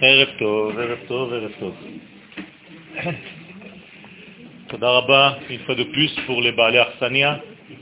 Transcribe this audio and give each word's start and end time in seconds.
ערב 0.00 0.28
טוב, 0.38 0.78
ערב 0.78 0.98
טוב, 1.08 1.32
ערב 1.32 1.52
טוב. 1.60 1.74
תודה 4.66 4.90
רבה 4.90 5.34
une 5.50 5.58
fois 5.66 5.74
de 5.74 5.84
plus 5.84 6.12
pour 6.26 6.42
les 6.42 6.52
Baalei 6.52 6.78
Arsania, 6.78 7.40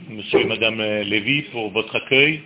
monsieur 0.09 0.41
et 0.41 0.45
madame 0.45 0.79
Lévy, 0.81 1.43
pour 1.51 1.71
votre 1.71 1.95
accueil. 1.95 2.41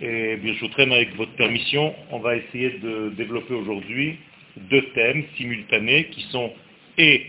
Et 0.00 0.36
bien 0.36 0.54
avec 0.90 1.14
votre 1.16 1.32
permission, 1.32 1.94
on 2.10 2.18
va 2.18 2.36
essayer 2.36 2.70
de 2.82 3.12
développer 3.16 3.54
aujourd'hui 3.54 4.18
deux 4.56 4.84
thèmes 4.94 5.24
simultanés 5.36 6.04
qui 6.12 6.22
sont 6.32 6.52
et 6.98 7.26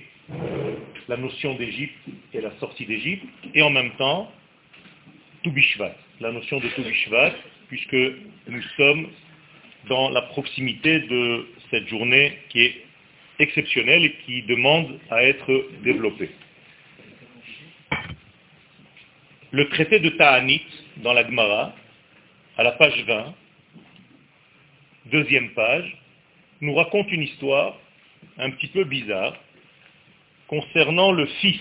la 1.07 1.17
notion 1.17 1.55
d'Égypte 1.55 1.95
et 2.33 2.41
la 2.41 2.51
sortie 2.59 2.85
d'Égypte, 2.85 3.25
et 3.53 3.61
en 3.61 3.69
même 3.69 3.91
temps 3.97 4.31
Toubishvat, 5.43 5.95
la 6.19 6.31
notion 6.31 6.59
de 6.59 6.67
Toubishvat, 6.69 7.33
puisque 7.67 7.97
nous 8.47 8.61
sommes 8.77 9.07
dans 9.87 10.09
la 10.09 10.23
proximité 10.23 10.99
de 10.99 11.47
cette 11.70 11.88
journée 11.88 12.38
qui 12.48 12.62
est 12.62 12.82
exceptionnelle 13.38 14.04
et 14.04 14.12
qui 14.26 14.42
demande 14.42 14.98
à 15.10 15.24
être 15.24 15.64
développée. 15.82 16.30
Le 19.52 19.68
traité 19.70 19.98
de 19.98 20.10
Ta'anit 20.10 20.64
dans 20.98 21.12
la 21.12 21.24
Gemara, 21.24 21.74
à 22.56 22.62
la 22.62 22.72
page 22.72 23.04
20, 23.04 23.34
deuxième 25.06 25.50
page, 25.50 25.96
nous 26.60 26.74
raconte 26.74 27.10
une 27.10 27.22
histoire 27.22 27.78
un 28.38 28.50
petit 28.50 28.68
peu 28.68 28.84
bizarre 28.84 29.34
concernant 30.46 31.12
le 31.12 31.26
fils 31.26 31.60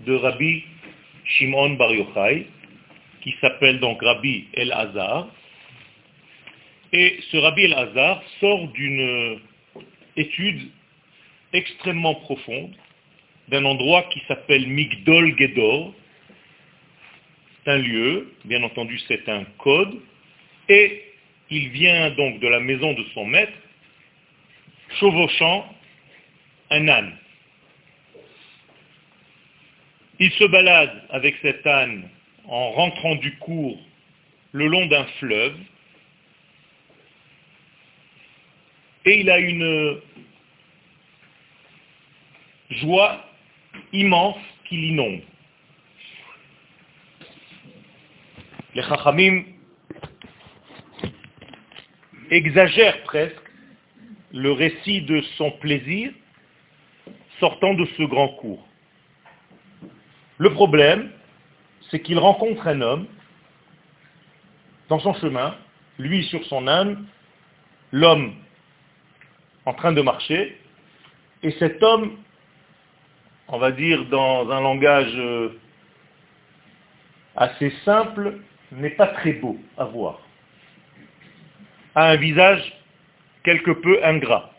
de 0.00 0.14
Rabbi 0.14 0.64
Shimon 1.24 1.70
Bar 1.70 1.92
Yochai, 1.92 2.46
qui 3.22 3.34
s'appelle 3.40 3.80
donc 3.80 4.00
Rabbi 4.02 4.48
El-Hazar. 4.54 5.28
Et 6.92 7.20
ce 7.30 7.36
Rabbi 7.36 7.64
El-Hazar 7.64 8.22
sort 8.40 8.68
d'une 8.68 9.40
étude 10.16 10.70
extrêmement 11.52 12.14
profonde 12.14 12.74
d'un 13.48 13.64
endroit 13.64 14.04
qui 14.04 14.22
s'appelle 14.28 14.66
Migdol 14.66 15.36
Gedor. 15.38 15.94
C'est 17.64 17.72
un 17.72 17.78
lieu, 17.78 18.32
bien 18.44 18.62
entendu 18.62 18.98
c'est 19.08 19.28
un 19.28 19.44
code, 19.58 20.00
et 20.68 21.02
il 21.50 21.68
vient 21.70 22.10
donc 22.10 22.40
de 22.40 22.48
la 22.48 22.60
maison 22.60 22.92
de 22.92 23.04
son 23.14 23.24
maître, 23.24 23.52
chevauchant 24.98 25.74
un 26.70 26.88
âne. 26.88 27.16
Il 30.20 30.30
se 30.32 30.44
balade 30.44 31.04
avec 31.10 31.36
cet 31.42 31.66
âne 31.66 32.08
en 32.46 32.70
rentrant 32.70 33.14
du 33.16 33.36
cours 33.36 33.78
le 34.52 34.66
long 34.66 34.86
d'un 34.86 35.04
fleuve, 35.18 35.56
et 39.08 39.20
il 39.20 39.30
a 39.30 39.38
une 39.38 40.00
joie 42.70 43.24
immense 43.92 44.36
qui 44.66 44.76
l'inonde. 44.76 45.22
Les 48.74 48.82
Chachamim 48.82 49.44
exagèrent 52.30 53.02
presque 53.04 53.36
le 54.32 54.52
récit 54.52 55.00
de 55.02 55.22
son 55.38 55.52
plaisir 55.52 56.12
sortant 57.40 57.72
de 57.72 57.86
ce 57.96 58.02
grand 58.02 58.28
cours. 58.28 58.68
Le 60.36 60.52
problème, 60.52 61.10
c'est 61.90 62.00
qu'il 62.00 62.18
rencontre 62.18 62.68
un 62.68 62.82
homme 62.82 63.06
dans 64.90 65.00
son 65.00 65.14
chemin, 65.14 65.56
lui 65.98 66.24
sur 66.24 66.44
son 66.44 66.68
âne, 66.68 67.06
l'homme 67.90 68.34
en 69.68 69.74
train 69.74 69.92
de 69.92 70.00
marcher, 70.00 70.58
et 71.42 71.50
cet 71.58 71.82
homme, 71.82 72.16
on 73.48 73.58
va 73.58 73.70
dire 73.70 74.06
dans 74.06 74.50
un 74.50 74.62
langage 74.62 75.12
euh, 75.14 75.60
assez 77.36 77.70
simple, 77.84 78.38
n'est 78.72 78.96
pas 78.96 79.08
très 79.08 79.34
beau 79.34 79.58
à 79.76 79.84
voir. 79.84 80.20
A 81.94 82.12
un 82.12 82.16
visage 82.16 82.64
quelque 83.44 83.72
peu 83.72 84.02
ingrat. 84.02 84.54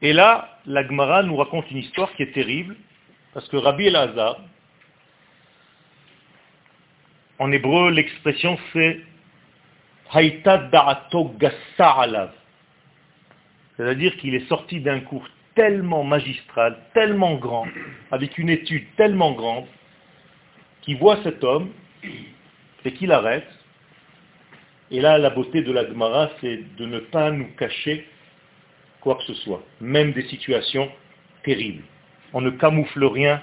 Et 0.00 0.14
là, 0.14 0.58
la 0.64 0.86
Gemara 0.86 1.22
nous 1.22 1.36
raconte 1.36 1.70
une 1.70 1.78
histoire 1.78 2.10
qui 2.14 2.22
est 2.22 2.32
terrible, 2.32 2.76
parce 3.34 3.46
que 3.48 3.58
Rabbi 3.58 3.88
Elazar, 3.88 4.38
en 7.38 7.52
hébreu, 7.52 7.90
l'expression 7.90 8.58
c'est 8.72 9.02
c'est-à-dire 13.76 14.16
qu'il 14.16 14.34
est 14.34 14.48
sorti 14.48 14.80
d'un 14.80 15.00
cours 15.00 15.28
tellement 15.54 16.04
magistral, 16.04 16.78
tellement 16.94 17.36
grand, 17.36 17.66
avec 18.10 18.38
une 18.38 18.50
étude 18.50 18.86
tellement 18.96 19.32
grande, 19.32 19.66
qu'il 20.82 20.96
voit 20.98 21.18
cet 21.24 21.42
homme 21.42 21.70
et 22.84 22.92
qu'il 22.92 23.10
arrête. 23.10 23.48
Et 24.90 25.00
là, 25.00 25.18
la 25.18 25.30
beauté 25.30 25.62
de 25.62 25.72
la 25.72 25.86
Gemara, 25.86 26.30
c'est 26.40 26.76
de 26.76 26.86
ne 26.86 27.00
pas 27.00 27.30
nous 27.30 27.48
cacher 27.56 28.06
quoi 29.00 29.16
que 29.16 29.24
ce 29.24 29.34
soit, 29.34 29.62
même 29.80 30.12
des 30.12 30.26
situations 30.28 30.90
terribles. 31.44 31.82
On 32.32 32.40
ne 32.40 32.50
camoufle 32.50 33.04
rien, 33.04 33.42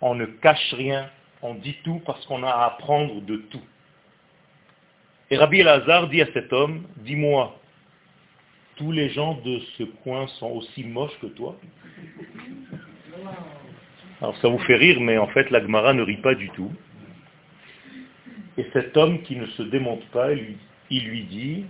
on 0.00 0.14
ne 0.14 0.26
cache 0.26 0.72
rien, 0.74 1.10
on 1.42 1.54
dit 1.54 1.76
tout 1.84 2.00
parce 2.06 2.24
qu'on 2.26 2.42
a 2.42 2.50
à 2.50 2.66
apprendre 2.66 3.20
de 3.22 3.36
tout. 3.36 3.62
Et 5.30 5.36
Rabbi 5.36 5.60
Elazar 5.60 6.08
dit 6.08 6.22
à 6.22 6.26
cet 6.32 6.52
homme, 6.52 6.86
dis-moi, 6.98 7.58
tous 8.76 8.92
les 8.92 9.10
gens 9.10 9.34
de 9.44 9.58
ce 9.76 9.82
coin 9.82 10.28
sont 10.38 10.50
aussi 10.50 10.84
moches 10.84 11.18
que 11.20 11.26
toi? 11.26 11.58
Alors 14.20 14.36
ça 14.38 14.48
vous 14.48 14.58
fait 14.60 14.76
rire, 14.76 15.00
mais 15.00 15.18
en 15.18 15.26
fait 15.28 15.50
l'Agmara 15.50 15.94
ne 15.94 16.02
rit 16.02 16.18
pas 16.18 16.34
du 16.34 16.48
tout. 16.50 16.72
Et 18.56 18.66
cet 18.72 18.96
homme 18.96 19.22
qui 19.22 19.36
ne 19.36 19.46
se 19.46 19.62
démonte 19.64 20.04
pas, 20.10 20.32
il 20.32 21.04
lui 21.08 21.24
dit, 21.24 21.64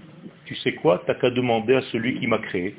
tu 0.45 0.55
sais 0.56 0.75
quoi, 0.75 1.03
t'as 1.06 1.15
qu'à 1.15 1.31
demander 1.31 1.77
à 1.77 1.83
celui 1.93 2.19
qui 2.19 2.27
m'a 2.27 2.39
créé. 2.39 2.77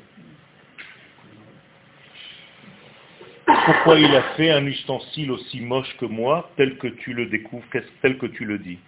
Pourquoi 3.64 3.98
il 3.98 4.14
a 4.14 4.22
fait 4.34 4.50
un 4.50 4.64
ustensile 4.64 5.30
aussi 5.30 5.60
moche 5.60 5.94
que 5.98 6.06
moi, 6.06 6.50
tel 6.56 6.78
que 6.78 6.86
tu 6.86 7.12
le 7.12 7.26
découvres, 7.26 7.66
tel 8.00 8.16
que 8.16 8.26
tu 8.26 8.44
le 8.44 8.58
dis? 8.58 8.78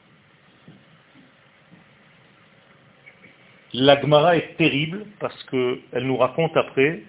L'Agmara 3.73 4.37
est 4.37 4.57
terrible 4.57 5.07
parce 5.21 5.43
qu'elle 5.45 6.05
nous 6.05 6.17
raconte 6.17 6.57
après 6.57 7.03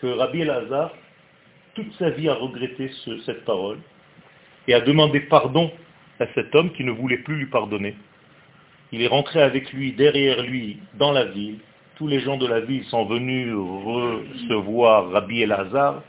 que 0.00 0.06
Rabbi 0.06 0.40
Elazar, 0.40 0.92
toute 1.74 1.92
sa 1.94 2.10
vie, 2.10 2.28
a 2.28 2.34
regretté 2.34 2.90
cette 3.24 3.44
parole 3.44 3.78
et 4.66 4.74
a 4.74 4.80
demandé 4.80 5.20
pardon 5.20 5.72
à 6.18 6.26
cet 6.34 6.54
homme 6.54 6.72
qui 6.72 6.84
ne 6.84 6.90
voulait 6.90 7.18
plus 7.18 7.36
lui 7.36 7.46
pardonner. 7.46 7.96
Il 8.92 9.02
est 9.02 9.08
rentré 9.08 9.42
avec 9.42 9.72
lui, 9.72 9.92
derrière 9.92 10.42
lui, 10.42 10.78
dans 10.94 11.12
la 11.12 11.26
ville, 11.26 11.58
tous 11.96 12.08
les 12.08 12.20
gens 12.20 12.36
de 12.36 12.46
la 12.46 12.60
ville 12.60 12.84
sont 12.84 13.04
venus 13.04 13.52
recevoir 13.54 15.10
Rabbi 15.10 15.42
Elazar, 15.42 16.02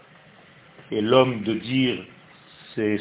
et 0.91 1.01
l'homme 1.01 1.43
de 1.43 1.53
dire, 1.53 2.03
c'est 2.73 2.99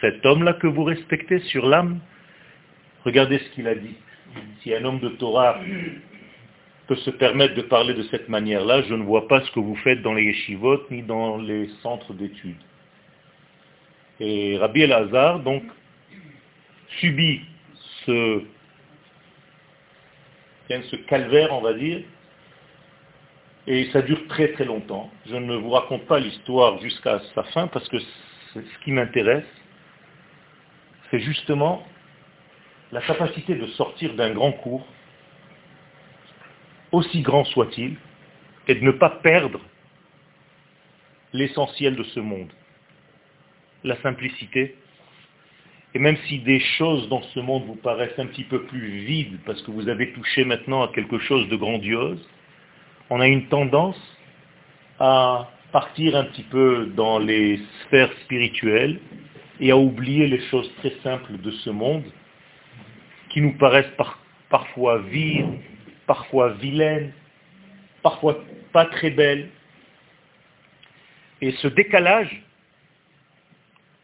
cet 0.00 0.24
homme-là 0.24 0.54
que 0.54 0.66
vous 0.66 0.84
respectez 0.84 1.40
sur 1.40 1.66
l'âme 1.66 2.00
Regardez 3.04 3.38
ce 3.38 3.50
qu'il 3.50 3.66
a 3.68 3.74
dit. 3.74 3.94
Si 4.62 4.74
un 4.74 4.84
homme 4.84 5.00
de 5.00 5.08
Torah 5.10 5.60
peut 6.86 6.96
se 6.96 7.10
permettre 7.10 7.54
de 7.54 7.62
parler 7.62 7.94
de 7.94 8.02
cette 8.04 8.28
manière-là, 8.28 8.82
je 8.82 8.94
ne 8.94 9.02
vois 9.02 9.28
pas 9.28 9.42
ce 9.42 9.50
que 9.52 9.60
vous 9.60 9.76
faites 9.76 10.02
dans 10.02 10.14
les 10.14 10.24
yeshivot 10.24 10.86
ni 10.90 11.02
dans 11.02 11.36
les 11.38 11.68
centres 11.82 12.14
d'études. 12.14 12.56
Et 14.20 14.56
Rabbi 14.58 14.82
Elazar, 14.82 15.40
donc, 15.40 15.62
subit 17.00 17.42
ce, 18.06 18.42
ce 20.68 20.96
calvaire, 20.96 21.52
on 21.52 21.60
va 21.60 21.74
dire, 21.74 22.02
et 23.66 23.90
ça 23.92 24.00
dure 24.00 24.26
très 24.28 24.48
très 24.52 24.64
longtemps. 24.64 25.10
Je 25.26 25.36
ne 25.36 25.56
vous 25.56 25.70
raconte 25.70 26.06
pas 26.06 26.18
l'histoire 26.18 26.80
jusqu'à 26.80 27.20
sa 27.34 27.42
fin 27.44 27.66
parce 27.68 27.86
que 27.88 27.98
ce 27.98 28.60
qui 28.82 28.92
m'intéresse, 28.92 29.44
c'est 31.10 31.20
justement 31.20 31.86
la 32.92 33.00
capacité 33.02 33.54
de 33.54 33.66
sortir 33.68 34.14
d'un 34.14 34.32
grand 34.32 34.52
cours, 34.52 34.86
aussi 36.92 37.20
grand 37.20 37.44
soit-il, 37.44 37.96
et 38.66 38.74
de 38.74 38.84
ne 38.84 38.90
pas 38.90 39.10
perdre 39.10 39.60
l'essentiel 41.32 41.96
de 41.96 42.04
ce 42.04 42.20
monde, 42.20 42.50
la 43.84 44.00
simplicité. 44.02 44.76
Et 45.94 45.98
même 45.98 46.16
si 46.26 46.38
des 46.40 46.60
choses 46.60 47.08
dans 47.08 47.22
ce 47.22 47.40
monde 47.40 47.64
vous 47.64 47.76
paraissent 47.76 48.18
un 48.18 48.26
petit 48.26 48.44
peu 48.44 48.62
plus 48.64 49.04
vides 49.04 49.38
parce 49.46 49.60
que 49.62 49.70
vous 49.70 49.88
avez 49.88 50.12
touché 50.12 50.44
maintenant 50.44 50.82
à 50.82 50.88
quelque 50.88 51.18
chose 51.18 51.48
de 51.48 51.56
grandiose, 51.56 52.26
on 53.10 53.20
a 53.20 53.26
une 53.26 53.46
tendance 53.48 54.00
à 54.98 55.50
partir 55.72 56.16
un 56.16 56.24
petit 56.24 56.42
peu 56.42 56.86
dans 56.94 57.18
les 57.18 57.60
sphères 57.84 58.12
spirituelles 58.24 59.00
et 59.60 59.70
à 59.70 59.76
oublier 59.76 60.26
les 60.26 60.40
choses 60.48 60.70
très 60.76 60.92
simples 61.02 61.38
de 61.38 61.50
ce 61.50 61.70
monde 61.70 62.04
qui 63.30 63.40
nous 63.40 63.56
paraissent 63.58 63.94
parfois 63.96 64.18
parfois 64.48 64.98
vide, 64.98 65.58
parfois 66.06 66.50
vilaine, 66.54 67.12
parfois 68.02 68.44
pas 68.72 68.86
très 68.86 69.10
belle. 69.10 69.50
Et 71.40 71.52
ce 71.52 71.68
décalage 71.68 72.42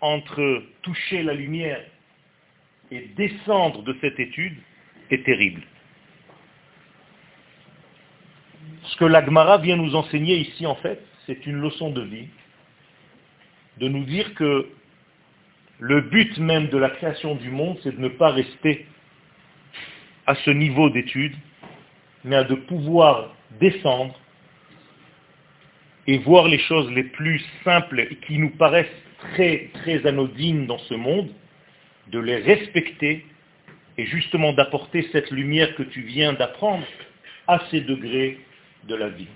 entre 0.00 0.62
toucher 0.82 1.22
la 1.22 1.34
lumière 1.34 1.82
et 2.90 3.08
descendre 3.16 3.82
de 3.82 3.96
cette 4.00 4.20
étude 4.20 4.56
est 5.10 5.24
terrible. 5.24 5.62
Ce 8.84 8.96
que 8.96 9.04
l'Agmara 9.04 9.58
vient 9.58 9.76
nous 9.76 9.94
enseigner 9.94 10.36
ici, 10.36 10.66
en 10.66 10.74
fait, 10.76 11.02
c'est 11.26 11.46
une 11.46 11.60
leçon 11.60 11.90
de 11.90 12.02
vie, 12.02 12.28
de 13.78 13.88
nous 13.88 14.04
dire 14.04 14.34
que 14.34 14.68
le 15.78 16.02
but 16.02 16.38
même 16.38 16.68
de 16.68 16.78
la 16.78 16.90
création 16.90 17.34
du 17.34 17.50
monde, 17.50 17.78
c'est 17.82 17.96
de 17.96 18.00
ne 18.00 18.08
pas 18.08 18.30
rester 18.30 18.86
à 20.26 20.34
ce 20.34 20.50
niveau 20.50 20.90
d'étude, 20.90 21.34
mais 22.24 22.36
à 22.36 22.44
de 22.44 22.54
pouvoir 22.54 23.34
descendre 23.60 24.18
et 26.06 26.18
voir 26.18 26.48
les 26.48 26.58
choses 26.58 26.90
les 26.92 27.04
plus 27.04 27.44
simples 27.64 28.00
et 28.00 28.16
qui 28.26 28.38
nous 28.38 28.50
paraissent 28.50 28.86
très, 29.18 29.70
très 29.74 30.06
anodines 30.06 30.66
dans 30.66 30.78
ce 30.78 30.94
monde, 30.94 31.28
de 32.08 32.18
les 32.18 32.36
respecter 32.36 33.24
et 33.96 34.06
justement 34.06 34.52
d'apporter 34.52 35.08
cette 35.12 35.30
lumière 35.30 35.74
que 35.76 35.82
tu 35.82 36.02
viens 36.02 36.32
d'apprendre 36.32 36.84
à 37.46 37.60
ces 37.70 37.80
degrés 37.80 38.38
de 38.88 38.94
la 38.94 39.08
vie. 39.08 39.28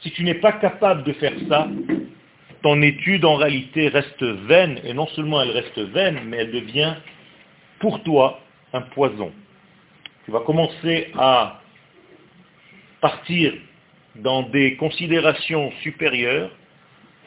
Si 0.00 0.10
tu 0.10 0.24
n'es 0.24 0.34
pas 0.34 0.52
capable 0.52 1.04
de 1.04 1.12
faire 1.12 1.34
ça, 1.48 1.68
ton 2.62 2.82
étude 2.82 3.24
en 3.24 3.36
réalité 3.36 3.88
reste 3.88 4.22
vaine, 4.22 4.80
et 4.84 4.92
non 4.92 5.06
seulement 5.08 5.42
elle 5.42 5.50
reste 5.50 5.78
vaine, 5.78 6.20
mais 6.26 6.38
elle 6.38 6.52
devient 6.52 6.94
pour 7.78 8.02
toi 8.02 8.40
un 8.72 8.80
poison. 8.80 9.32
Tu 10.26 10.32
vas 10.32 10.40
commencer 10.40 11.12
à 11.16 11.60
partir 13.00 13.54
dans 14.16 14.42
des 14.42 14.76
considérations 14.76 15.70
supérieures 15.84 16.50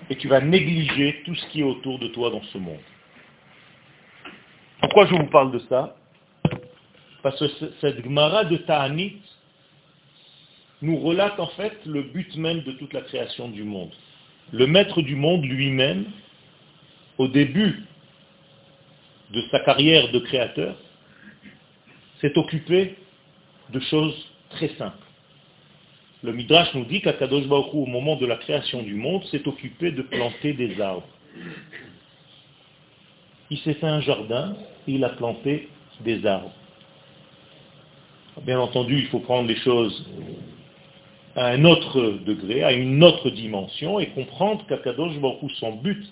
et 0.09 0.17
tu 0.17 0.27
vas 0.27 0.41
négliger 0.41 1.21
tout 1.25 1.33
ce 1.33 1.45
qui 1.47 1.61
est 1.61 1.63
autour 1.63 1.97
de 1.99 2.09
toi 2.09 2.29
dans 2.29 2.43
ce 2.43 2.57
monde. 2.57 2.81
Pourquoi 4.81 5.05
je 5.05 5.15
vous 5.15 5.27
parle 5.27 5.53
de 5.53 5.59
ça? 5.69 5.95
Parce 7.23 7.39
que 7.39 7.45
cette 7.79 8.03
Gemara 8.03 8.43
de 8.43 8.57
Ta'anit 8.57 9.21
nous 10.81 10.97
relate 10.97 11.39
en 11.39 11.47
fait 11.47 11.79
le 11.85 12.03
but 12.03 12.35
même 12.35 12.63
de 12.63 12.73
toute 12.73 12.91
la 12.91 13.01
création 13.01 13.47
du 13.47 13.63
monde. 13.63 13.91
Le 14.51 14.67
maître 14.67 15.01
du 15.01 15.15
monde 15.15 15.45
lui-même, 15.45 16.03
au 17.17 17.29
début 17.29 17.81
de 19.31 19.41
sa 19.51 19.61
carrière 19.61 20.11
de 20.11 20.19
créateur, 20.19 20.75
s'est 22.21 22.37
occupé 22.37 22.95
de 23.71 23.79
choses 23.79 24.15
très 24.49 24.69
simples. 24.69 24.97
Le 26.21 26.33
Midrash 26.33 26.73
nous 26.73 26.85
dit 26.85 27.01
qu'Akadosh 27.01 27.47
Baruch 27.47 27.73
au 27.73 27.85
moment 27.85 28.17
de 28.17 28.25
la 28.25 28.35
création 28.35 28.83
du 28.83 28.95
monde, 28.95 29.23
s'est 29.25 29.47
occupé 29.47 29.91
de 29.91 30.01
planter 30.01 30.53
des 30.53 30.79
arbres. 30.81 31.07
Il 33.49 33.57
s'est 33.59 33.75
fait 33.75 33.87
un 33.87 34.01
jardin 34.01 34.55
et 34.87 34.93
il 34.93 35.03
a 35.03 35.09
planté 35.09 35.69
des 36.01 36.25
arbres. 36.25 36.51
Bien 38.43 38.59
entendu, 38.59 38.99
il 38.99 39.07
faut 39.07 39.19
prendre 39.19 39.47
les 39.47 39.55
choses 39.57 40.05
à 41.35 41.47
un 41.47 41.63
autre 41.63 42.19
degré, 42.25 42.63
à 42.63 42.73
une 42.73 43.03
autre 43.03 43.29
dimension, 43.29 43.99
et 43.99 44.07
comprendre 44.07 44.65
qu'Akadosh 44.67 45.17
Baruch 45.19 45.51
son 45.59 45.75
but, 45.77 46.03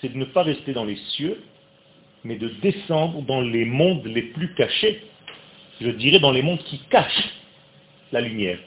c'est 0.00 0.12
de 0.12 0.18
ne 0.18 0.24
pas 0.24 0.42
rester 0.42 0.72
dans 0.72 0.84
les 0.84 0.96
cieux, 0.96 1.42
mais 2.24 2.36
de 2.36 2.48
descendre 2.62 3.22
dans 3.22 3.42
les 3.42 3.64
mondes 3.64 4.06
les 4.06 4.22
plus 4.22 4.54
cachés, 4.54 5.02
je 5.80 5.90
dirais 5.90 6.20
dans 6.20 6.32
les 6.32 6.42
mondes 6.42 6.62
qui 6.64 6.78
cachent 6.90 7.30
la 8.12 8.20
lumière. 8.20 8.58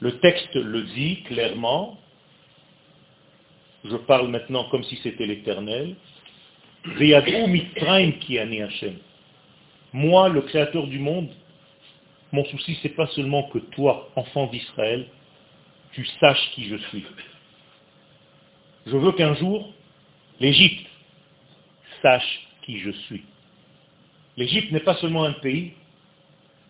Le 0.00 0.18
texte 0.20 0.54
le 0.54 0.82
dit 0.82 1.22
clairement, 1.24 1.98
je 3.84 3.96
parle 3.96 4.28
maintenant 4.28 4.64
comme 4.70 4.84
si 4.84 4.96
c'était 5.02 5.26
l'éternel, 5.26 5.96
moi, 9.92 10.28
le 10.28 10.42
créateur 10.42 10.86
du 10.86 10.98
monde, 10.98 11.28
mon 12.30 12.44
souci, 12.44 12.78
c'est 12.82 12.90
pas 12.90 13.06
seulement 13.08 13.44
que 13.44 13.58
toi, 13.58 14.10
enfant 14.16 14.46
d'Israël, 14.46 15.06
tu 15.92 16.06
saches 16.20 16.50
qui 16.54 16.68
je 16.68 16.76
suis. 16.76 17.04
Je 18.86 18.96
veux 18.96 19.12
qu'un 19.12 19.34
jour, 19.34 19.72
l'Égypte 20.40 20.86
sache 22.02 22.48
qui 22.62 22.78
je 22.78 22.90
suis. 22.90 23.24
L'Égypte 24.38 24.70
n'est 24.70 24.80
pas 24.80 24.94
seulement 24.98 25.24
un 25.24 25.32
pays, 25.32 25.72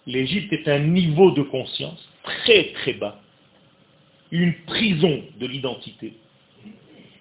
l'Égypte 0.07 0.51
est 0.55 0.67
un 0.69 0.79
niveau 0.79 1.33
de 1.33 1.43
conscience 1.43 2.09
très 2.23 2.73
très 2.73 2.95
bas, 2.95 3.21
une 4.31 4.55
prison 4.65 5.23
de 5.39 5.47
l'identité. 5.47 6.15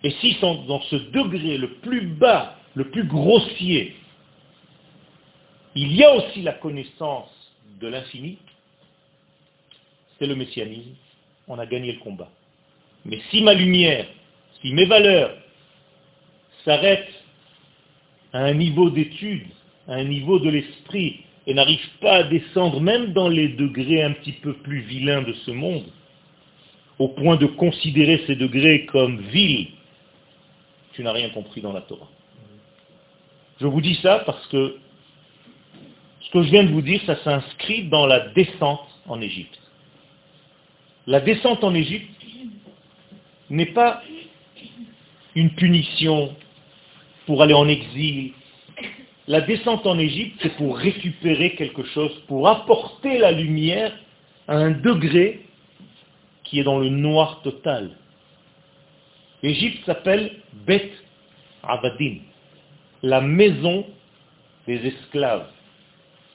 Et 0.05 0.11
si 0.21 0.37
dans 0.39 0.81
ce 0.83 0.95
degré 0.95 1.57
le 1.57 1.73
plus 1.81 2.07
bas, 2.07 2.55
le 2.75 2.89
plus 2.89 3.03
grossier, 3.03 3.93
il 5.75 5.93
y 5.93 6.03
a 6.05 6.15
aussi 6.15 6.41
la 6.43 6.53
connaissance 6.53 7.29
de 7.81 7.89
l'infini, 7.89 8.37
c'est 10.17 10.27
le 10.27 10.35
messianisme, 10.35 10.95
on 11.49 11.59
a 11.59 11.65
gagné 11.65 11.91
le 11.91 11.99
combat. 11.99 12.31
Mais 13.03 13.19
si 13.31 13.43
ma 13.43 13.53
lumière, 13.53 14.07
si 14.61 14.71
mes 14.71 14.85
valeurs 14.85 15.35
s'arrêtent 16.63 17.21
à 18.31 18.45
un 18.45 18.53
niveau 18.53 18.89
d'étude, 18.89 19.47
à 19.87 19.95
un 19.95 20.03
niveau 20.03 20.39
de 20.39 20.49
l'esprit, 20.49 21.21
et 21.45 21.53
n'arrivent 21.53 21.89
pas 22.01 22.15
à 22.17 22.23
descendre 22.23 22.81
même 22.81 23.13
dans 23.13 23.29
les 23.29 23.47
degrés 23.49 24.03
un 24.03 24.11
petit 24.11 24.33
peu 24.33 24.53
plus 24.53 24.81
vilains 24.81 25.21
de 25.21 25.33
ce 25.45 25.51
monde, 25.51 25.85
au 26.99 27.07
point 27.09 27.37
de 27.37 27.45
considérer 27.45 28.23
ces 28.27 28.35
degrés 28.35 28.85
comme 28.85 29.21
vils, 29.21 29.67
tu 30.93 31.03
n'as 31.03 31.11
rien 31.11 31.29
compris 31.29 31.61
dans 31.61 31.71
la 31.71 31.81
Torah. 31.81 32.09
Je 33.61 33.67
vous 33.67 33.81
dis 33.81 33.95
ça 34.01 34.23
parce 34.25 34.45
que 34.47 34.77
ce 36.21 36.31
que 36.31 36.43
je 36.43 36.49
viens 36.49 36.63
de 36.63 36.71
vous 36.71 36.81
dire, 36.81 37.01
ça 37.05 37.15
s'inscrit 37.23 37.83
dans 37.85 38.05
la 38.05 38.29
descente 38.29 38.87
en 39.07 39.21
Égypte. 39.21 39.57
La 41.05 41.21
descente 41.21 41.63
en 41.63 41.73
Égypte 41.73 42.11
n'est 43.49 43.67
pas 43.67 44.03
une 45.35 45.51
punition 45.51 46.35
pour 47.25 47.41
aller 47.41 47.53
en 47.53 47.67
exil. 47.67 48.33
La 49.27 49.41
descente 49.41 49.85
en 49.85 49.99
Égypte, 49.99 50.39
c'est 50.41 50.55
pour 50.55 50.77
récupérer 50.77 51.55
quelque 51.55 51.83
chose, 51.83 52.11
pour 52.27 52.47
apporter 52.47 53.17
la 53.17 53.31
lumière 53.31 53.91
à 54.47 54.55
un 54.55 54.71
degré 54.71 55.41
qui 56.43 56.59
est 56.59 56.63
dans 56.63 56.79
le 56.79 56.89
noir 56.89 57.41
total. 57.41 57.91
L'Égypte 59.43 59.85
s'appelle 59.85 60.31
Bet 60.65 60.91
Abadim, 61.63 62.19
la 63.03 63.21
maison 63.21 63.85
des 64.65 64.87
esclaves 64.87 65.47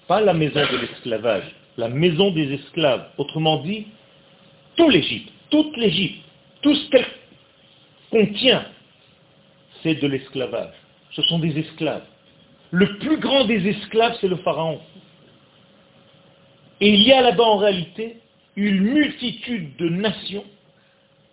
pas 0.06 0.20
la 0.20 0.34
maison 0.34 0.60
de 0.60 0.76
l'esclavage, 0.76 1.44
la 1.76 1.88
maison 1.88 2.30
des 2.32 2.52
esclaves. 2.52 3.08
Autrement 3.18 3.62
dit, 3.62 3.86
tout 4.76 4.88
l'Égypte, 4.90 5.32
toute 5.50 5.76
l'Égypte, 5.76 6.22
tout 6.60 6.74
ce 6.74 6.90
qu'elle 6.90 7.06
contient, 8.10 8.66
c'est 9.82 9.94
de 9.94 10.06
l'esclavage. 10.06 10.74
Ce 11.12 11.22
sont 11.22 11.38
des 11.38 11.58
esclaves. 11.58 12.04
Le 12.72 12.98
plus 12.98 13.18
grand 13.18 13.44
des 13.44 13.68
esclaves, 13.68 14.16
c'est 14.20 14.28
le 14.28 14.36
pharaon. 14.36 14.80
Et 16.80 16.88
il 16.88 17.02
y 17.02 17.12
a 17.12 17.22
là-bas 17.22 17.44
en 17.44 17.58
réalité 17.58 18.16
une 18.56 18.80
multitude 18.80 19.76
de 19.76 19.88
nations 19.88 20.44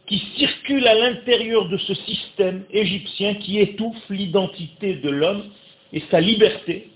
qui 0.05 0.19
circulent 0.37 0.87
à 0.87 0.93
l'intérieur 0.93 1.67
de 1.67 1.77
ce 1.77 1.93
système 1.95 2.65
égyptien 2.69 3.33
qui 3.35 3.59
étouffe 3.59 4.09
l'identité 4.09 4.95
de 4.95 5.09
l'homme 5.09 5.45
et 5.91 6.03
sa 6.11 6.19
liberté 6.19 6.91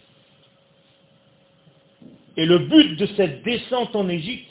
et 2.35 2.45
le 2.45 2.59
but 2.59 2.95
de 2.97 3.05
cette 3.15 3.43
descente 3.43 3.95
en 3.95 4.09
Égypte, 4.09 4.49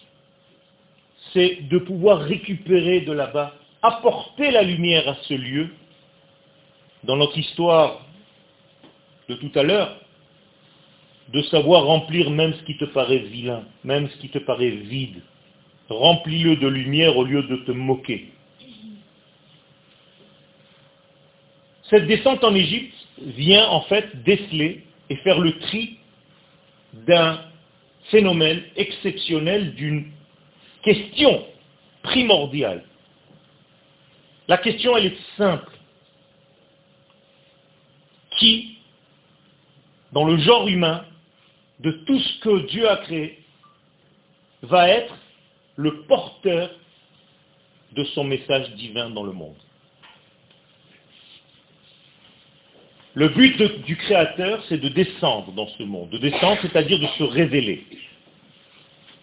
c'est 1.33 1.69
de 1.69 1.79
pouvoir 1.79 2.21
récupérer 2.21 3.01
de 3.01 3.13
là-bas, 3.13 3.55
apporter 3.83 4.51
la 4.51 4.63
lumière 4.63 5.09
à 5.09 5.17
ce 5.23 5.35
lieu. 5.35 5.69
Dans 7.05 7.17
notre 7.17 7.37
histoire 7.37 8.07
de 9.33 9.49
tout 9.49 9.59
à 9.59 9.63
l'heure, 9.63 9.97
de 11.33 11.43
savoir 11.43 11.85
remplir 11.85 12.31
même 12.31 12.55
ce 12.55 12.63
qui 12.65 12.77
te 12.77 12.85
paraît 12.85 13.19
vilain, 13.19 13.65
même 13.85 14.09
ce 14.09 14.17
qui 14.19 14.29
te 14.29 14.39
paraît 14.39 14.71
vide. 14.71 15.23
Remplis-le 15.89 16.57
de 16.57 16.69
lumière 16.69 17.17
au 17.17 17.25
lieu 17.25 17.43
de 17.43 17.57
te 17.57 17.73
moquer. 17.73 18.29
Cette 21.85 22.07
descente 22.07 22.43
en 22.45 22.55
Égypte 22.55 22.95
vient 23.19 23.67
en 23.69 23.83
fait 23.83 24.23
déceler 24.23 24.85
et 25.11 25.17
faire 25.17 25.39
le 25.39 25.59
tri 25.59 25.99
d'un 26.93 27.41
phénomène 28.11 28.63
exceptionnel 28.77 29.75
d'une 29.75 30.11
question 30.83 31.45
primordiale. 32.03 32.85
La 34.49 34.59
question, 34.59 34.97
elle 34.97 35.07
est 35.07 35.19
simple. 35.37 35.71
Qui, 38.39 38.79
dans 40.13 40.25
le 40.25 40.37
genre 40.39 40.69
humain, 40.69 41.05
de 41.81 41.91
tout 41.91 42.19
ce 42.19 42.41
que 42.41 42.67
Dieu 42.67 42.89
a 42.89 42.99
créé 42.99 43.39
va 44.63 44.89
être 44.89 45.15
le 45.77 46.03
porteur 46.03 46.71
de 47.93 48.05
son 48.05 48.25
message 48.25 48.71
divin 48.75 49.11
dans 49.11 49.25
le 49.25 49.33
monde. 49.33 49.57
Le 53.15 53.29
but 53.29 53.61
du 53.85 53.97
Créateur, 53.97 54.63
c'est 54.69 54.79
de 54.79 54.89
descendre 54.89 55.53
dans 55.53 55.69
ce 55.69 55.83
monde. 55.83 56.09
De 56.11 56.19
descendre, 56.19 56.59
c'est-à-dire 56.63 56.99
de 56.99 57.07
se 57.19 57.25
révéler. 57.25 57.85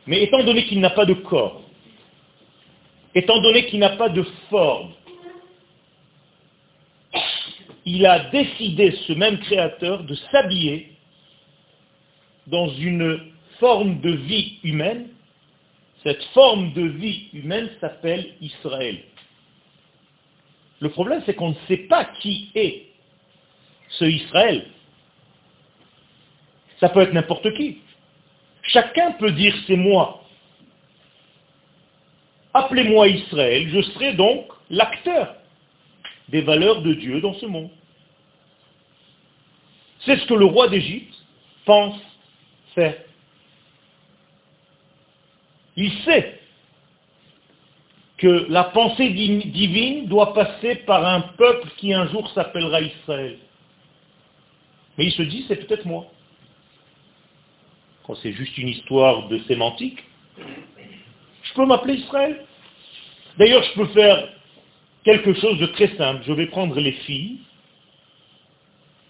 Mais 0.05 0.22
étant 0.24 0.43
donné 0.43 0.65
qu'il 0.65 0.79
n'a 0.79 0.91
pas 0.91 1.05
de 1.05 1.13
corps, 1.13 1.63
étant 3.15 3.39
donné 3.41 3.65
qu'il 3.65 3.79
n'a 3.79 3.89
pas 3.89 4.10
de 4.10 4.24
forme, 4.50 4.91
il 7.91 8.05
a 8.05 8.19
décidé, 8.29 8.91
ce 9.08 9.13
même 9.13 9.39
Créateur, 9.39 10.03
de 10.03 10.13
s'habiller 10.31 10.91
dans 12.46 12.67
une 12.67 13.19
forme 13.60 14.00
de 14.01 14.12
vie 14.12 14.60
humaine. 14.63 15.08
Cette 16.03 16.24
forme 16.25 16.72
de 16.74 16.84
vie 16.84 17.29
humaine 17.34 17.67
s'appelle 17.81 18.36
Israël. 18.41 19.00
Le 20.81 20.89
problème, 20.89 21.24
c'est 21.25 21.34
qu'on 21.34 21.50
ne 21.50 21.67
sait 21.67 21.88
pas 21.88 22.05
qui 22.05 22.51
est 22.53 22.86
ce 23.89 24.05
Israël. 24.05 24.67
Ça 26.79 26.89
peut 26.89 27.01
être 27.01 27.13
n'importe 27.13 27.51
qui. 27.55 27.79
Chacun 28.62 29.13
peut 29.13 29.31
dire 29.31 29.53
c'est 29.65 29.75
moi. 29.75 30.24
Appelez-moi 32.53 33.08
Israël, 33.08 33.67
je 33.69 33.81
serai 33.81 34.13
donc 34.13 34.46
l'acteur 34.69 35.36
des 36.29 36.41
valeurs 36.41 36.81
de 36.84 36.93
Dieu 36.93 37.19
dans 37.19 37.34
ce 37.34 37.48
monde. 37.48 37.72
C'est 40.06 40.18
ce 40.18 40.25
que 40.25 40.34
le 40.34 40.46
roi 40.46 40.70
d'Égypte 40.70 41.13
pense 41.65 42.00
faire. 42.74 42.96
Il 45.75 45.91
sait 46.03 46.39
que 48.18 48.48
la 48.50 48.65
pensée 48.65 49.10
divine 49.10 50.08
doit 50.08 50.34
passer 50.34 50.75
par 50.75 51.06
un 51.06 51.22
peuple 51.22 51.70
qui 51.77 51.94
un 51.94 52.08
jour 52.08 52.29
s'appellera 52.32 52.82
Israël. 52.82 53.38
Mais 54.98 55.06
il 55.06 55.12
se 55.13 55.22
dit, 55.22 55.46
c'est 55.48 55.68
peut-être 55.68 55.86
moi. 55.86 56.06
Quand 58.03 58.15
c'est 58.15 58.34
juste 58.34 58.58
une 58.58 58.68
histoire 58.68 59.29
de 59.29 59.39
sémantique, 59.48 60.03
je 61.44 61.53
peux 61.53 61.65
m'appeler 61.65 61.96
Israël. 61.96 62.46
D'ailleurs, 63.38 63.63
je 63.63 63.74
peux 63.74 63.88
faire 63.88 64.27
quelque 65.06 65.34
chose 65.34 65.58
de 65.60 65.68
très 65.68 65.96
simple. 65.96 66.24
Je 66.25 66.34
vais 66.34 66.48
prendre 66.48 66.77
les 66.77 66.91
filles, 66.91 67.39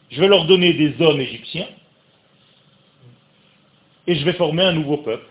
je 0.09 0.19
vais 0.19 0.27
leur 0.27 0.45
donner 0.45 0.73
des 0.73 1.01
hommes 1.01 1.19
égyptiens, 1.19 1.67
et 4.07 4.15
je 4.15 4.25
vais 4.25 4.33
former 4.33 4.63
un 4.63 4.73
nouveau 4.73 4.97
peuple, 4.97 5.25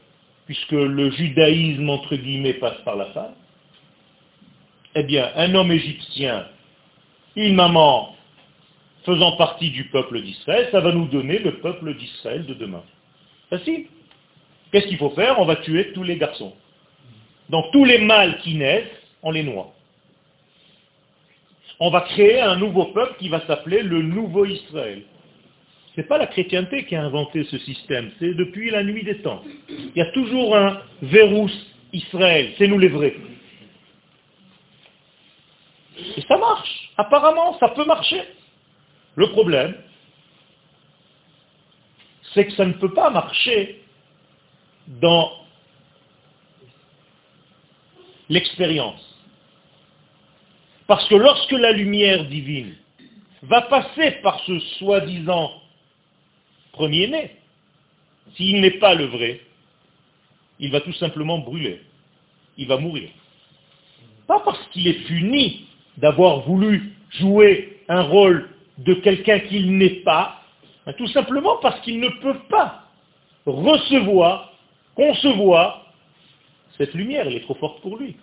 puisque 0.47 0.73
le 0.73 1.11
judaïsme, 1.11 1.91
entre 1.91 2.17
guillemets, 2.17 2.55
passe 2.55 2.81
par 2.85 2.97
la 2.97 3.07
femme. 3.07 3.35
Eh 4.95 5.03
bien, 5.03 5.31
un 5.35 5.55
homme 5.55 5.73
égyptien, 5.73 6.47
une 7.37 7.55
maman 7.55 8.17
faisant 9.05 9.33
partie 9.37 9.71
du 9.71 9.85
peuple 9.85 10.23
d'Israël, 10.23 10.69
ça 10.71 10.81
va 10.81 10.93
nous 10.93 11.07
donner 11.07 11.39
le 11.39 11.59
peuple 11.59 11.95
d'Israël 11.95 12.47
de 12.47 12.55
demain. 12.55 12.83
Facile. 13.51 13.87
Qu'est-ce 14.71 14.87
qu'il 14.87 14.99
faut 14.99 15.11
faire? 15.11 15.39
On 15.39 15.45
va 15.45 15.57
tuer 15.57 15.93
tous 15.93 16.03
les 16.03 16.17
garçons. 16.17 16.55
Donc 17.49 17.71
tous 17.73 17.85
les 17.85 17.99
mâles 17.99 18.39
qui 18.39 18.55
naissent, 18.55 18.85
on 19.23 19.31
les 19.31 19.43
noie. 19.43 19.73
On 21.81 21.91
va 21.91 22.01
créer 22.03 22.41
un 22.41 22.57
nouveau 22.57 22.87
peuple 22.87 23.17
qui 23.19 23.29
va 23.29 23.47
s'appeler 23.47 23.83
le 23.83 24.03
nouveau 24.03 24.45
Israël. 24.45 25.03
Ce 25.95 26.01
n'est 26.01 26.07
pas 26.07 26.19
la 26.19 26.27
chrétienté 26.27 26.85
qui 26.87 26.97
a 26.97 27.03
inventé 27.03 27.45
ce 27.45 27.59
système, 27.59 28.11
c'est 28.19 28.35
depuis 28.35 28.71
la 28.71 28.83
nuit 28.85 29.05
des 29.05 29.19
temps. 29.19 29.43
Il 29.69 29.97
y 29.97 30.01
a 30.01 30.11
toujours 30.13 30.57
un 30.57 30.81
verrous 31.03 31.51
Israël, 31.93 32.53
c'est 32.59 32.69
nous 32.69 32.79
les 32.79 32.89
vrais. 32.89 33.17
Et 36.17 36.23
ça 36.23 36.37
marche. 36.37 36.93
Apparemment, 36.97 37.59
ça 37.59 37.69
peut 37.69 37.85
marcher. 37.85 38.23
Le 39.17 39.29
problème, 39.31 39.75
c'est 42.35 42.47
que 42.47 42.53
ça 42.53 42.67
ne 42.67 42.75
peut 42.75 42.93
pas 42.93 43.11
marcher 43.11 43.83
dans 44.87 45.33
l'expérience. 48.29 49.08
Parce 50.89 51.07
que 51.07 51.15
lorsque 51.15 51.53
la 51.53 51.73
lumière 51.73 52.25
divine 52.25 52.75
va 53.43 53.61
passer 53.61 54.13
par 54.23 54.41
ce 54.41 54.59
soi-disant 54.79 55.53
premier-né, 56.73 57.37
s'il 58.35 58.63
n'est 58.63 58.79
pas 58.79 58.95
le 58.95 59.05
vrai, 59.05 59.41
il 60.59 60.73
va 60.73 60.81
tout 60.81 60.95
simplement 60.95 61.39
brûler. 61.39 61.83
Il 62.57 62.67
va 62.69 62.79
mourir. 62.79 63.11
Pas 64.27 64.41
parce 64.41 64.67
qu'il 64.69 64.89
est 64.89 65.05
puni 65.07 65.67
d'avoir 65.99 66.41
voulu 66.41 66.95
jouer 67.11 67.83
un 67.89 68.03
rôle 68.03 68.49
de 68.79 68.95
quelqu'un 68.95 69.41
qu'il 69.41 69.77
n'est 69.77 70.01
pas, 70.05 70.43
tout 70.97 71.09
simplement 71.09 71.59
parce 71.61 71.79
qu'il 71.83 72.01
ne 72.01 72.09
peut 72.23 72.39
pas 72.49 72.85
recevoir, 73.45 74.55
concevoir 74.95 75.93
cette 76.79 76.95
lumière, 76.95 77.27
elle 77.27 77.35
est 77.35 77.45
trop 77.45 77.57
forte 77.57 77.83
pour 77.83 77.99
lui. 77.99 78.17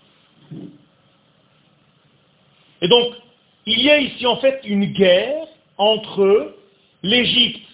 Et 2.86 2.88
donc, 2.88 3.14
il 3.66 3.82
y 3.82 3.90
a 3.90 3.98
ici 3.98 4.28
en 4.28 4.38
fait 4.38 4.62
une 4.64 4.86
guerre 4.94 5.48
entre 5.80 6.54
l'Égypte 7.02 7.68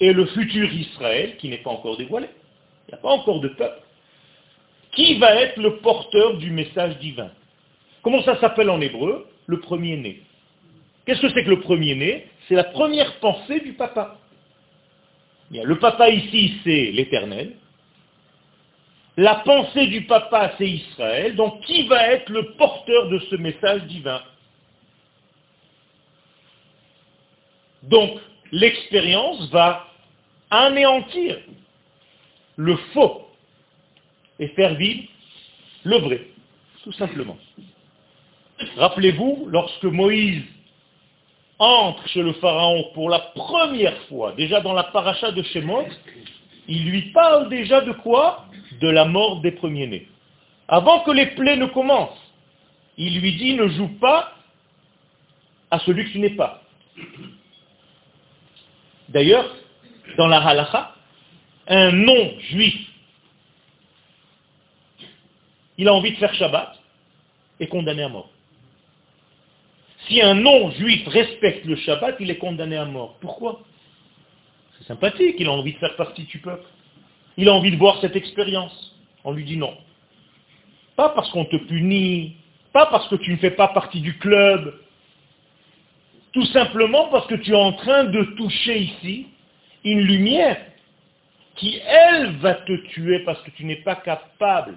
et 0.00 0.12
le 0.12 0.26
futur 0.26 0.72
Israël, 0.72 1.36
qui 1.36 1.48
n'est 1.48 1.58
pas 1.58 1.70
encore 1.70 1.96
dévoilé. 1.96 2.26
Il 2.88 2.90
n'y 2.90 2.98
a 2.98 3.02
pas 3.02 3.10
encore 3.10 3.38
de 3.38 3.46
peuple. 3.46 3.80
Qui 4.96 5.14
va 5.20 5.36
être 5.36 5.58
le 5.58 5.76
porteur 5.76 6.38
du 6.38 6.50
message 6.50 6.98
divin? 6.98 7.30
Comment 8.02 8.24
ça 8.24 8.36
s'appelle 8.40 8.68
en 8.68 8.80
hébreu? 8.80 9.28
Le 9.46 9.60
premier-né. 9.60 10.22
Qu'est-ce 11.06 11.20
que 11.20 11.28
c'est 11.28 11.44
que 11.44 11.50
le 11.50 11.60
premier-né? 11.60 12.26
C'est 12.48 12.56
la 12.56 12.64
première 12.64 13.14
pensée 13.20 13.60
du 13.60 13.74
papa. 13.74 14.18
Le 15.52 15.78
papa 15.78 16.10
ici, 16.10 16.54
c'est 16.64 16.90
l'éternel. 16.90 17.52
La 19.20 19.34
pensée 19.34 19.86
du 19.88 20.06
papa, 20.06 20.52
c'est 20.56 20.66
Israël. 20.66 21.36
Donc, 21.36 21.60
qui 21.66 21.82
va 21.88 22.06
être 22.06 22.30
le 22.30 22.52
porteur 22.52 23.10
de 23.10 23.18
ce 23.18 23.36
message 23.36 23.82
divin 23.82 24.22
Donc, 27.82 28.18
l'expérience 28.50 29.50
va 29.50 29.88
anéantir 30.50 31.36
le 32.56 32.76
faux 32.94 33.28
et 34.38 34.48
faire 34.48 34.74
vivre 34.76 35.06
le 35.84 35.98
vrai, 35.98 36.26
tout 36.82 36.92
simplement. 36.92 37.36
Rappelez-vous, 38.78 39.48
lorsque 39.50 39.84
Moïse 39.84 40.44
entre 41.58 42.08
chez 42.08 42.22
le 42.22 42.32
Pharaon 42.32 42.90
pour 42.94 43.10
la 43.10 43.18
première 43.18 44.00
fois, 44.04 44.32
déjà 44.32 44.62
dans 44.62 44.72
la 44.72 44.84
paracha 44.84 45.30
de 45.30 45.42
Shemot, 45.42 45.84
il 46.68 46.88
lui 46.88 47.02
parle 47.12 47.50
déjà 47.50 47.82
de 47.82 47.92
quoi? 47.92 48.46
De 48.80 48.88
la 48.88 49.04
mort 49.04 49.40
des 49.40 49.52
premiers-nés. 49.52 50.08
Avant 50.68 51.00
que 51.00 51.10
les 51.10 51.26
plaies 51.26 51.56
ne 51.56 51.66
commencent, 51.66 52.32
il 52.96 53.20
lui 53.20 53.36
dit 53.36 53.54
ne 53.54 53.68
joue 53.68 53.88
pas 53.98 54.34
à 55.70 55.78
celui 55.80 56.04
que 56.04 56.10
tu 56.10 56.18
n'es 56.18 56.30
pas. 56.30 56.62
D'ailleurs, 59.08 59.54
dans 60.16 60.28
la 60.28 60.38
halacha, 60.46 60.94
un 61.66 61.92
non-juif, 61.92 62.88
il 65.78 65.88
a 65.88 65.94
envie 65.94 66.12
de 66.12 66.16
faire 66.16 66.34
Shabbat, 66.34 66.78
est 67.58 67.66
condamné 67.66 68.02
à 68.02 68.08
mort. 68.08 68.30
Si 70.06 70.20
un 70.20 70.34
non-juif 70.34 71.06
respecte 71.08 71.64
le 71.64 71.76
Shabbat, 71.76 72.16
il 72.20 72.30
est 72.30 72.38
condamné 72.38 72.76
à 72.76 72.84
mort. 72.84 73.16
Pourquoi? 73.20 73.60
C'est 74.78 74.86
sympathique, 74.86 75.36
il 75.38 75.46
a 75.46 75.52
envie 75.52 75.74
de 75.74 75.78
faire 75.78 75.96
partie 75.96 76.24
du 76.24 76.38
peuple. 76.38 76.66
Il 77.40 77.48
a 77.48 77.54
envie 77.54 77.70
de 77.70 77.76
voir 77.76 77.98
cette 78.02 78.16
expérience. 78.16 78.94
On 79.24 79.32
lui 79.32 79.44
dit 79.44 79.56
non. 79.56 79.74
Pas 80.94 81.08
parce 81.08 81.30
qu'on 81.30 81.46
te 81.46 81.56
punit, 81.56 82.36
pas 82.70 82.84
parce 82.84 83.08
que 83.08 83.14
tu 83.14 83.32
ne 83.32 83.38
fais 83.38 83.52
pas 83.52 83.68
partie 83.68 84.02
du 84.02 84.18
club, 84.18 84.78
tout 86.32 86.44
simplement 86.44 87.08
parce 87.08 87.26
que 87.28 87.36
tu 87.36 87.52
es 87.52 87.56
en 87.56 87.72
train 87.72 88.04
de 88.04 88.24
toucher 88.36 88.78
ici 88.80 89.26
une 89.84 90.00
lumière 90.00 90.60
qui, 91.56 91.80
elle, 91.86 92.36
va 92.36 92.56
te 92.56 92.76
tuer 92.88 93.20
parce 93.20 93.40
que 93.40 93.50
tu 93.52 93.64
n'es 93.64 93.76
pas 93.76 93.96
capable, 93.96 94.76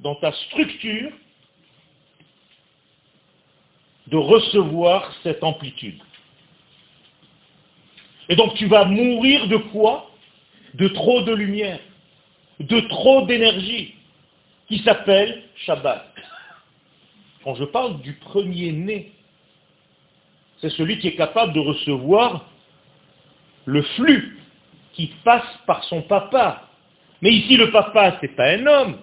dans 0.00 0.16
ta 0.16 0.32
structure, 0.32 1.12
de 4.08 4.18
recevoir 4.18 5.14
cette 5.22 5.42
amplitude. 5.42 6.02
Et 8.28 8.36
donc 8.36 8.52
tu 8.56 8.66
vas 8.66 8.84
mourir 8.84 9.48
de 9.48 9.56
quoi? 9.56 10.05
De 10.76 10.88
trop 10.88 11.22
de 11.22 11.32
lumière, 11.32 11.80
de 12.60 12.80
trop 12.80 13.24
d'énergie, 13.26 13.94
qui 14.68 14.78
s'appelle 14.80 15.42
Shabbat. 15.64 16.12
Quand 17.42 17.54
je 17.54 17.64
parle 17.64 18.00
du 18.02 18.12
premier-né, 18.14 19.12
c'est 20.60 20.70
celui 20.70 20.98
qui 20.98 21.08
est 21.08 21.16
capable 21.16 21.52
de 21.52 21.60
recevoir 21.60 22.50
le 23.64 23.82
flux 23.82 24.38
qui 24.92 25.08
passe 25.24 25.46
par 25.66 25.84
son 25.84 26.02
papa. 26.02 26.68
Mais 27.22 27.30
ici, 27.30 27.56
le 27.56 27.70
papa, 27.70 28.16
ce 28.16 28.26
n'est 28.26 28.32
pas 28.32 28.50
un 28.50 28.66
homme. 28.66 28.98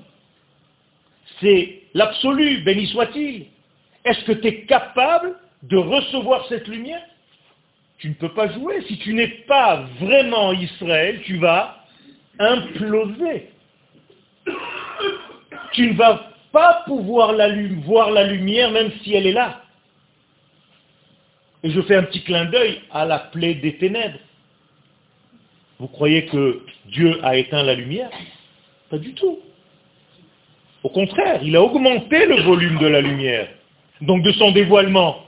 C'est 1.39 1.83
l'absolu, 1.93 2.61
béni 2.63 2.87
soit-il. 2.87 3.47
Est-ce 4.05 4.23
que 4.25 4.33
tu 4.33 4.47
es 4.47 4.65
capable 4.65 5.35
de 5.63 5.77
recevoir 5.77 6.45
cette 6.47 6.67
lumière? 6.67 7.03
Tu 8.03 8.09
ne 8.09 8.15
peux 8.15 8.33
pas 8.33 8.51
jouer. 8.51 8.81
Si 8.89 8.97
tu 8.97 9.13
n'es 9.13 9.29
pas 9.47 9.87
vraiment 10.01 10.51
Israël, 10.51 11.21
tu 11.23 11.37
vas 11.37 11.85
imploser. 12.37 13.47
Tu 15.71 15.87
ne 15.87 15.93
vas 15.93 16.33
pas 16.51 16.83
pouvoir 16.85 17.33
voir 17.85 18.11
la 18.11 18.27
lumière 18.27 18.71
même 18.71 18.91
si 19.01 19.13
elle 19.13 19.25
est 19.25 19.31
là. 19.31 19.61
Et 21.63 21.71
je 21.71 21.79
fais 21.79 21.95
un 21.95 22.03
petit 22.03 22.21
clin 22.23 22.43
d'œil 22.43 22.81
à 22.91 23.05
la 23.05 23.19
plaie 23.19 23.53
des 23.53 23.77
ténèbres. 23.77 24.19
Vous 25.79 25.87
croyez 25.87 26.25
que 26.25 26.61
Dieu 26.87 27.21
a 27.23 27.37
éteint 27.37 27.63
la 27.63 27.75
lumière? 27.75 28.09
Pas 28.89 28.97
du 28.97 29.13
tout. 29.13 29.39
Au 30.83 30.89
contraire, 30.89 31.39
il 31.41 31.55
a 31.55 31.61
augmenté 31.63 32.25
le 32.25 32.41
volume 32.41 32.79
de 32.79 32.87
la 32.87 32.99
lumière, 32.99 33.47
donc 34.01 34.23
de 34.23 34.33
son 34.33 34.51
dévoilement. 34.51 35.23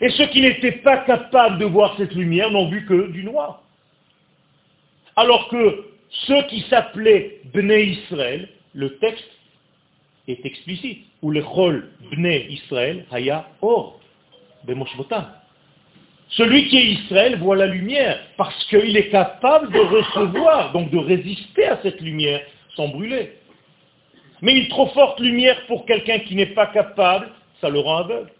Et 0.00 0.10
ceux 0.10 0.26
qui 0.26 0.40
n'étaient 0.40 0.80
pas 0.82 0.98
capables 0.98 1.58
de 1.58 1.64
voir 1.64 1.96
cette 1.96 2.14
lumière 2.14 2.50
n'ont 2.50 2.68
vu 2.68 2.86
que 2.86 3.10
du 3.10 3.24
noir. 3.24 3.62
Alors 5.16 5.48
que 5.48 5.84
ceux 6.26 6.42
qui 6.44 6.62
s'appelaient 6.70 7.40
Bnei 7.52 7.86
Israël, 7.86 8.48
le 8.74 8.96
texte 8.98 9.30
est 10.28 10.44
explicite. 10.44 11.06
Ou 11.22 11.30
le 11.30 11.42
Chol 11.42 11.90
Bnei 12.12 12.46
Israël, 12.50 13.04
Haya 13.10 13.46
Or, 13.60 14.00
Bemoshvotam. 14.64 15.26
Celui 16.30 16.68
qui 16.68 16.78
est 16.78 16.86
Israël 16.92 17.38
voit 17.38 17.56
la 17.56 17.66
lumière 17.66 18.20
parce 18.36 18.64
qu'il 18.66 18.96
est 18.96 19.10
capable 19.10 19.72
de 19.72 19.80
recevoir, 19.80 20.72
donc 20.72 20.90
de 20.90 20.98
résister 20.98 21.66
à 21.66 21.80
cette 21.82 22.00
lumière 22.00 22.40
sans 22.76 22.88
brûler. 22.88 23.32
Mais 24.40 24.56
une 24.56 24.68
trop 24.68 24.86
forte 24.88 25.20
lumière 25.20 25.66
pour 25.66 25.84
quelqu'un 25.86 26.20
qui 26.20 26.36
n'est 26.36 26.54
pas 26.54 26.66
capable, 26.68 27.28
ça 27.60 27.68
le 27.68 27.80
rend 27.80 27.98
aveugle. 27.98 28.30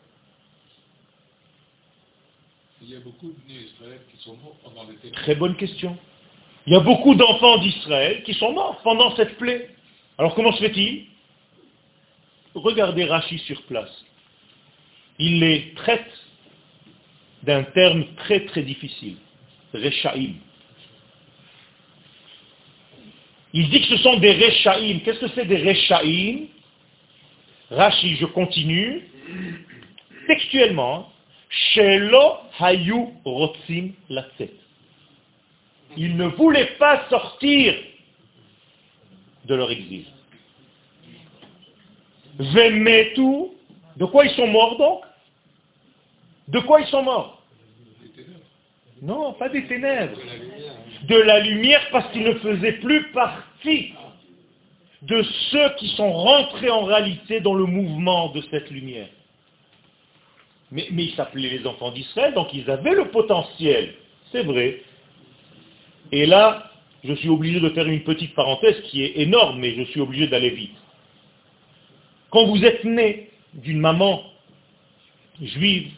Y 2.90 2.96
a 2.96 3.00
beaucoup 3.00 3.32
d'Israël 3.46 4.00
qui 4.10 4.20
sont 4.24 4.36
morts 4.38 4.56
pendant 4.64 4.82
l'été. 4.90 5.12
Très 5.12 5.36
bonne 5.36 5.54
question. 5.54 5.96
Il 6.66 6.72
y 6.72 6.76
a 6.76 6.80
beaucoup 6.80 7.14
d'enfants 7.14 7.58
d'Israël 7.58 8.24
qui 8.24 8.34
sont 8.34 8.52
morts 8.52 8.80
pendant 8.82 9.14
cette 9.14 9.38
plaie. 9.38 9.70
Alors 10.18 10.34
comment 10.34 10.50
se 10.50 10.58
fait-il? 10.58 11.04
Regardez 12.52 13.04
Rachi 13.04 13.38
sur 13.38 13.62
place. 13.62 14.04
Il 15.20 15.38
les 15.38 15.72
traite 15.74 16.10
d'un 17.44 17.62
terme 17.62 18.06
très 18.16 18.44
très 18.46 18.62
difficile, 18.62 19.18
Rechaim. 19.72 20.34
Il 23.52 23.70
dit 23.70 23.82
que 23.82 23.86
ce 23.86 23.98
sont 23.98 24.16
des 24.16 24.32
Rechaim. 24.32 24.98
Qu'est-ce 25.04 25.20
que 25.20 25.28
c'est 25.36 25.46
des 25.46 25.62
Rechaim 25.62 26.46
Rashi, 27.70 28.16
je 28.16 28.26
continue. 28.26 29.02
Textuellement, 30.26 31.12
Ils 35.96 36.16
ne 36.16 36.26
voulaient 36.26 36.76
pas 36.78 37.08
sortir 37.08 37.74
de 39.44 39.54
leur 39.54 39.70
exil. 39.70 40.04
Vemetu, 42.38 43.50
de 43.96 44.04
quoi 44.04 44.24
ils 44.24 44.34
sont 44.34 44.46
morts 44.46 44.78
donc? 44.78 45.02
De 46.48 46.60
quoi 46.60 46.80
ils 46.80 46.86
sont 46.86 47.02
morts? 47.02 47.42
Non, 49.02 49.32
pas 49.34 49.48
des 49.48 49.66
ténèbres. 49.66 50.18
De 51.04 51.16
la 51.16 51.40
lumière 51.40 51.80
parce 51.90 52.10
qu'ils 52.12 52.24
ne 52.24 52.34
faisaient 52.34 52.74
plus 52.74 53.10
partie 53.12 53.94
de 55.02 55.22
ceux 55.50 55.70
qui 55.78 55.88
sont 55.96 56.12
rentrés 56.12 56.70
en 56.70 56.84
réalité 56.84 57.40
dans 57.40 57.54
le 57.54 57.64
mouvement 57.64 58.28
de 58.28 58.42
cette 58.50 58.70
lumière. 58.70 59.08
Mais, 60.72 60.86
ils 60.90 61.14
s'appelaient 61.14 61.58
les 61.58 61.66
enfants 61.66 61.90
d'Israël, 61.90 62.34
donc 62.34 62.54
ils 62.54 62.70
avaient 62.70 62.94
le 62.94 63.10
potentiel. 63.10 63.94
C'est 64.30 64.42
vrai. 64.42 64.82
Et 66.12 66.26
là, 66.26 66.70
je 67.02 67.14
suis 67.14 67.28
obligé 67.28 67.60
de 67.60 67.70
faire 67.70 67.86
une 67.86 68.04
petite 68.04 68.34
parenthèse 68.34 68.80
qui 68.82 69.02
est 69.02 69.18
énorme, 69.18 69.58
mais 69.58 69.74
je 69.74 69.82
suis 69.84 70.00
obligé 70.00 70.28
d'aller 70.28 70.50
vite. 70.50 70.76
Quand 72.30 72.46
vous 72.46 72.64
êtes 72.64 72.84
né 72.84 73.30
d'une 73.54 73.80
maman 73.80 74.22
juive, 75.42 75.90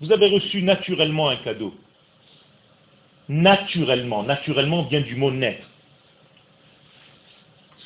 vous 0.00 0.12
avez 0.12 0.28
reçu 0.28 0.62
naturellement 0.62 1.28
un 1.28 1.36
cadeau. 1.36 1.74
Naturellement. 3.28 4.22
Naturellement 4.22 4.84
vient 4.84 5.02
du 5.02 5.14
mot 5.14 5.30
naître. 5.30 5.66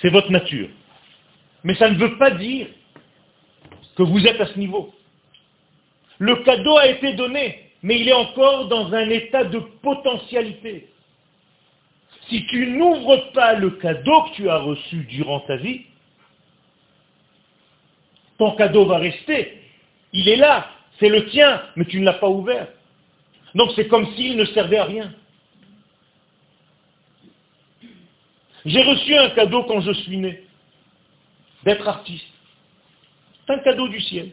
C'est 0.00 0.10
votre 0.10 0.30
nature. 0.30 0.68
Mais 1.64 1.74
ça 1.74 1.90
ne 1.90 1.96
veut 1.96 2.16
pas 2.16 2.30
dire 2.30 2.68
que 3.96 4.02
vous 4.02 4.26
êtes 4.26 4.40
à 4.40 4.46
ce 4.46 4.58
niveau. 4.58 4.94
Le 6.22 6.36
cadeau 6.44 6.76
a 6.76 6.86
été 6.86 7.14
donné, 7.14 7.72
mais 7.82 7.98
il 7.98 8.08
est 8.08 8.12
encore 8.12 8.68
dans 8.68 8.94
un 8.94 9.10
état 9.10 9.42
de 9.42 9.58
potentialité. 9.58 10.88
Si 12.28 12.46
tu 12.46 12.68
n'ouvres 12.68 13.32
pas 13.32 13.54
le 13.54 13.70
cadeau 13.70 14.22
que 14.22 14.34
tu 14.36 14.48
as 14.48 14.58
reçu 14.58 14.98
durant 15.06 15.40
ta 15.40 15.56
vie, 15.56 15.80
ton 18.38 18.52
cadeau 18.52 18.86
va 18.86 18.98
rester. 18.98 19.62
Il 20.12 20.28
est 20.28 20.36
là, 20.36 20.70
c'est 21.00 21.08
le 21.08 21.26
tien, 21.26 21.60
mais 21.74 21.86
tu 21.86 21.98
ne 21.98 22.04
l'as 22.04 22.12
pas 22.12 22.28
ouvert. 22.28 22.68
Donc 23.56 23.72
c'est 23.74 23.88
comme 23.88 24.06
s'il 24.14 24.36
ne 24.36 24.44
servait 24.44 24.78
à 24.78 24.84
rien. 24.84 25.12
J'ai 28.64 28.82
reçu 28.84 29.16
un 29.16 29.30
cadeau 29.30 29.64
quand 29.64 29.80
je 29.80 29.90
suis 29.90 30.18
né, 30.18 30.44
d'être 31.64 31.88
artiste. 31.88 32.32
C'est 33.44 33.54
un 33.54 33.58
cadeau 33.58 33.88
du 33.88 34.00
ciel. 34.00 34.30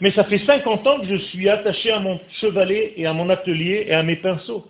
Mais 0.00 0.10
ça 0.12 0.24
fait 0.24 0.38
50 0.38 0.86
ans 0.86 1.00
que 1.00 1.06
je 1.06 1.16
suis 1.26 1.48
attaché 1.48 1.90
à 1.90 2.00
mon 2.00 2.20
chevalet 2.40 2.94
et 2.96 3.06
à 3.06 3.12
mon 3.12 3.30
atelier 3.30 3.86
et 3.86 3.94
à 3.94 4.02
mes 4.02 4.16
pinceaux. 4.16 4.68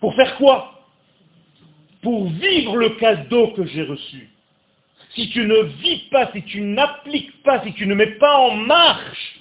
Pour 0.00 0.14
faire 0.14 0.36
quoi? 0.36 0.80
Pour 2.02 2.28
vivre 2.28 2.76
le 2.76 2.90
cadeau 2.90 3.48
que 3.48 3.64
j'ai 3.66 3.82
reçu. 3.82 4.30
Si 5.14 5.28
tu 5.30 5.44
ne 5.44 5.62
vis 5.82 6.08
pas, 6.10 6.30
si 6.32 6.42
tu 6.44 6.60
n'appliques 6.60 7.42
pas, 7.42 7.62
si 7.64 7.72
tu 7.74 7.86
ne 7.86 7.94
mets 7.94 8.18
pas 8.18 8.38
en 8.38 8.56
marche 8.56 9.40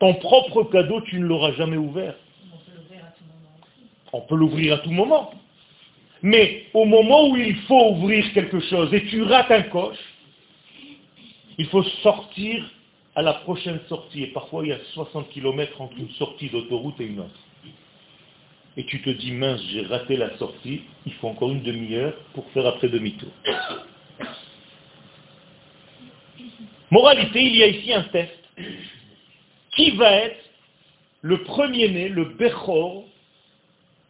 ton 0.00 0.14
propre 0.14 0.64
cadeau, 0.64 1.00
tu 1.02 1.18
ne 1.20 1.26
l'auras 1.26 1.52
jamais 1.52 1.76
ouvert. 1.76 2.14
On 4.12 4.20
peut 4.22 4.36
l'ouvrir 4.36 4.74
à 4.74 4.78
tout 4.78 4.90
moment. 4.90 5.32
Mais 6.22 6.66
au 6.72 6.84
moment 6.84 7.28
où 7.28 7.36
il 7.36 7.56
faut 7.62 7.90
ouvrir 7.90 8.32
quelque 8.32 8.60
chose 8.60 8.92
et 8.94 9.04
tu 9.06 9.22
rates 9.22 9.50
un 9.50 9.62
coche, 9.62 9.98
il 11.58 11.66
faut 11.66 11.82
sortir 12.02 12.64
à 13.14 13.22
la 13.22 13.34
prochaine 13.34 13.80
sortie. 13.88 14.24
Et 14.24 14.26
parfois, 14.28 14.64
il 14.64 14.70
y 14.70 14.72
a 14.72 14.78
60 14.92 15.30
km 15.30 15.80
entre 15.80 15.96
une 15.98 16.10
sortie 16.10 16.48
d'autoroute 16.48 17.00
et 17.00 17.04
une 17.04 17.20
autre. 17.20 17.40
Et 18.76 18.84
tu 18.84 19.00
te 19.02 19.10
dis, 19.10 19.30
mince, 19.30 19.62
j'ai 19.70 19.82
raté 19.82 20.16
la 20.16 20.36
sortie, 20.36 20.82
il 21.06 21.12
faut 21.14 21.28
encore 21.28 21.50
une 21.50 21.62
demi-heure 21.62 22.14
pour 22.34 22.50
faire 22.50 22.66
après 22.66 22.88
demi-tour. 22.88 23.30
Moralité, 26.90 27.42
il 27.42 27.56
y 27.56 27.62
a 27.62 27.68
ici 27.68 27.92
un 27.92 28.02
test 28.04 28.32
qui 29.76 29.92
va 29.92 30.10
être 30.10 30.44
le 31.22 31.42
premier-né, 31.42 32.08
le 32.08 32.26
Bechor? 32.26 33.04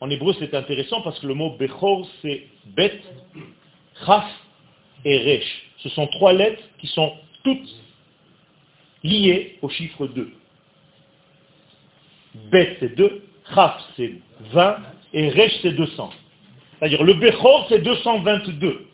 En 0.01 0.11
hébreu, 0.11 0.35
c'est 0.39 0.55
intéressant 0.55 1.01
parce 1.03 1.19
que 1.21 1.27
le 1.27 1.35
mot 1.35 1.57
Bechor, 1.59 2.09
c'est 2.23 2.47
Bet, 2.67 3.01
Chaf 4.05 4.25
et 5.05 5.19
Resh. 5.19 5.71
Ce 5.79 5.89
sont 5.91 6.07
trois 6.09 6.33
lettres 6.33 6.63
qui 6.79 6.87
sont 6.89 7.13
toutes 7.43 7.84
liées 9.05 9.59
au 9.63 9.69
chiffre 9.69 10.07
2. 10.07 10.33
Bet, 12.51 12.77
c'est 12.81 12.97
2, 12.97 13.23
Chaf, 13.55 13.81
c'est 13.97 14.15
20, 14.53 14.79
et 15.13 15.29
Resh, 15.29 15.53
c'est 15.63 15.73
200. 15.73 16.11
C'est-à-dire, 16.79 17.05
le 17.05 17.15
Bechor, 17.15 17.67
c'est 17.69 17.79
222. 17.79 18.89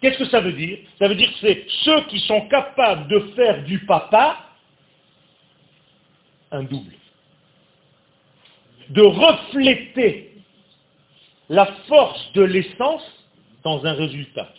Qu'est-ce 0.00 0.18
que 0.18 0.28
ça 0.28 0.40
veut 0.40 0.52
dire? 0.52 0.78
Ça 0.98 1.08
veut 1.08 1.14
dire 1.14 1.30
que 1.30 1.38
c'est 1.40 1.64
ceux 1.84 2.00
qui 2.06 2.18
sont 2.20 2.48
capables 2.48 3.08
de 3.08 3.20
faire 3.34 3.62
du 3.64 3.78
papa 3.86 4.38
un 6.50 6.62
double. 6.62 6.92
De 8.90 9.02
refléter 9.02 10.32
la 11.48 11.66
force 11.88 12.32
de 12.32 12.42
l'essence 12.42 13.02
dans 13.62 13.84
un 13.84 13.92
résultat. 13.94 14.52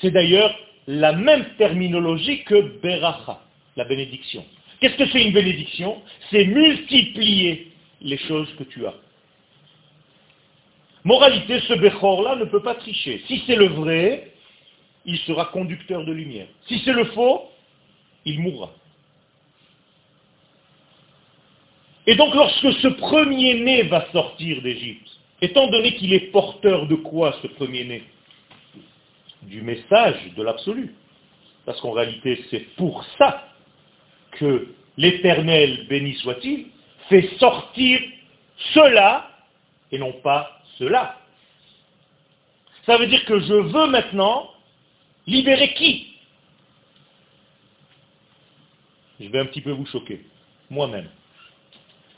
C'est 0.00 0.10
d'ailleurs 0.10 0.54
la 0.86 1.12
même 1.12 1.44
terminologie 1.58 2.42
que 2.44 2.80
Beracha, 2.80 3.40
la 3.76 3.84
bénédiction. 3.84 4.44
Qu'est-ce 4.80 4.96
que 4.96 5.06
c'est 5.06 5.22
une 5.22 5.32
bénédiction? 5.32 6.02
C'est 6.30 6.44
multiplier 6.44 7.72
les 8.00 8.18
choses 8.18 8.52
que 8.58 8.64
tu 8.64 8.84
as. 8.86 8.94
Moralité, 11.04 11.60
ce 11.60 11.74
Bechor-là 11.74 12.36
ne 12.36 12.44
peut 12.44 12.62
pas 12.62 12.74
tricher. 12.74 13.22
Si 13.26 13.42
c'est 13.46 13.56
le 13.56 13.66
vrai, 13.66 14.32
il 15.04 15.18
sera 15.18 15.46
conducteur 15.46 16.04
de 16.04 16.12
lumière. 16.12 16.46
Si 16.68 16.80
c'est 16.84 16.92
le 16.92 17.04
faux, 17.06 17.48
il 18.24 18.40
mourra. 18.40 18.70
Et 22.06 22.16
donc 22.16 22.34
lorsque 22.34 22.72
ce 22.74 22.88
premier-né 22.88 23.84
va 23.84 24.06
sortir 24.12 24.62
d'Égypte, 24.62 25.08
étant 25.40 25.68
donné 25.68 25.94
qu'il 25.94 26.12
est 26.12 26.32
porteur 26.32 26.86
de 26.86 26.96
quoi 26.96 27.36
ce 27.42 27.46
premier-né? 27.46 28.02
Du 29.42 29.62
message 29.62 30.32
de 30.36 30.42
l'absolu. 30.42 30.94
Parce 31.64 31.80
qu'en 31.80 31.92
réalité, 31.92 32.44
c'est 32.50 32.74
pour 32.76 33.04
ça 33.18 33.48
que 34.32 34.68
l'Éternel, 34.96 35.86
béni 35.88 36.14
soit-il, 36.14 36.66
fait 37.08 37.28
sortir 37.38 38.00
cela 38.74 39.30
et 39.90 39.98
non 39.98 40.12
pas 40.22 40.60
cela. 40.78 41.18
Ça 42.86 42.96
veut 42.96 43.06
dire 43.06 43.24
que 43.24 43.38
je 43.38 43.52
veux 43.52 43.86
maintenant 43.86 44.50
libérer 45.26 45.72
qui? 45.74 46.16
Je 49.20 49.28
vais 49.28 49.38
un 49.38 49.46
petit 49.46 49.60
peu 49.60 49.70
vous 49.70 49.86
choquer, 49.86 50.24
moi-même. 50.68 51.08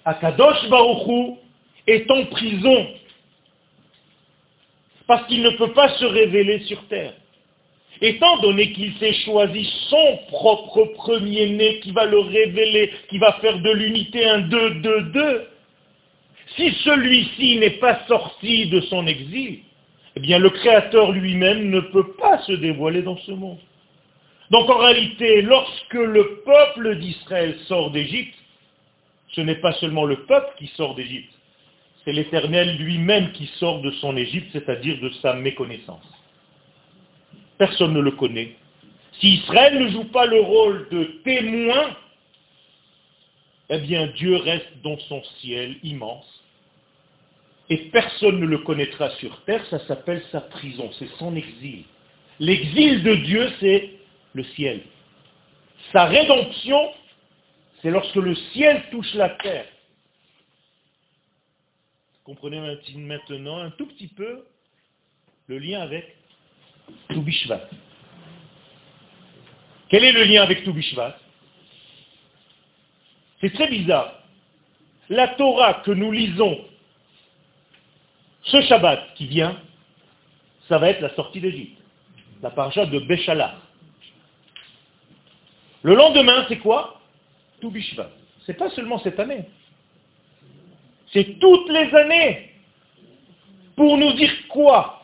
Akadosh 0.05 0.69
Baruchou 0.69 1.39
est 1.87 2.11
en 2.11 2.25
prison 2.27 2.89
parce 5.07 5.27
qu'il 5.27 5.43
ne 5.43 5.51
peut 5.51 5.73
pas 5.73 5.89
se 5.97 6.05
révéler 6.05 6.61
sur 6.61 6.83
terre. 6.89 7.13
Étant 8.01 8.39
donné 8.39 8.73
qu'il 8.73 8.93
s'est 8.99 9.15
choisi 9.25 9.71
son 9.89 10.19
propre 10.29 10.85
premier-né 10.95 11.81
qui 11.81 11.93
va 11.93 12.07
le 12.07 12.19
révéler, 12.19 12.93
qui 13.09 13.19
va 13.19 13.33
faire 13.35 13.59
de 13.59 13.71
l'unité 13.71 14.25
un 14.27 14.41
2, 14.41 14.71
2, 14.81 15.01
2, 15.03 15.49
si 16.57 16.73
celui-ci 16.85 17.59
n'est 17.59 17.79
pas 17.79 18.01
sorti 18.07 18.67
de 18.67 18.81
son 18.83 19.07
exil, 19.07 19.61
eh 20.17 20.21
bien 20.21 20.39
le 20.39 20.51
Créateur 20.51 21.13
lui-même 21.13 21.71
ne 21.71 21.81
peut 21.81 22.13
pas 22.15 22.39
se 22.43 22.53
dévoiler 22.53 23.03
dans 23.03 23.17
ce 23.19 23.33
monde. 23.33 23.59
Donc 24.51 24.69
en 24.71 24.79
réalité, 24.79 25.43
lorsque 25.43 25.95
le 25.95 26.43
peuple 26.45 26.99
d'Israël 26.99 27.57
sort 27.67 27.91
d'Égypte, 27.91 28.35
ce 29.33 29.41
n'est 29.41 29.57
pas 29.57 29.73
seulement 29.75 30.05
le 30.05 30.25
peuple 30.27 30.55
qui 30.59 30.69
sort 30.77 30.95
d'Égypte, 30.95 31.34
c'est 32.05 32.13
l'Éternel 32.13 32.77
lui-même 32.77 33.33
qui 33.33 33.47
sort 33.59 33.81
de 33.81 33.91
son 33.93 34.17
Égypte, 34.17 34.49
c'est-à-dire 34.53 35.01
de 35.01 35.11
sa 35.23 35.35
méconnaissance. 35.35 36.05
Personne 37.57 37.95
ne 37.95 38.01
le 38.01 38.11
connaît. 38.13 38.57
Si 39.21 39.35
Israël 39.35 39.79
ne 39.79 39.89
joue 39.89 40.05
pas 40.05 40.27
le 40.27 40.41
rôle 40.41 40.89
de 40.91 41.05
témoin, 41.25 41.97
eh 43.71 43.79
bien 43.79 44.09
Dieu 44.09 44.37
reste 44.37 44.69
dans 44.83 44.99
son 45.01 45.23
ciel 45.41 45.77
immense. 45.83 46.29
Et 47.71 47.79
personne 47.91 48.41
ne 48.41 48.47
le 48.47 48.59
connaîtra 48.59 49.11
sur 49.13 49.41
terre, 49.45 49.65
ça 49.71 49.79
s'appelle 49.87 50.23
sa 50.31 50.43
prison, 50.43 50.91
c'est 50.99 51.09
son 51.19 51.35
exil. 51.35 51.85
L'exil 52.39 53.03
de 53.03 53.15
Dieu, 53.15 53.51
c'est 53.61 53.91
le 54.35 54.45
ciel. 54.45 54.83
Sa 55.93 56.05
rédemption, 56.05 56.91
c'est 57.81 57.91
lorsque 57.91 58.17
le 58.17 58.35
ciel 58.53 58.83
touche 58.91 59.15
la 59.15 59.31
terre. 59.31 59.67
Comprenez 62.25 62.59
maintenant 62.97 63.59
un 63.59 63.71
tout 63.71 63.87
petit 63.87 64.09
peu 64.09 64.47
le 65.47 65.59
lien 65.59 65.83
avec 65.83 66.17
Toubishvat. 67.11 67.69
Quel 69.91 70.05
est 70.05 70.13
le 70.13 70.25
lien 70.25 70.43
avec 70.43 70.65
Toubishvat? 70.65 71.19
C'est 73.41 73.53
très 73.53 73.69
bizarre. 73.69 74.23
La 75.11 75.29
Torah 75.29 75.83
que 75.85 75.91
nous 75.91 76.11
lisons 76.11 76.67
ce 78.45 78.63
Shabbat 78.63 79.15
qui 79.17 79.27
vient, 79.27 79.61
ça 80.69 80.79
va 80.79 80.89
être 80.89 81.03
la 81.03 81.15
sortie 81.15 81.41
d'Égypte, 81.41 81.79
la 82.43 82.51
paracha 82.51 82.87
de 82.87 83.01
Béchalah. 83.01 83.57
Le 85.83 85.95
lendemain, 85.95 86.47
c'est 86.49 86.59
quoi? 86.59 87.03
Ce 87.61 87.67
n'est 87.67 88.57
pas 88.57 88.71
seulement 88.71 88.99
cette 89.01 89.21
année. 89.21 89.45
C'est 91.15 91.39
toutes 91.39 91.71
les 91.71 91.95
années. 91.95 92.51
Pour 93.77 93.97
nous 93.97 94.13
dire 94.13 94.33
quoi 94.49 95.01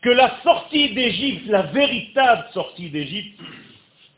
Que 0.00 0.10
la 0.10 0.40
sortie 0.42 0.94
d'Égypte, 0.94 1.46
la 1.48 1.62
véritable 1.62 2.46
sortie 2.54 2.88
d'Égypte, 2.90 3.40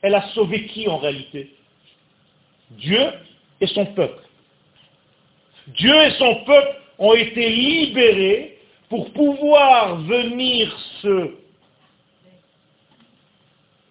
elle 0.03 0.15
a 0.15 0.29
sauvé 0.29 0.67
qui 0.67 0.87
en 0.87 0.99
réalité? 0.99 1.55
Dieu 2.71 3.13
et 3.61 3.67
son 3.69 3.87
peuple. 3.87 4.23
Dieu 5.69 5.95
et 5.95 6.11
son 6.13 6.45
peuple 6.45 6.77
ont 6.99 7.15
été 7.15 7.49
libérés 7.49 8.59
pour 8.89 9.13
pouvoir 9.13 9.97
venir 9.97 10.79
se 11.01 11.35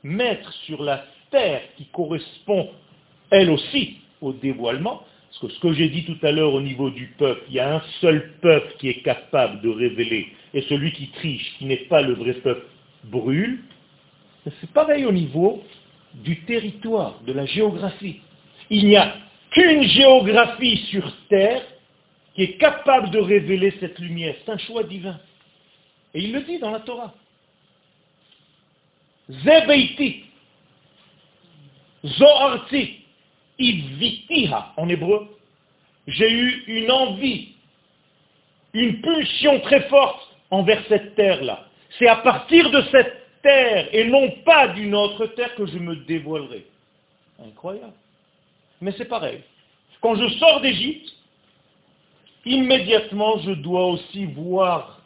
mettre 0.03 0.53
sur 0.65 0.83
la 0.83 1.03
terre 1.31 1.61
qui 1.77 1.85
correspond, 1.87 2.69
elle 3.31 3.49
aussi, 3.49 3.97
au 4.21 4.33
dévoilement. 4.33 5.03
Parce 5.35 5.51
que 5.51 5.57
ce 5.57 5.59
que 5.59 5.73
j'ai 5.73 5.89
dit 5.89 6.05
tout 6.05 6.17
à 6.25 6.31
l'heure 6.31 6.53
au 6.53 6.61
niveau 6.61 6.89
du 6.89 7.07
peuple, 7.17 7.41
il 7.49 7.55
y 7.55 7.59
a 7.59 7.75
un 7.75 7.81
seul 7.99 8.31
peuple 8.41 8.73
qui 8.79 8.87
est 8.87 9.01
capable 9.01 9.59
de 9.61 9.67
révéler, 9.67 10.31
et 10.53 10.61
celui 10.63 10.93
qui 10.93 11.09
triche, 11.09 11.57
qui 11.57 11.65
n'est 11.65 11.85
pas 11.89 12.01
le 12.01 12.13
vrai 12.13 12.35
peuple, 12.35 12.65
brûle. 13.03 13.59
C'est 14.45 14.71
pareil 14.71 15.03
au 15.03 15.11
niveau 15.11 15.61
du 16.13 16.39
territoire, 16.43 17.19
de 17.27 17.33
la 17.33 17.45
géographie. 17.45 18.21
Il 18.69 18.87
n'y 18.87 18.95
a 18.95 19.13
qu'une 19.51 19.83
géographie 19.83 20.77
sur 20.89 21.11
terre 21.27 21.63
qui 22.33 22.43
est 22.43 22.57
capable 22.57 23.11
de 23.11 23.19
révéler 23.19 23.73
cette 23.81 23.99
lumière. 23.99 24.35
C'est 24.45 24.51
un 24.53 24.57
choix 24.57 24.83
divin. 24.83 25.19
Et 26.13 26.21
il 26.21 26.31
le 26.31 26.43
dit 26.43 26.59
dans 26.59 26.71
la 26.71 26.79
Torah. 26.79 27.13
Zebeiti, 29.29 30.23
Zoharti, 32.05 33.04
Ivitiha, 33.59 34.73
en 34.77 34.89
hébreu. 34.89 35.27
J'ai 36.07 36.31
eu 36.31 36.63
une 36.67 36.91
envie, 36.91 37.49
une 38.73 39.01
pulsion 39.01 39.59
très 39.61 39.87
forte 39.89 40.27
envers 40.51 40.83
cette 40.87 41.15
terre-là. 41.15 41.65
C'est 41.97 42.07
à 42.07 42.17
partir 42.17 42.69
de 42.69 42.81
cette 42.91 43.25
terre 43.41 43.87
et 43.91 44.05
non 44.05 44.29
pas 44.43 44.67
d'une 44.69 44.95
autre 44.95 45.27
terre 45.27 45.55
que 45.55 45.65
je 45.65 45.77
me 45.77 45.95
dévoilerai. 45.95 46.65
Incroyable. 47.43 47.93
Mais 48.81 48.93
c'est 48.97 49.05
pareil. 49.05 49.41
Quand 50.01 50.15
je 50.15 50.27
sors 50.37 50.61
d'Égypte, 50.61 51.13
immédiatement 52.45 53.39
je 53.39 53.51
dois 53.51 53.87
aussi 53.87 54.25
voir 54.25 55.01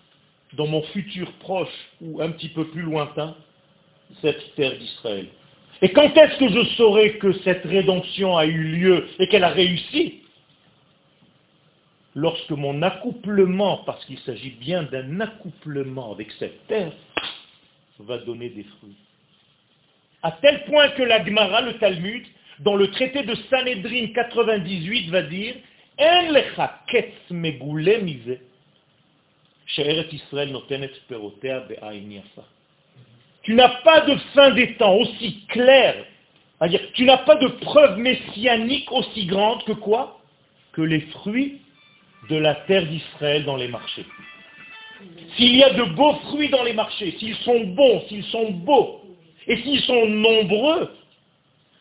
dans 0.54 0.68
mon 0.68 0.82
futur 0.84 1.32
proche 1.34 1.90
ou 2.02 2.22
un 2.22 2.32
petit 2.32 2.50
peu 2.50 2.68
plus 2.68 2.82
lointain 2.82 3.36
cette 4.22 4.56
terre 4.56 4.78
d'Israël. 4.78 5.28
Et 5.82 5.90
quand 5.90 6.16
est-ce 6.16 6.38
que 6.38 6.50
je 6.50 6.66
saurai 6.76 7.18
que 7.18 7.32
cette 7.40 7.64
rédemption 7.64 8.38
a 8.38 8.46
eu 8.46 8.64
lieu 8.64 9.08
et 9.18 9.28
qu'elle 9.28 9.44
a 9.44 9.50
réussi? 9.50 10.22
Lorsque 12.16 12.52
mon 12.52 12.82
accouplement, 12.82 13.78
parce 13.86 14.04
qu'il 14.06 14.20
s'agit 14.20 14.52
bien 14.52 14.84
d'un 14.84 15.22
accouplement 15.22 16.12
avec 16.12 16.32
cette 16.34 16.68
terre, 16.68 16.92
va 18.00 18.18
donner 18.18 18.50
des 18.50 18.64
fruits. 18.64 18.96
À 20.24 20.32
tel 20.34 20.66
point 20.66 20.90
que 20.90 21.04
la 21.04 21.24
Gemara, 21.24 21.62
le 21.62 21.78
Talmud, 21.78 22.26
dans 22.60 22.76
le 22.76 22.92
traité 22.92 23.24
de 23.24 23.36
Sanhedrin 23.50 24.08
98, 24.14 25.10
va 25.10 25.22
dire 25.22 25.56
tu 33.44 33.54
n'as 33.54 33.70
pas 33.84 34.02
de 34.02 34.16
fin 34.34 34.52
des 34.52 34.76
temps 34.76 34.96
aussi 34.96 35.46
claire, 35.48 35.96
c'est-à-dire 36.58 36.82
tu 36.94 37.06
n'as 37.06 37.20
pas 37.20 37.36
de 37.36 37.48
preuve 37.48 37.98
messianique 37.98 38.92
aussi 38.92 39.26
grande 39.26 39.64
que 39.64 39.74
quoi? 39.74 40.20
Que 40.74 40.82
les 40.82 41.02
fruits 41.02 41.62
de 42.30 42.36
la 42.36 42.56
terre 42.56 42.86
d'Israël 42.86 43.46
dans 43.46 43.56
les 43.56 43.68
marchés. 43.68 44.06
S'il 45.38 45.56
y 45.56 45.64
a 45.64 45.74
de 45.74 45.84
beaux 45.84 46.16
fruits 46.28 46.50
dans 46.50 46.64
les 46.64 46.74
marchés, 46.74 47.16
s'ils 47.18 47.36
sont 47.38 47.62
bons, 47.62 48.04
s'ils 48.10 48.26
sont 48.26 48.52
beaux, 48.52 49.02
et 49.48 49.58
s'ils 49.58 49.82
sont 49.82 50.06
nombreux, 50.08 50.92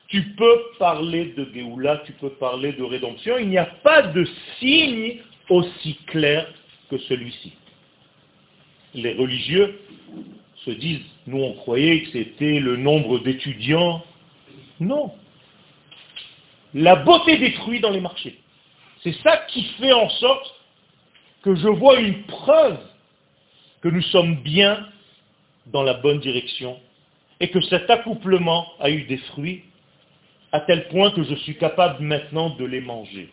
tu 0.09 0.23
peux 0.37 0.63
parler 0.79 1.35
de 1.37 1.47
Géoula, 1.53 2.03
tu 2.07 2.13
peux 2.13 2.31
parler 2.31 2.73
de 2.73 2.83
rédemption. 2.83 3.37
Il 3.39 3.49
n'y 3.49 3.59
a 3.59 3.67
pas 3.67 4.03
de 4.03 4.27
signe 4.59 5.19
aussi 5.51 5.97
clair 6.07 6.47
que 6.91 6.97
celui-ci. 6.97 7.53
Les 8.95 9.13
religieux 9.15 9.81
se 10.65 10.71
disent, 10.71 11.05
nous 11.29 11.43
on 11.43 11.53
croyait 11.55 12.03
que 12.03 12.11
c'était 12.13 12.59
le 12.59 12.77
nombre 12.77 13.19
d'étudiants. 13.19 14.03
Non. 14.81 15.13
La 16.75 16.97
beauté 16.97 17.37
des 17.37 17.53
fruits 17.53 17.81
dans 17.81 17.91
les 17.91 18.01
marchés. 18.01 18.39
C'est 19.03 19.15
ça 19.23 19.37
qui 19.49 19.63
fait 19.79 19.93
en 19.93 20.09
sorte 20.09 20.55
que 21.43 21.55
je 21.55 21.69
vois 21.69 22.01
une 22.01 22.23
preuve 22.25 22.79
que 23.83 23.89
nous 23.89 24.03
sommes 24.03 24.37
bien 24.37 24.89
dans 25.67 25.83
la 25.83 25.95
bonne 25.95 26.21
direction 26.21 26.79
et 27.41 27.51
que 27.51 27.61
cet 27.61 27.89
accouplement 27.91 28.67
a 28.81 28.91
eu 28.91 29.03
des 29.03 29.19
fruits 29.19 29.63
à 30.53 30.61
tel 30.61 30.89
point 30.89 31.11
que 31.11 31.23
je 31.23 31.35
suis 31.37 31.57
capable 31.59 32.03
maintenant 32.03 32.51
de 32.57 32.65
les 32.65 32.81
manger. 32.81 33.29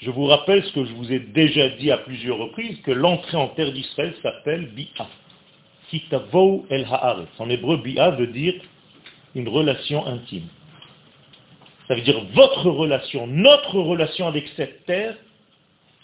Je 0.00 0.10
vous 0.10 0.26
rappelle 0.26 0.62
ce 0.64 0.72
que 0.72 0.84
je 0.84 0.92
vous 0.92 1.12
ai 1.12 1.18
déjà 1.18 1.68
dit 1.70 1.90
à 1.90 1.98
plusieurs 1.98 2.38
reprises, 2.38 2.80
que 2.82 2.92
l'entrée 2.92 3.36
en 3.36 3.48
terre 3.48 3.72
d'Israël 3.72 4.14
s'appelle 4.22 4.68
Bi'a. 4.68 5.08
Kitavou 5.88 6.66
el 6.70 6.84
Haaretz. 6.84 7.28
En 7.38 7.48
hébreu, 7.48 7.78
Bi'a 7.78 8.10
veut 8.10 8.26
dire 8.26 8.54
une 9.34 9.48
relation 9.48 10.06
intime. 10.06 10.48
Ça 11.86 11.94
veut 11.94 12.02
dire 12.02 12.22
votre 12.34 12.68
relation, 12.68 13.26
notre 13.26 13.78
relation 13.78 14.26
avec 14.26 14.48
cette 14.56 14.84
terre 14.84 15.16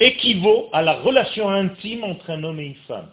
équivaut 0.01 0.70
à 0.73 0.83
la 0.83 0.94
relation 0.94 1.51
intime 1.51 2.05
entre 2.05 2.31
un 2.31 2.42
homme 2.42 2.59
et 2.59 2.66
une 2.66 2.75
femme. 2.88 3.11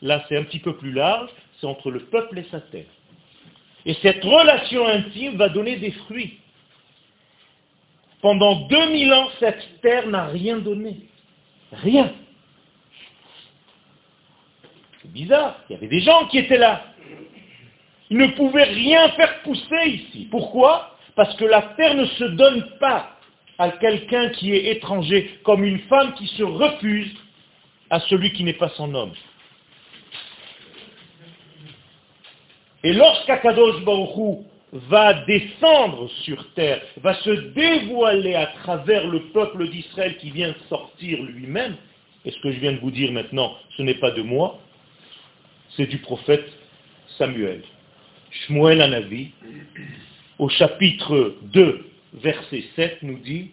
Là, 0.00 0.24
c'est 0.28 0.36
un 0.36 0.44
petit 0.44 0.58
peu 0.58 0.76
plus 0.76 0.92
large, 0.92 1.30
c'est 1.60 1.66
entre 1.66 1.90
le 1.90 2.00
peuple 2.00 2.38
et 2.38 2.46
sa 2.50 2.60
terre. 2.60 2.86
Et 3.84 3.94
cette 3.94 4.22
relation 4.22 4.86
intime 4.86 5.36
va 5.36 5.48
donner 5.48 5.76
des 5.76 5.90
fruits. 5.90 6.38
Pendant 8.20 8.66
2000 8.68 9.12
ans, 9.12 9.28
cette 9.40 9.80
terre 9.80 10.06
n'a 10.06 10.26
rien 10.26 10.58
donné. 10.58 10.96
Rien. 11.72 12.12
C'est 15.00 15.11
il 15.22 15.72
y 15.72 15.76
avait 15.76 15.88
des 15.88 16.00
gens 16.00 16.26
qui 16.26 16.38
étaient 16.38 16.58
là. 16.58 16.84
Ils 18.10 18.18
ne 18.18 18.26
pouvaient 18.28 18.64
rien 18.64 19.08
faire 19.10 19.42
pousser 19.42 19.86
ici. 19.86 20.28
Pourquoi? 20.30 20.96
Parce 21.14 21.34
que 21.36 21.44
la 21.44 21.62
terre 21.76 21.94
ne 21.94 22.04
se 22.06 22.24
donne 22.24 22.66
pas 22.78 23.16
à 23.58 23.70
quelqu'un 23.70 24.30
qui 24.30 24.54
est 24.54 24.72
étranger, 24.72 25.38
comme 25.44 25.64
une 25.64 25.78
femme 25.80 26.14
qui 26.14 26.26
se 26.26 26.42
refuse 26.42 27.14
à 27.90 28.00
celui 28.00 28.32
qui 28.32 28.44
n'est 28.44 28.54
pas 28.54 28.70
son 28.70 28.94
homme. 28.94 29.12
Et 32.84 32.92
lorsqu'Akadosh 32.92 33.84
Baruchou 33.84 34.44
va 34.72 35.14
descendre 35.24 36.10
sur 36.24 36.52
terre, 36.54 36.80
va 37.02 37.14
se 37.14 37.30
dévoiler 37.30 38.34
à 38.34 38.46
travers 38.62 39.06
le 39.06 39.20
peuple 39.32 39.68
d'Israël 39.68 40.16
qui 40.16 40.30
vient 40.30 40.54
sortir 40.68 41.22
lui-même, 41.22 41.76
et 42.24 42.30
ce 42.30 42.40
que 42.40 42.50
je 42.50 42.58
viens 42.58 42.72
de 42.72 42.78
vous 42.78 42.90
dire 42.90 43.12
maintenant, 43.12 43.54
ce 43.76 43.82
n'est 43.82 43.94
pas 43.94 44.10
de 44.10 44.22
moi, 44.22 44.58
c'est 45.76 45.86
du 45.86 45.98
prophète 45.98 46.46
Samuel. 47.18 47.62
Shmuel 48.30 48.80
Anavi, 48.80 49.30
au 50.38 50.48
chapitre 50.48 51.36
2, 51.42 51.90
verset 52.14 52.64
7, 52.76 53.02
nous 53.02 53.18
dit, 53.18 53.50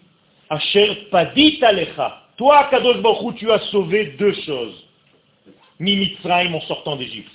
Asher 0.49 1.07
padit 1.11 1.63
alecha, 1.63 2.23
toi, 2.37 2.67
Kadosh 2.71 3.01
Baruch 3.01 3.35
tu 3.35 3.51
as 3.51 3.59
sauvé 3.71 4.15
deux 4.17 4.33
choses. 4.45 4.85
Mi 5.79 6.17
en 6.23 6.61
sortant 6.61 6.95
d'Égypte. 6.95 7.31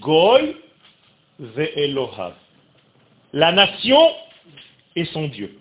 Goy 0.00 0.56
ve'elohav. 1.38 2.34
La 3.32 3.52
nation 3.52 4.00
et 4.94 5.04
son 5.06 5.28
Dieu. 5.28 5.56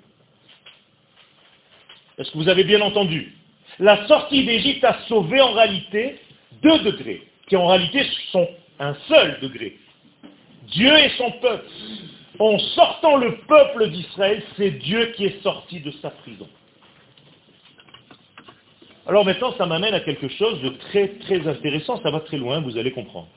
Est-ce 2.18 2.32
que 2.32 2.38
vous 2.38 2.50
avez 2.50 2.64
bien 2.64 2.82
entendu? 2.82 3.34
La 3.80 4.08
sortie 4.08 4.46
d'Égypte 4.46 4.84
a 4.84 5.00
sauvé 5.08 5.42
en 5.42 5.52
réalité 5.54 6.20
deux 6.64 6.80
degrés, 6.80 7.28
qui 7.48 7.56
en 7.56 7.68
réalité 7.68 8.06
sont 8.32 8.48
un 8.80 8.96
seul 9.08 9.40
degré. 9.42 9.78
Dieu 10.68 10.98
et 10.98 11.10
son 11.18 11.32
peuple. 11.32 11.66
En 12.38 12.60
sortant 12.60 13.16
le 13.16 13.38
peuple 13.48 13.90
d'Israël, 13.90 14.44
c'est 14.58 14.72
Dieu 14.72 15.14
qui 15.16 15.26
est 15.26 15.42
sorti 15.42 15.80
de 15.80 15.92
sa 16.02 16.10
prison. 16.10 16.50
Alors 19.08 19.24
maintenant, 19.24 19.54
ça 19.58 19.66
m'amène 19.66 19.94
à 19.94 20.00
quelque 20.00 20.28
chose 20.28 20.62
de 20.62 20.70
très 20.70 21.08
très 21.20 21.48
intéressant, 21.48 22.02
ça 22.02 22.12
va 22.12 22.20
très 22.22 22.38
loin, 22.38 22.60
vous 22.60 22.78
allez 22.78 22.92
comprendre. 22.92 23.30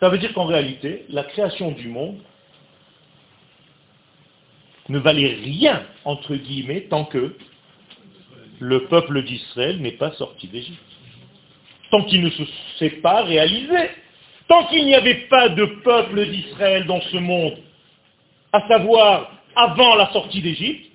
Ça 0.00 0.08
veut 0.08 0.18
dire 0.18 0.34
qu'en 0.34 0.44
réalité, 0.44 1.06
la 1.08 1.22
création 1.22 1.70
du 1.70 1.88
monde 1.88 2.18
ne 4.88 4.98
valait 4.98 5.34
rien, 5.42 5.82
entre 6.04 6.34
guillemets, 6.34 6.82
tant 6.90 7.04
que 7.04 7.36
le 8.58 8.84
peuple 8.86 9.22
d'Israël 9.22 9.80
n'est 9.80 9.92
pas 9.92 10.12
sorti 10.12 10.48
d'Égypte. 10.48 10.80
Tant 11.90 12.02
qu'il 12.04 12.22
ne 12.22 12.30
se 12.30 12.42
s'est 12.78 13.00
pas 13.00 13.22
réalisé. 13.22 13.90
Tant 14.48 14.66
qu'il 14.66 14.84
n'y 14.84 14.94
avait 14.94 15.26
pas 15.28 15.48
de 15.48 15.64
peuple 15.64 16.26
d'Israël 16.26 16.86
dans 16.86 17.00
ce 17.00 17.16
monde, 17.16 17.56
à 18.52 18.66
savoir 18.68 19.32
avant 19.56 19.94
la 19.96 20.12
sortie 20.12 20.42
d'Égypte, 20.42 20.90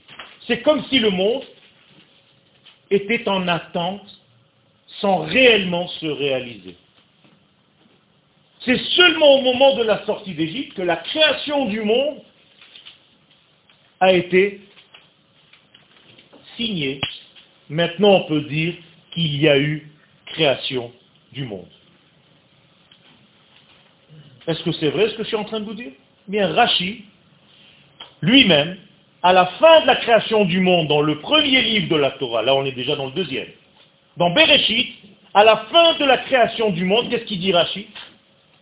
c'est 0.45 0.61
comme 0.61 0.83
si 0.85 0.99
le 0.99 1.09
monde 1.09 1.43
était 2.91 3.27
en 3.27 3.47
attente 3.47 4.19
sans 5.01 5.19
réellement 5.19 5.87
se 5.87 6.05
réaliser. 6.05 6.75
C'est 8.61 8.79
seulement 8.95 9.35
au 9.35 9.41
moment 9.41 9.75
de 9.75 9.83
la 9.83 10.05
sortie 10.05 10.33
d'Égypte 10.33 10.75
que 10.75 10.81
la 10.81 10.97
création 10.97 11.65
du 11.65 11.81
monde 11.81 12.21
a 13.99 14.11
été 14.13 14.61
signée. 16.57 16.99
Maintenant, 17.69 18.15
on 18.15 18.23
peut 18.23 18.41
dire 18.41 18.73
qu'il 19.11 19.41
y 19.41 19.47
a 19.47 19.57
eu 19.57 19.88
création 20.39 20.89
du 21.33 21.43
monde. 21.43 21.67
Est-ce 24.47 24.63
que 24.63 24.71
c'est 24.71 24.89
vrai 24.89 25.09
ce 25.09 25.15
que 25.15 25.23
je 25.23 25.27
suis 25.27 25.35
en 25.35 25.43
train 25.43 25.59
de 25.59 25.65
vous 25.65 25.73
dire? 25.73 25.91
Bien, 26.29 26.53
Rachi, 26.53 27.03
lui-même, 28.21 28.77
à 29.21 29.33
la 29.33 29.47
fin 29.47 29.81
de 29.81 29.87
la 29.87 29.97
création 29.97 30.45
du 30.45 30.61
monde, 30.61 30.87
dans 30.87 31.01
le 31.01 31.19
premier 31.19 31.61
livre 31.61 31.89
de 31.89 31.97
la 31.97 32.11
Torah, 32.11 32.41
là 32.41 32.55
on 32.55 32.63
est 32.63 32.71
déjà 32.71 32.95
dans 32.95 33.07
le 33.07 33.11
deuxième, 33.11 33.49
dans 34.15 34.29
Bereshit, 34.29 34.95
à 35.33 35.43
la 35.43 35.57
fin 35.71 35.95
de 35.95 36.05
la 36.05 36.17
création 36.19 36.69
du 36.69 36.85
monde, 36.85 37.09
qu'est-ce 37.09 37.25
qu'il 37.25 37.41
dit 37.41 37.51
Rachi? 37.51 37.87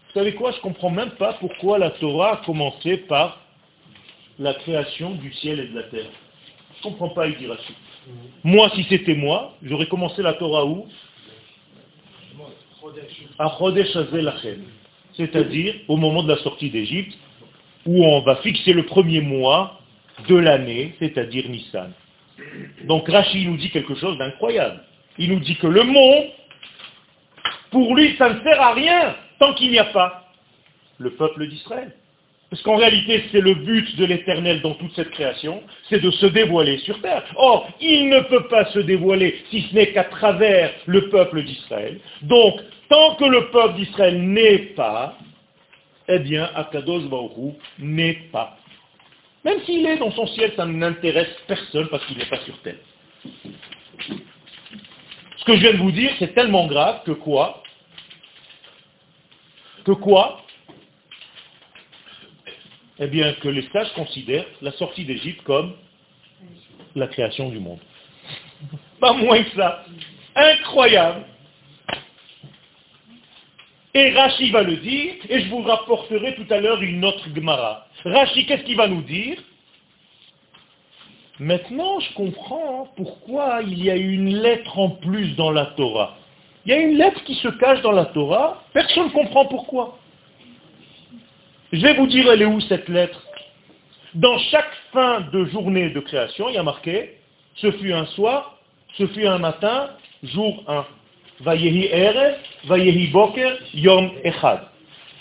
Vous 0.07 0.19
savez 0.19 0.33
quoi? 0.33 0.51
Je 0.51 0.57
ne 0.57 0.61
comprends 0.61 0.89
même 0.89 1.11
pas 1.11 1.33
pourquoi 1.33 1.77
la 1.77 1.91
Torah 1.91 2.33
a 2.33 2.37
commencé 2.37 2.97
par 2.97 3.39
la 4.39 4.55
création 4.55 5.11
du 5.11 5.31
ciel 5.31 5.59
et 5.59 5.67
de 5.67 5.75
la 5.75 5.83
terre. 5.83 6.09
Je 6.73 6.79
ne 6.79 6.91
comprends 6.91 7.09
pas, 7.09 7.27
il 7.27 7.37
dit 7.37 7.45
Rachi. 7.45 7.73
Moi, 8.43 8.71
si 8.73 8.83
c'était 8.89 9.13
moi, 9.13 9.55
j'aurais 9.61 9.87
commencé 9.87 10.23
la 10.23 10.33
Torah 10.33 10.65
où? 10.65 10.87
C'est-à-dire 15.15 15.75
au 15.87 15.97
moment 15.97 16.23
de 16.23 16.29
la 16.29 16.37
sortie 16.37 16.69
d'Égypte, 16.69 17.17
où 17.85 18.05
on 18.05 18.21
va 18.21 18.37
fixer 18.37 18.73
le 18.73 18.83
premier 18.83 19.21
mois 19.21 19.79
de 20.27 20.35
l'année, 20.35 20.95
c'est-à-dire 20.99 21.49
Nissan. 21.49 21.91
Donc 22.85 23.09
Rachid 23.09 23.47
nous 23.47 23.57
dit 23.57 23.69
quelque 23.69 23.95
chose 23.95 24.17
d'incroyable. 24.17 24.81
Il 25.17 25.31
nous 25.31 25.39
dit 25.39 25.55
que 25.55 25.67
le 25.67 25.83
monde, 25.83 26.25
pour 27.71 27.95
lui, 27.95 28.15
ça 28.17 28.29
ne 28.29 28.41
sert 28.41 28.61
à 28.61 28.73
rien 28.73 29.15
tant 29.39 29.53
qu'il 29.53 29.71
n'y 29.71 29.79
a 29.79 29.85
pas 29.85 30.29
le 30.99 31.11
peuple 31.11 31.47
d'Israël. 31.47 31.93
Parce 32.49 32.61
qu'en 32.61 32.77
réalité, 32.77 33.25
c'est 33.31 33.41
le 33.41 33.55
but 33.55 33.97
de 33.97 34.05
l'éternel 34.05 34.61
dans 34.61 34.73
toute 34.75 34.95
cette 34.95 35.09
création, 35.09 35.61
c'est 35.89 35.99
de 35.99 36.11
se 36.11 36.27
dévoiler 36.27 36.77
sur 36.79 37.01
terre. 37.01 37.23
Or, 37.35 37.67
il 37.81 38.07
ne 38.07 38.21
peut 38.21 38.47
pas 38.47 38.65
se 38.71 38.79
dévoiler 38.79 39.41
si 39.49 39.63
ce 39.63 39.75
n'est 39.75 39.91
qu'à 39.91 40.05
travers 40.05 40.71
le 40.85 41.09
peuple 41.09 41.43
d'Israël. 41.43 41.99
Donc, 42.21 42.61
Tant 42.89 43.15
que 43.15 43.25
le 43.25 43.49
peuple 43.49 43.75
d'Israël 43.75 44.21
n'est 44.21 44.59
pas, 44.75 45.17
eh 46.07 46.19
bien, 46.19 46.49
Akadosh 46.55 47.03
Baruch 47.03 47.55
n'est 47.79 48.29
pas. 48.31 48.57
Même 49.43 49.61
s'il 49.63 49.85
est 49.85 49.97
dans 49.97 50.11
son 50.11 50.27
ciel, 50.27 50.53
ça 50.55 50.65
n'intéresse 50.65 51.35
personne 51.47 51.87
parce 51.89 52.05
qu'il 52.05 52.17
n'est 52.17 52.25
pas 52.25 52.39
sur 52.41 52.57
terre. 52.61 52.75
Ce 55.37 55.45
que 55.45 55.55
je 55.55 55.59
viens 55.59 55.73
de 55.73 55.77
vous 55.77 55.91
dire, 55.91 56.11
c'est 56.19 56.33
tellement 56.33 56.67
grave 56.67 57.01
que 57.05 57.11
quoi? 57.11 57.63
Que 59.85 59.91
quoi? 59.91 60.41
Eh 62.99 63.07
bien, 63.07 63.33
que 63.33 63.47
les 63.47 63.67
sages 63.69 63.93
considèrent 63.93 64.47
la 64.61 64.71
sortie 64.73 65.05
d'Égypte 65.05 65.43
comme 65.43 65.75
la 66.95 67.07
création 67.07 67.49
du 67.49 67.59
monde. 67.59 67.79
Pas 68.99 69.13
moins 69.13 69.43
que 69.43 69.55
ça. 69.55 69.85
Incroyable. 70.35 71.25
Et 73.93 74.11
Rashi 74.11 74.51
va 74.51 74.63
le 74.63 74.77
dire, 74.77 75.15
et 75.29 75.41
je 75.41 75.49
vous 75.49 75.61
rapporterai 75.61 76.35
tout 76.35 76.45
à 76.49 76.59
l'heure 76.59 76.81
une 76.81 77.03
autre 77.03 77.27
Gemara. 77.33 77.87
Rashi, 78.03 78.45
qu'est-ce 78.45 78.63
qu'il 78.63 78.77
va 78.77 78.87
nous 78.87 79.01
dire? 79.01 79.37
Maintenant, 81.39 81.99
je 81.99 82.13
comprends 82.13 82.87
pourquoi 82.95 83.61
il 83.61 83.83
y 83.83 83.91
a 83.91 83.95
une 83.95 84.35
lettre 84.41 84.77
en 84.79 84.89
plus 84.89 85.35
dans 85.35 85.51
la 85.51 85.67
Torah. 85.67 86.17
Il 86.65 86.71
y 86.71 86.73
a 86.73 86.79
une 86.79 86.97
lettre 86.97 87.23
qui 87.23 87.35
se 87.35 87.47
cache 87.47 87.81
dans 87.81 87.91
la 87.91 88.05
Torah, 88.05 88.63
personne 88.73 89.05
ne 89.05 89.11
comprend 89.11 89.45
pourquoi. 89.45 89.97
Je 91.71 91.81
vais 91.81 91.93
vous 91.93 92.07
dire, 92.07 92.31
elle 92.31 92.41
est 92.41 92.45
où 92.45 92.59
cette 92.61 92.89
lettre? 92.89 93.21
Dans 94.15 94.37
chaque 94.39 94.73
fin 94.91 95.21
de 95.31 95.45
journée 95.45 95.89
de 95.91 95.99
création, 95.99 96.49
il 96.49 96.55
y 96.55 96.57
a 96.57 96.63
marqué, 96.63 97.17
ce 97.55 97.71
fut 97.71 97.93
un 97.93 98.05
soir, 98.07 98.57
ce 98.97 99.05
fut 99.07 99.27
un 99.27 99.37
matin, 99.37 99.91
jour 100.23 100.63
1. 100.67 100.85
ויהי 101.41 101.87
ערב, 101.91 102.33
ויהי 102.67 103.07
בוקר, 103.07 103.55
יום 103.73 104.15
אחד. 104.27 104.57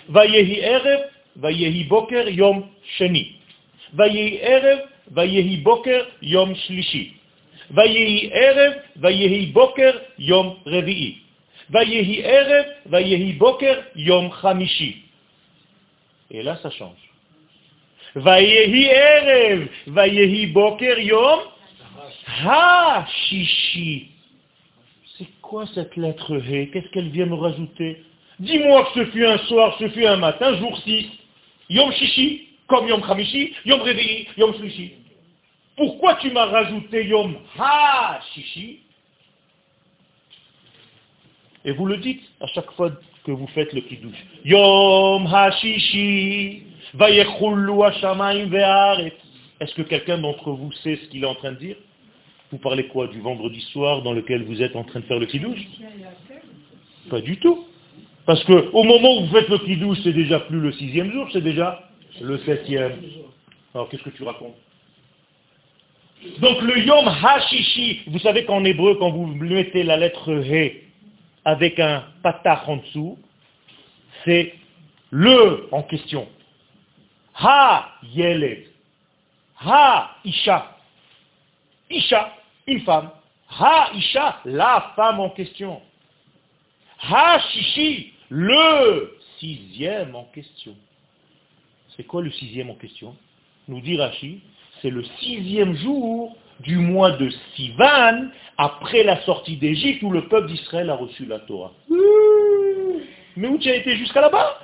ויהי 0.08 0.64
ערב, 0.64 1.00
ויהי 1.36 1.84
בוקר, 1.84 2.28
יום 2.28 2.62
שני. 2.96 3.32
ויהי 3.94 4.38
ערב, 4.40 4.78
ויהי 5.10 5.56
בוקר, 5.56 6.04
יום 6.22 6.54
שלישי. 6.54 7.12
ויהי 7.70 8.30
ערב, 8.32 8.72
ויהי 8.96 9.46
בוקר, 9.46 9.90
יום 10.18 10.56
רביעי. 10.66 11.18
ויהי 11.70 12.20
ערב, 12.24 12.64
ויהי 12.86 13.32
בוקר, 13.32 13.80
יום 13.96 14.32
חמישי. 14.32 15.02
Ça 16.62 16.70
change. 16.70 17.06
ויהי 18.16 18.90
ערב, 18.90 19.58
ויהי 19.86 20.46
בוקר, 20.46 20.98
יום 20.98 21.40
השישי. 22.38 24.15
C'est 25.18 25.28
quoi 25.40 25.66
cette 25.74 25.96
lettre 25.96 26.36
He 26.36 26.70
Qu'est-ce 26.70 26.88
qu'elle 26.88 27.08
vient 27.08 27.26
me 27.26 27.34
rajouter? 27.34 28.02
Dis-moi 28.38 28.84
que 28.84 29.04
ce 29.04 29.10
fut 29.10 29.24
un 29.24 29.38
soir, 29.38 29.76
ce 29.78 29.88
fut 29.88 30.04
un 30.04 30.16
matin, 30.16 30.56
jour 30.58 30.78
6. 30.84 31.06
Yom 31.70 31.90
Shishi, 31.92 32.48
comme 32.68 32.86
Yom 32.88 33.00
Khamishi, 33.00 33.54
Yom 33.64 33.80
Revi, 33.80 34.28
Yom 34.36 34.54
Shlishi. 34.54 34.92
Pourquoi 35.76 36.14
tu 36.16 36.30
m'as 36.30 36.46
rajouté 36.46 37.06
Yom 37.06 37.36
Ha-Shishi? 37.58 38.80
Et 41.64 41.72
vous 41.72 41.86
le 41.86 41.96
dites 41.96 42.22
à 42.40 42.46
chaque 42.48 42.70
fois 42.72 42.90
que 43.24 43.32
vous 43.32 43.46
faites 43.48 43.72
le 43.72 43.80
kiddush. 43.80 44.16
Yom 44.44 45.26
Ha-Shishi 45.26 46.62
Est-ce 49.60 49.74
que 49.74 49.82
quelqu'un 49.82 50.18
d'entre 50.18 50.52
vous 50.52 50.72
sait 50.72 50.96
ce 50.96 51.08
qu'il 51.08 51.24
est 51.24 51.26
en 51.26 51.34
train 51.34 51.52
de 51.52 51.58
dire? 51.58 51.76
Vous 52.52 52.58
parlez 52.58 52.86
quoi 52.88 53.08
Du 53.08 53.20
vendredi 53.20 53.60
soir 53.72 54.02
dans 54.02 54.12
lequel 54.12 54.44
vous 54.44 54.62
êtes 54.62 54.76
en 54.76 54.84
train 54.84 55.00
de 55.00 55.04
faire 55.06 55.18
le 55.18 55.26
kiddush 55.26 55.60
Pas 57.10 57.20
du 57.20 57.38
tout. 57.38 57.66
Parce 58.24 58.42
que 58.44 58.70
au 58.72 58.82
moment 58.82 59.18
où 59.18 59.26
vous 59.26 59.34
faites 59.34 59.48
le 59.48 59.58
kiddush, 59.58 59.98
c'est 60.04 60.12
déjà 60.12 60.40
plus 60.40 60.60
le 60.60 60.72
sixième 60.72 61.12
jour, 61.12 61.28
c'est 61.32 61.42
déjà 61.42 61.88
le 62.20 62.38
septième. 62.38 62.92
Alors 63.74 63.88
qu'est-ce 63.88 64.02
que 64.02 64.10
tu 64.10 64.22
racontes? 64.22 64.56
Donc 66.40 66.62
le 66.62 66.78
Yom 66.78 67.06
Hashishi, 67.06 68.00
vous 68.06 68.18
savez 68.20 68.44
qu'en 68.44 68.64
hébreu, 68.64 68.96
quand 68.98 69.10
vous 69.10 69.26
mettez 69.26 69.82
la 69.82 69.96
lettre 69.96 70.42
He 70.42 70.82
avec 71.44 71.78
un 71.78 72.04
patach 72.22 72.68
en 72.68 72.78
dessous, 72.78 73.18
c'est 74.24 74.54
le 75.10 75.68
en 75.72 75.82
question. 75.82 76.26
Ha 77.38 77.92
Yeled. 78.14 78.64
Ha 79.60 80.16
Isha. 80.24 80.75
Isha, 81.90 82.32
une 82.66 82.80
femme. 82.80 83.10
Ha 83.60 83.90
Isha, 83.94 84.40
la 84.44 84.92
femme 84.96 85.20
en 85.20 85.30
question. 85.30 85.80
Ha 87.10 87.40
Shishi, 87.50 88.12
le 88.30 89.16
sixième 89.38 90.14
en 90.14 90.24
question. 90.24 90.74
C'est 91.96 92.04
quoi 92.04 92.22
le 92.22 92.30
sixième 92.30 92.70
en 92.70 92.74
question? 92.74 93.16
Nous 93.68 93.80
dit 93.80 93.96
Rashi, 93.96 94.40
c'est 94.82 94.90
le 94.90 95.04
sixième 95.20 95.74
jour 95.76 96.36
du 96.60 96.76
mois 96.76 97.12
de 97.12 97.28
Sivan, 97.54 98.28
après 98.58 99.02
la 99.02 99.20
sortie 99.22 99.56
d'Égypte, 99.56 100.02
où 100.02 100.10
le 100.10 100.28
peuple 100.28 100.48
d'Israël 100.48 100.90
a 100.90 100.94
reçu 100.94 101.26
la 101.26 101.40
Torah. 101.40 101.72
Mais 103.36 103.48
où 103.48 103.58
tu 103.58 103.68
as 103.68 103.76
été 103.76 103.96
jusqu'à 103.96 104.22
là-bas? 104.22 104.60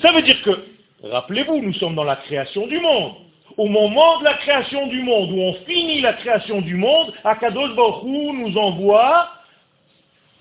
Ça 0.00 0.12
veut 0.12 0.22
dire 0.22 0.40
que, 0.42 0.66
rappelez-vous, 1.02 1.60
nous 1.60 1.74
sommes 1.74 1.94
dans 1.94 2.04
la 2.04 2.16
création 2.16 2.66
du 2.66 2.78
monde. 2.80 3.14
Au 3.56 3.68
moment 3.68 4.18
de 4.20 4.24
la 4.24 4.34
création 4.34 4.86
du 4.88 5.02
monde, 5.02 5.32
où 5.32 5.40
on 5.40 5.54
finit 5.64 6.00
la 6.00 6.12
création 6.14 6.60
du 6.60 6.76
monde, 6.76 7.12
Akadosh 7.24 7.74
Baruch 7.74 8.04
nous 8.04 8.56
envoie 8.56 9.30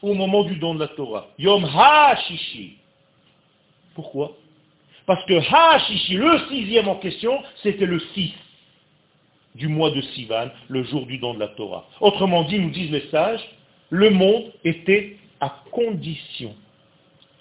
au 0.01 0.13
moment 0.13 0.43
du 0.43 0.55
don 0.57 0.75
de 0.75 0.81
la 0.81 0.87
Torah. 0.89 1.27
Yom 1.39 1.63
Ha-Shishi. 1.63 2.77
Pourquoi? 3.95 4.33
Parce 5.05 5.23
que 5.25 5.33
Ha-Shishi, 5.33 6.15
le 6.15 6.39
sixième 6.49 6.89
en 6.89 6.95
question, 6.95 7.41
c'était 7.63 7.85
le 7.85 7.99
6 8.13 8.33
du 9.55 9.69
mois 9.69 9.91
de 9.91 10.01
Sivan, 10.01 10.49
le 10.67 10.83
jour 10.83 11.05
du 11.05 11.17
don 11.17 11.33
de 11.33 11.39
la 11.39 11.47
Torah. 11.47 11.85
Autrement 12.01 12.43
dit, 12.43 12.59
nous 12.59 12.71
disent 12.71 12.91
les 12.91 13.07
sages, 13.09 13.43
le 13.89 14.09
monde 14.09 14.51
était 14.63 15.17
à 15.39 15.55
condition. 15.71 16.53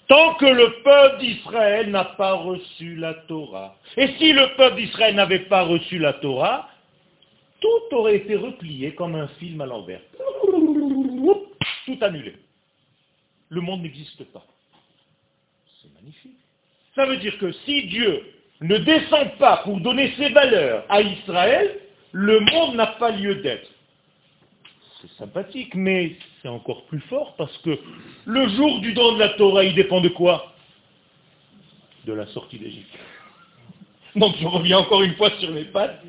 Tant 0.07 0.35
que 0.35 0.45
le 0.45 0.83
peuple 0.83 1.19
d'Israël 1.19 1.89
n'a 1.89 2.05
pas 2.05 2.33
reçu 2.33 2.95
la 2.95 3.13
Torah. 3.13 3.75
Et 3.97 4.07
si 4.19 4.33
le 4.33 4.55
peuple 4.55 4.77
d'Israël 4.77 5.15
n'avait 5.15 5.39
pas 5.39 5.63
reçu 5.63 5.97
la 5.97 6.13
Torah, 6.13 6.69
tout 7.59 7.95
aurait 7.95 8.17
été 8.17 8.35
replié 8.35 8.93
comme 8.93 9.15
un 9.15 9.27
film 9.39 9.61
à 9.61 9.65
l'envers. 9.65 10.01
Tout 11.85 11.97
annulé 12.01 12.35
le 13.49 13.61
monde 13.61 13.81
n'existe 13.81 14.23
pas. 14.25 14.45
C'est 15.81 15.93
magnifique. 15.93 16.37
Ça 16.95 17.05
veut 17.05 17.17
dire 17.17 17.37
que 17.39 17.51
si 17.51 17.87
Dieu 17.87 18.23
ne 18.61 18.77
descend 18.77 19.31
pas 19.37 19.57
pour 19.57 19.79
donner 19.79 20.13
ses 20.17 20.29
valeurs 20.29 20.85
à 20.89 21.01
Israël, 21.01 21.79
le 22.11 22.39
monde 22.39 22.75
n'a 22.75 22.87
pas 22.87 23.11
lieu 23.11 23.35
d'être. 23.35 23.69
C'est 25.01 25.11
sympathique, 25.11 25.75
mais 25.75 26.15
encore 26.51 26.85
plus 26.85 26.99
fort 27.01 27.35
parce 27.37 27.55
que 27.59 27.77
le 28.25 28.49
jour 28.49 28.79
du 28.79 28.93
don 28.93 29.13
de 29.13 29.19
la 29.19 29.29
Torah, 29.29 29.63
il 29.63 29.75
dépend 29.75 30.01
de 30.01 30.09
quoi? 30.09 30.53
De 32.05 32.13
la 32.13 32.27
sortie 32.27 32.57
d'Égypte. 32.57 32.95
Donc 34.15 34.35
je 34.39 34.47
reviens 34.47 34.79
encore 34.79 35.03
une 35.03 35.15
fois 35.15 35.31
sur 35.39 35.51
mes 35.51 35.65
pattes. 35.65 36.01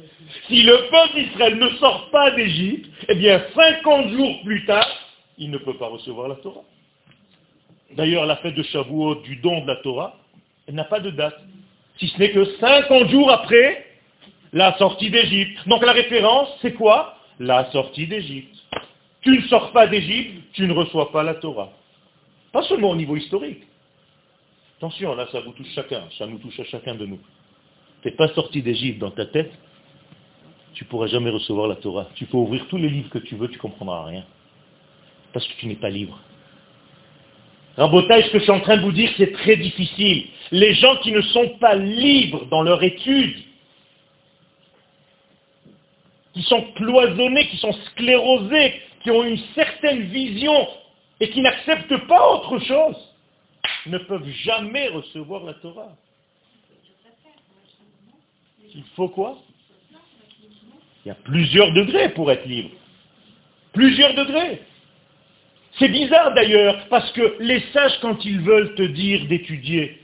Si 0.48 0.62
le 0.62 0.88
peuple 0.90 1.14
d'Israël 1.16 1.56
ne 1.56 1.68
sort 1.78 2.10
pas 2.10 2.30
d'Égypte, 2.32 2.90
eh 3.08 3.14
bien 3.14 3.42
50 3.54 4.10
jours 4.10 4.42
plus 4.44 4.64
tard, 4.64 4.88
il 5.38 5.50
ne 5.50 5.58
peut 5.58 5.76
pas 5.76 5.88
recevoir 5.88 6.28
la 6.28 6.36
Torah. 6.36 6.62
D'ailleurs, 7.92 8.26
la 8.26 8.36
fête 8.36 8.54
de 8.54 8.62
Shavuot 8.62 9.16
du 9.22 9.36
don 9.36 9.62
de 9.62 9.68
la 9.68 9.76
Torah, 9.76 10.18
elle 10.66 10.74
n'a 10.74 10.84
pas 10.84 11.00
de 11.00 11.10
date. 11.10 11.40
Si 11.98 12.08
ce 12.08 12.18
n'est 12.18 12.30
que 12.30 12.44
50 12.56 13.08
jours 13.08 13.30
après 13.30 13.86
la 14.52 14.76
sortie 14.78 15.10
d'Égypte. 15.10 15.66
Donc 15.68 15.84
la 15.84 15.92
référence, 15.92 16.48
c'est 16.62 16.74
quoi? 16.74 17.16
La 17.38 17.70
sortie 17.70 18.06
d'Égypte. 18.06 18.55
Tu 19.26 19.32
ne 19.32 19.42
sors 19.48 19.72
pas 19.72 19.88
d'Égypte, 19.88 20.52
tu 20.52 20.68
ne 20.68 20.72
reçois 20.72 21.10
pas 21.10 21.24
la 21.24 21.34
Torah. 21.34 21.72
Pas 22.52 22.62
seulement 22.62 22.90
au 22.90 22.96
niveau 22.96 23.16
historique. 23.16 23.64
Attention, 24.78 25.16
là, 25.16 25.26
ça 25.32 25.40
vous 25.40 25.50
touche 25.50 25.66
chacun, 25.74 26.04
ça 26.16 26.28
nous 26.28 26.38
touche 26.38 26.60
à 26.60 26.64
chacun 26.64 26.94
de 26.94 27.06
nous. 27.06 27.18
Tu 28.02 28.08
n'es 28.08 28.14
pas 28.14 28.28
sorti 28.28 28.62
d'Égypte 28.62 29.00
dans 29.00 29.10
ta 29.10 29.26
tête, 29.26 29.52
tu 30.74 30.84
ne 30.84 30.88
pourras 30.88 31.08
jamais 31.08 31.30
recevoir 31.30 31.66
la 31.66 31.74
Torah. 31.74 32.08
Tu 32.14 32.26
peux 32.26 32.36
ouvrir 32.36 32.68
tous 32.68 32.76
les 32.76 32.88
livres 32.88 33.10
que 33.10 33.18
tu 33.18 33.34
veux, 33.34 33.48
tu 33.48 33.56
ne 33.56 33.62
comprendras 33.62 34.04
rien. 34.04 34.24
Parce 35.32 35.44
que 35.44 35.54
tu 35.58 35.66
n'es 35.66 35.74
pas 35.74 35.90
libre. 35.90 36.20
Rabotage, 37.76 38.26
ce 38.26 38.30
que 38.30 38.38
je 38.38 38.44
suis 38.44 38.52
en 38.52 38.60
train 38.60 38.76
de 38.76 38.82
vous 38.82 38.92
dire, 38.92 39.10
c'est 39.16 39.32
très 39.32 39.56
difficile. 39.56 40.26
Les 40.52 40.74
gens 40.74 40.98
qui 40.98 41.10
ne 41.10 41.20
sont 41.20 41.48
pas 41.58 41.74
libres 41.74 42.46
dans 42.46 42.62
leur 42.62 42.80
étude, 42.84 43.34
qui 46.32 46.42
sont 46.42 46.62
cloisonnés, 46.76 47.48
qui 47.48 47.56
sont 47.56 47.72
sclérosés, 47.72 48.82
qui 49.06 49.12
ont 49.12 49.22
une 49.22 49.38
certaine 49.54 50.02
vision 50.08 50.66
et 51.20 51.30
qui 51.30 51.40
n'acceptent 51.40 52.08
pas 52.08 52.28
autre 52.34 52.58
chose, 52.58 52.96
ne 53.86 53.98
peuvent 53.98 54.28
jamais 54.42 54.88
recevoir 54.88 55.44
la 55.44 55.54
Torah. 55.54 55.92
Il 58.74 58.82
faut 58.96 59.08
quoi? 59.08 59.38
Il 61.04 61.08
y 61.08 61.10
a 61.12 61.14
plusieurs 61.14 61.72
degrés 61.72 62.08
pour 62.14 62.32
être 62.32 62.46
libre. 62.46 62.70
Plusieurs 63.72 64.12
degrés. 64.14 64.62
C'est 65.78 65.88
bizarre 65.88 66.34
d'ailleurs, 66.34 66.88
parce 66.88 67.12
que 67.12 67.36
les 67.38 67.60
sages, 67.72 68.00
quand 68.00 68.24
ils 68.24 68.40
veulent 68.40 68.74
te 68.74 68.82
dire 68.82 69.24
d'étudier, 69.26 70.00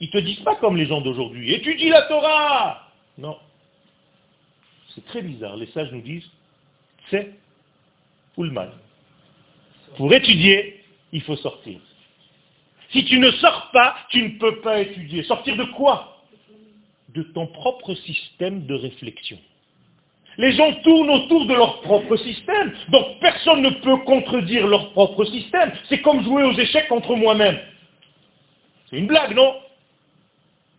ils 0.00 0.06
ne 0.06 0.12
te 0.12 0.18
disent 0.18 0.40
pas 0.40 0.56
comme 0.56 0.78
les 0.78 0.86
gens 0.86 1.02
d'aujourd'hui, 1.02 1.52
étudie 1.52 1.90
la 1.90 2.02
Torah 2.02 2.88
Non. 3.18 3.36
C'est 4.94 5.04
très 5.04 5.20
bizarre. 5.20 5.58
Les 5.58 5.66
sages 5.66 5.92
nous 5.92 6.00
disent, 6.00 6.30
c'est 7.10 7.34
mal. 8.48 8.70
Pour 9.96 10.12
étudier, 10.14 10.82
il 11.12 11.20
faut 11.22 11.36
sortir. 11.36 11.78
Si 12.92 13.04
tu 13.04 13.18
ne 13.18 13.30
sors 13.32 13.70
pas, 13.72 13.96
tu 14.08 14.22
ne 14.22 14.38
peux 14.38 14.60
pas 14.60 14.80
étudier. 14.80 15.22
Sortir 15.24 15.56
de 15.56 15.64
quoi? 15.64 16.24
De 17.10 17.22
ton 17.22 17.46
propre 17.46 17.94
système 17.94 18.66
de 18.66 18.74
réflexion. 18.74 19.38
Les 20.38 20.52
gens 20.52 20.72
tournent 20.82 21.10
autour 21.10 21.46
de 21.46 21.54
leur 21.54 21.82
propre 21.82 22.16
système. 22.16 22.72
Donc 22.88 23.20
personne 23.20 23.62
ne 23.62 23.70
peut 23.70 23.98
contredire 23.98 24.66
leur 24.66 24.92
propre 24.92 25.24
système. 25.24 25.72
C'est 25.88 26.00
comme 26.00 26.22
jouer 26.24 26.44
aux 26.44 26.58
échecs 26.58 26.88
contre 26.88 27.14
moi-même. 27.14 27.58
C'est 28.88 28.98
une 28.98 29.06
blague, 29.06 29.34
non? 29.34 29.54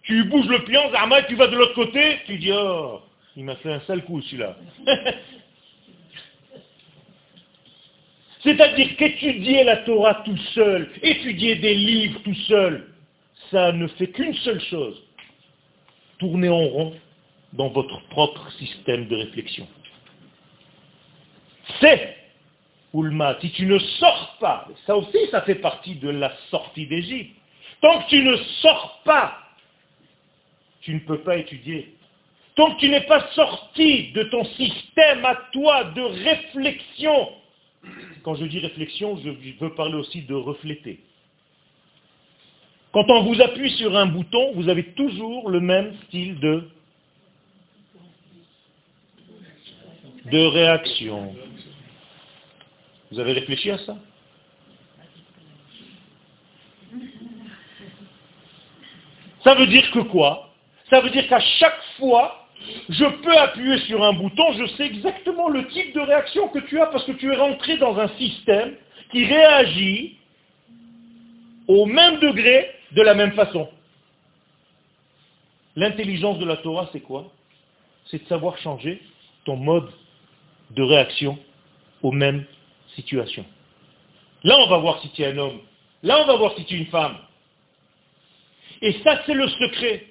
Tu 0.04 0.24
bouges 0.26 0.48
le 0.48 0.64
pion, 0.64 0.82
Zama, 0.92 1.24
tu 1.24 1.36
vas 1.36 1.48
de 1.48 1.56
l'autre 1.56 1.76
côté, 1.76 2.20
tu 2.26 2.38
dis, 2.38 2.52
oh, 2.52 3.02
il 3.38 3.46
m'a 3.46 3.56
fait 3.58 3.72
un 3.72 3.80
sale 3.82 4.04
coup 4.04 4.22
celui-là. 4.22 4.58
C'est-à-dire 8.44 8.96
qu'étudier 8.98 9.64
la 9.64 9.78
Torah 9.78 10.24
tout 10.26 10.38
seul, 10.54 10.90
étudier 11.04 11.56
des 11.56 11.76
livres 11.76 12.20
tout 12.24 12.36
seul, 12.48 12.88
ça 13.52 13.72
ne 13.72 13.88
fait 13.88 14.08
qu'une 14.08 14.34
seule 14.36 14.62
chose, 14.62 15.02
tourner 16.18 16.50
en 16.50 16.68
rond 16.68 16.94
dans 17.54 17.70
votre 17.70 18.02
propre 18.10 18.50
système 18.54 19.08
de 19.08 19.16
réflexion. 19.16 19.68
C'est 21.80 22.18
Oulma, 22.94 23.38
si 23.40 23.52
tu 23.52 23.66
ne 23.66 23.80
sors 23.80 24.38
pas, 24.40 24.68
ça 24.86 24.96
aussi 24.96 25.18
ça 25.32 25.42
fait 25.42 25.56
partie 25.56 25.96
de 25.96 26.10
la 26.10 26.34
sortie 26.50 26.88
d'Égypte. 26.88 27.36
Tant 27.82 28.02
que 28.02 28.10
tu 28.10 28.24
ne 28.24 28.36
sors 28.62 29.02
pas, 29.06 29.38
tu 30.82 30.94
ne 30.94 31.00
peux 31.00 31.20
pas 31.20 31.38
étudier. 31.38 31.96
Tant 32.56 32.76
que 32.76 32.80
tu 32.80 32.90
n'es 32.90 33.02
pas 33.02 33.28
sorti 33.34 34.12
de 34.12 34.24
ton 34.24 34.44
système 34.44 35.24
à 35.24 35.36
toi 35.54 35.86
de 35.86 36.02
réflexion, 36.02 37.30
quand 38.24 38.36
je 38.36 38.46
dis 38.46 38.60
réflexion, 38.60 39.18
je 39.18 39.30
veux 39.60 39.74
parler 39.76 39.96
aussi 39.96 40.22
de 40.22 40.34
refléter. 40.34 41.00
Quand 42.92 43.10
on 43.10 43.24
vous 43.24 43.42
appuie 43.42 43.72
sur 43.78 43.96
un 43.96 44.06
bouton, 44.06 44.54
vous 44.54 44.68
avez 44.70 44.94
toujours 44.94 45.50
le 45.50 45.60
même 45.60 45.96
style 46.08 46.40
de 46.40 46.70
de 50.26 50.46
réaction. 50.46 51.36
Vous 53.12 53.20
avez 53.20 53.34
réfléchi 53.34 53.72
à 53.72 53.78
ça? 53.80 53.98
Ça 59.44 59.56
veut 59.56 59.68
dire 59.68 59.90
que 59.92 60.00
quoi? 60.00 60.54
Ça 60.90 61.02
veut 61.02 61.10
dire 61.10 61.28
qu'à 61.28 61.40
chaque 61.40 61.82
fois 61.98 62.41
Je 62.90 63.06
peux 63.06 63.38
appuyer 63.38 63.78
sur 63.80 64.04
un 64.04 64.14
bouton, 64.14 64.54
je 64.54 64.66
sais 64.76 64.86
exactement 64.86 65.50
le 65.50 65.68
type 65.68 65.94
de 65.94 66.02
réaction 66.02 66.48
que 66.50 66.60
tu 66.60 66.80
as 66.80 66.88
parce 66.88 67.06
que 67.06 67.14
tu 67.14 67.32
es 67.32 67.36
rentré 67.36 67.78
dans 67.78 67.98
un 67.98 68.08
système 68.18 68.76
qui 69.12 69.26
réagit 69.26 70.18
au 71.68 71.86
même 71.86 72.20
degré 72.20 72.72
de 72.92 73.02
la 73.02 73.14
même 73.14 73.34
façon. 73.34 73.70
L'intelligence 75.76 76.38
de 76.40 76.46
la 76.46 76.58
Torah, 76.58 76.90
c'est 76.92 77.00
quoi? 77.00 77.32
C'est 78.08 78.24
de 78.24 78.28
savoir 78.28 78.58
changer 78.58 79.02
ton 79.46 79.56
mode 79.56 79.90
de 80.72 80.84
réaction 80.84 81.38
aux 82.02 82.12
mêmes 82.12 82.46
situations. 82.96 83.46
Là, 84.44 84.58
on 84.60 84.68
va 84.68 84.78
voir 84.78 85.02
si 85.02 85.10
tu 85.12 85.22
es 85.22 85.28
un 85.28 85.38
homme. 85.38 85.60
Là, 86.04 86.20
on 86.22 86.26
va 86.26 86.36
voir 86.36 86.56
si 86.56 86.66
tu 86.66 86.76
es 86.76 86.78
une 86.80 86.88
femme. 86.88 87.18
Et 88.82 88.94
ça, 89.04 89.22
c'est 89.26 89.34
le 89.34 89.48
secret. 89.48 90.08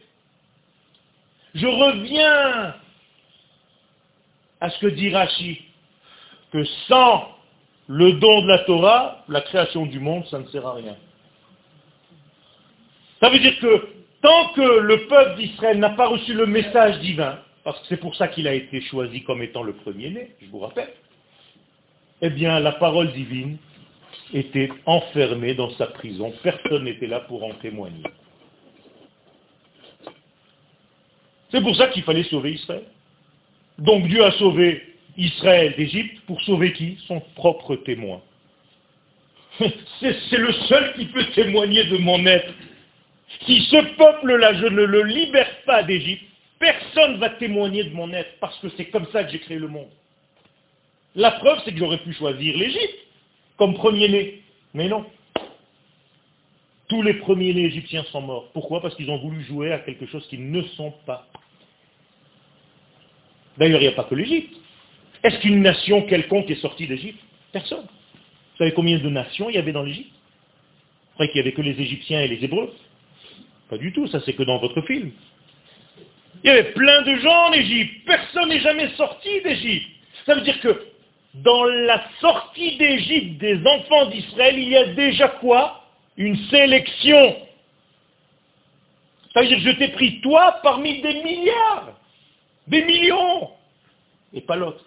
Je 1.54 1.66
reviens 1.66 2.74
à 4.60 4.70
ce 4.70 4.78
que 4.78 4.86
dit 4.88 5.10
Rashi, 5.10 5.62
que 6.52 6.64
sans 6.88 7.28
le 7.88 8.12
don 8.14 8.42
de 8.42 8.48
la 8.48 8.58
Torah, 8.60 9.24
la 9.28 9.40
création 9.40 9.86
du 9.86 9.98
monde, 9.98 10.24
ça 10.26 10.38
ne 10.38 10.46
sert 10.48 10.66
à 10.66 10.74
rien. 10.74 10.96
Ça 13.20 13.30
veut 13.30 13.38
dire 13.38 13.58
que 13.58 13.88
tant 14.22 14.48
que 14.54 14.80
le 14.80 15.06
peuple 15.08 15.36
d'Israël 15.40 15.78
n'a 15.78 15.90
pas 15.90 16.08
reçu 16.08 16.34
le 16.34 16.46
message 16.46 17.00
divin, 17.00 17.38
parce 17.64 17.78
que 17.80 17.86
c'est 17.88 17.96
pour 17.96 18.14
ça 18.16 18.28
qu'il 18.28 18.46
a 18.46 18.54
été 18.54 18.80
choisi 18.82 19.22
comme 19.24 19.42
étant 19.42 19.62
le 19.62 19.74
premier-né, 19.74 20.34
je 20.40 20.46
vous 20.46 20.60
rappelle, 20.60 20.92
eh 22.22 22.30
bien 22.30 22.60
la 22.60 22.72
parole 22.72 23.12
divine 23.12 23.56
était 24.32 24.70
enfermée 24.86 25.54
dans 25.54 25.70
sa 25.70 25.86
prison. 25.86 26.32
Personne 26.42 26.84
n'était 26.84 27.06
là 27.06 27.20
pour 27.20 27.42
en 27.44 27.54
témoigner. 27.54 28.04
C'est 31.50 31.60
pour 31.60 31.74
ça 31.76 31.88
qu'il 31.88 32.02
fallait 32.02 32.24
sauver 32.24 32.52
Israël. 32.52 32.84
Donc 33.78 34.06
Dieu 34.08 34.24
a 34.24 34.30
sauvé 34.32 34.82
Israël 35.16 35.74
d'Égypte 35.76 36.20
pour 36.26 36.40
sauver 36.42 36.72
qui? 36.72 36.98
Son 37.06 37.20
propre 37.34 37.76
témoin. 37.76 38.20
C'est 40.00 40.38
le 40.38 40.52
seul 40.68 40.94
qui 40.94 41.06
peut 41.06 41.24
témoigner 41.34 41.84
de 41.84 41.98
mon 41.98 42.24
être. 42.26 42.52
Si 43.46 43.60
ce 43.70 43.76
peuple-là, 43.96 44.54
je 44.54 44.66
ne 44.66 44.82
le 44.82 45.02
libère 45.04 45.62
pas 45.66 45.82
d'Égypte, 45.82 46.24
personne 46.58 47.14
ne 47.14 47.18
va 47.18 47.30
témoigner 47.30 47.84
de 47.84 47.94
mon 47.94 48.12
être, 48.12 48.38
parce 48.40 48.58
que 48.58 48.68
c'est 48.76 48.86
comme 48.86 49.06
ça 49.12 49.24
que 49.24 49.32
j'ai 49.32 49.38
créé 49.38 49.58
le 49.58 49.68
monde. 49.68 49.88
La 51.14 51.32
preuve, 51.32 51.60
c'est 51.64 51.72
que 51.72 51.78
j'aurais 51.78 51.98
pu 51.98 52.12
choisir 52.12 52.56
l'Égypte 52.56 52.98
comme 53.56 53.74
premier-né. 53.74 54.42
Mais 54.74 54.88
non. 54.88 55.04
Tous 56.90 57.02
les 57.02 57.14
premiers-nés 57.14 57.66
égyptiens 57.66 58.02
sont 58.10 58.20
morts. 58.20 58.50
Pourquoi? 58.52 58.82
Parce 58.82 58.96
qu'ils 58.96 59.10
ont 59.10 59.18
voulu 59.18 59.44
jouer 59.44 59.72
à 59.72 59.78
quelque 59.78 60.06
chose 60.06 60.26
qu'ils 60.26 60.50
ne 60.50 60.60
sont 60.62 60.92
pas. 61.06 61.24
D'ailleurs, 63.56 63.80
il 63.80 63.84
n'y 63.84 63.92
a 63.92 63.96
pas 63.96 64.02
que 64.02 64.16
l'Égypte. 64.16 64.52
Est-ce 65.22 65.38
qu'une 65.38 65.62
nation 65.62 66.02
quelconque 66.02 66.50
est 66.50 66.56
sortie 66.56 66.88
d'Égypte? 66.88 67.20
Personne. 67.52 67.84
Vous 67.84 68.58
savez 68.58 68.72
combien 68.72 68.98
de 68.98 69.08
nations 69.08 69.48
il 69.48 69.54
y 69.54 69.58
avait 69.58 69.70
dans 69.70 69.84
l'Égypte? 69.84 70.10
Vous 70.10 71.14
croyez 71.14 71.30
qu'il 71.30 71.40
n'y 71.40 71.46
avait 71.46 71.56
que 71.56 71.62
les 71.62 71.80
Égyptiens 71.80 72.22
et 72.22 72.28
les 72.28 72.44
Hébreux? 72.44 72.74
Pas 73.68 73.78
du 73.78 73.92
tout, 73.92 74.08
ça 74.08 74.18
c'est 74.26 74.32
que 74.32 74.42
dans 74.42 74.58
votre 74.58 74.82
film. 74.82 75.12
Il 76.42 76.48
y 76.48 76.50
avait 76.50 76.72
plein 76.72 77.02
de 77.02 77.14
gens 77.18 77.50
en 77.50 77.52
Égypte. 77.52 78.04
Personne 78.04 78.48
n'est 78.48 78.60
jamais 78.60 78.88
sorti 78.96 79.40
d'Égypte. 79.42 79.86
Ça 80.26 80.34
veut 80.34 80.40
dire 80.40 80.58
que 80.58 80.86
dans 81.34 81.62
la 81.62 82.02
sortie 82.20 82.76
d'Égypte 82.78 83.38
des 83.38 83.64
enfants 83.64 84.06
d'Israël, 84.06 84.58
il 84.58 84.70
y 84.70 84.76
a 84.76 84.86
déjà 84.94 85.28
quoi? 85.28 85.79
Une 86.16 86.36
sélection. 86.48 87.36
Ça 89.32 89.42
veut 89.42 89.48
dire 89.48 89.60
je 89.60 89.70
t'ai 89.70 89.88
pris 89.88 90.20
toi 90.20 90.58
parmi 90.62 91.00
des 91.00 91.22
milliards. 91.22 91.92
Des 92.66 92.84
millions 92.84 93.50
Et 94.32 94.40
pas 94.40 94.56
l'autre. 94.56 94.84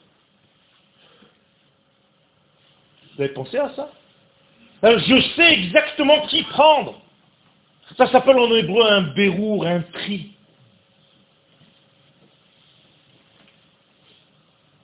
Vous 3.15 3.21
avez 3.21 3.33
pensé 3.33 3.57
à 3.57 3.73
ça? 3.75 3.91
Je 4.83 5.21
sais 5.35 5.53
exactement 5.53 6.27
qui 6.27 6.43
prendre. 6.43 7.01
Ça 7.97 8.07
s'appelle 8.07 8.37
en 8.37 8.53
hébreu 8.53 8.83
un 8.85 9.01
bérour, 9.01 9.65
un 9.65 9.81
tri. 9.81 10.31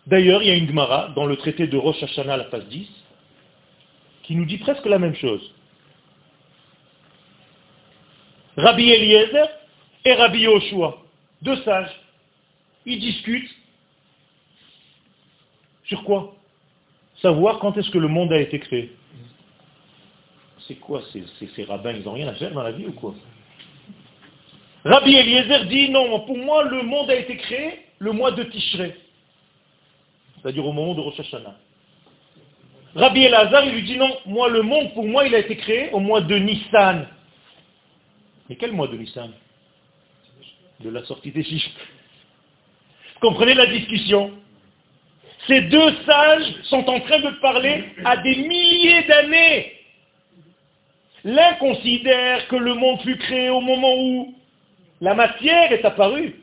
D'ailleurs, 0.08 0.42
il 0.42 0.48
y 0.48 0.52
a 0.52 0.56
une 0.56 0.68
Gemara 0.68 1.10
dans 1.10 1.26
le 1.26 1.38
traité 1.38 1.68
de 1.68 1.78
Rosh 1.78 2.02
Hashanah, 2.02 2.38
la 2.38 2.44
page 2.46 2.66
10, 2.66 2.88
qui 4.24 4.36
nous 4.36 4.46
dit 4.46 4.58
presque 4.58 4.86
la 4.86 4.98
même 5.00 5.16
chose. 5.16 5.54
Rabbi 8.60 8.92
Eliezer 8.92 9.48
et 10.04 10.14
Rabbi 10.14 10.40
Yoshua, 10.40 10.98
deux 11.42 11.56
sages, 11.64 11.96
ils 12.86 13.00
discutent. 13.00 13.56
Sur 15.86 16.04
quoi? 16.04 16.36
Savoir 17.22 17.60
quand 17.60 17.78
est-ce 17.78 17.90
que 17.90 17.98
le 17.98 18.08
monde 18.08 18.32
a 18.34 18.40
été 18.40 18.60
créé. 18.60 18.92
C'est 20.68 20.76
quoi 20.76 21.02
ces, 21.14 21.64
rabbins? 21.64 21.94
Ils 21.94 22.04
n'ont 22.04 22.14
rien 22.14 22.28
à 22.28 22.34
faire 22.34 22.52
dans 22.52 22.62
la 22.62 22.72
vie 22.72 22.86
ou 22.86 22.92
quoi? 22.92 23.16
Rabbi 24.84 25.16
Eliezer 25.16 25.66
dit 25.66 25.90
non, 25.90 26.20
pour 26.22 26.38
moi 26.38 26.64
le 26.64 26.84
monde 26.84 27.10
a 27.10 27.16
été 27.16 27.38
créé 27.38 27.86
le 27.98 28.12
mois 28.12 28.32
de 28.32 28.44
Tishrei, 28.44 28.96
c'est-à-dire 30.36 30.66
au 30.66 30.72
moment 30.72 30.96
de 30.96 31.02
Rosh 31.02 31.20
Hashanah. 31.20 31.56
Rabbi 32.96 33.24
Elazar, 33.24 33.66
il 33.66 33.74
lui 33.74 33.84
dit 33.84 33.98
non, 33.98 34.18
moi 34.26 34.50
le 34.50 34.62
monde 34.62 34.94
pour 34.94 35.06
moi 35.06 35.28
il 35.28 35.36
a 35.36 35.40
été 35.40 35.56
créé 35.58 35.92
au 35.92 36.00
mois 36.00 36.22
de 36.22 36.36
Nissan. 36.36 37.08
Mais 38.50 38.56
quel 38.56 38.72
mois 38.72 38.88
de 38.88 38.98
Nissan? 38.98 39.32
De 40.80 40.90
la 40.90 41.04
sortie 41.06 41.32
d'Égypte. 41.32 41.78
Comprenez 43.22 43.54
la 43.54 43.68
discussion? 43.68 44.32
Ces 45.48 45.62
deux 45.62 45.96
sages 46.06 46.54
sont 46.64 46.88
en 46.90 47.00
train 47.00 47.20
de 47.20 47.40
parler 47.42 47.86
à 48.04 48.18
des 48.18 48.36
milliers 48.36 49.04
d'années. 49.04 49.74
L'un 51.24 51.54
considère 51.56 52.48
que 52.48 52.56
le 52.56 52.74
monde 52.74 53.02
fut 53.02 53.18
créé 53.18 53.50
au 53.50 53.62
moment 53.62 53.94
où 53.96 54.36
la 55.02 55.14
matière 55.14 55.72
est 55.72 55.86
apparue. 55.86 56.36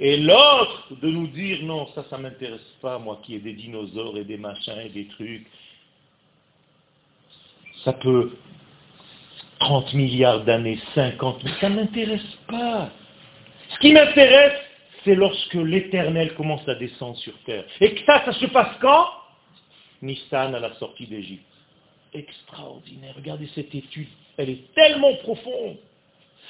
Et 0.00 0.16
l'autre 0.18 0.94
de 1.02 1.08
nous 1.10 1.26
dire, 1.28 1.62
non, 1.64 1.88
ça, 1.94 2.04
ça 2.08 2.16
ne 2.16 2.22
m'intéresse 2.22 2.60
pas, 2.80 2.98
moi 2.98 3.20
qui 3.24 3.34
ai 3.34 3.38
des 3.40 3.52
dinosaures 3.52 4.16
et 4.16 4.24
des 4.24 4.36
machins 4.36 4.78
et 4.78 4.90
des 4.90 5.06
trucs. 5.08 5.46
Ça 7.84 7.92
peut 7.94 8.32
30 9.60 9.94
milliards 9.94 10.44
d'années, 10.44 10.78
50, 10.94 11.44
mais 11.44 11.50
ça 11.60 11.68
ne 11.68 11.76
m'intéresse 11.76 12.38
pas. 12.46 12.90
Ce 13.70 13.78
qui 13.78 13.92
m'intéresse, 13.92 14.58
c'est 15.04 15.14
lorsque 15.14 15.54
l'éternel 15.54 16.34
commence 16.34 16.66
à 16.68 16.74
descendre 16.74 17.16
sur 17.18 17.32
terre. 17.44 17.64
Et 17.80 17.94
que 17.94 18.04
ça, 18.04 18.24
ça 18.24 18.32
se 18.32 18.46
passe 18.46 18.76
quand? 18.80 19.06
Nissan 20.02 20.54
à 20.54 20.60
la 20.60 20.74
sortie 20.74 21.06
d'Égypte. 21.06 21.44
Extraordinaire. 22.14 23.14
Regardez 23.16 23.48
cette 23.54 23.74
étude. 23.74 24.08
Elle 24.36 24.50
est 24.50 24.74
tellement 24.74 25.14
profonde. 25.16 25.76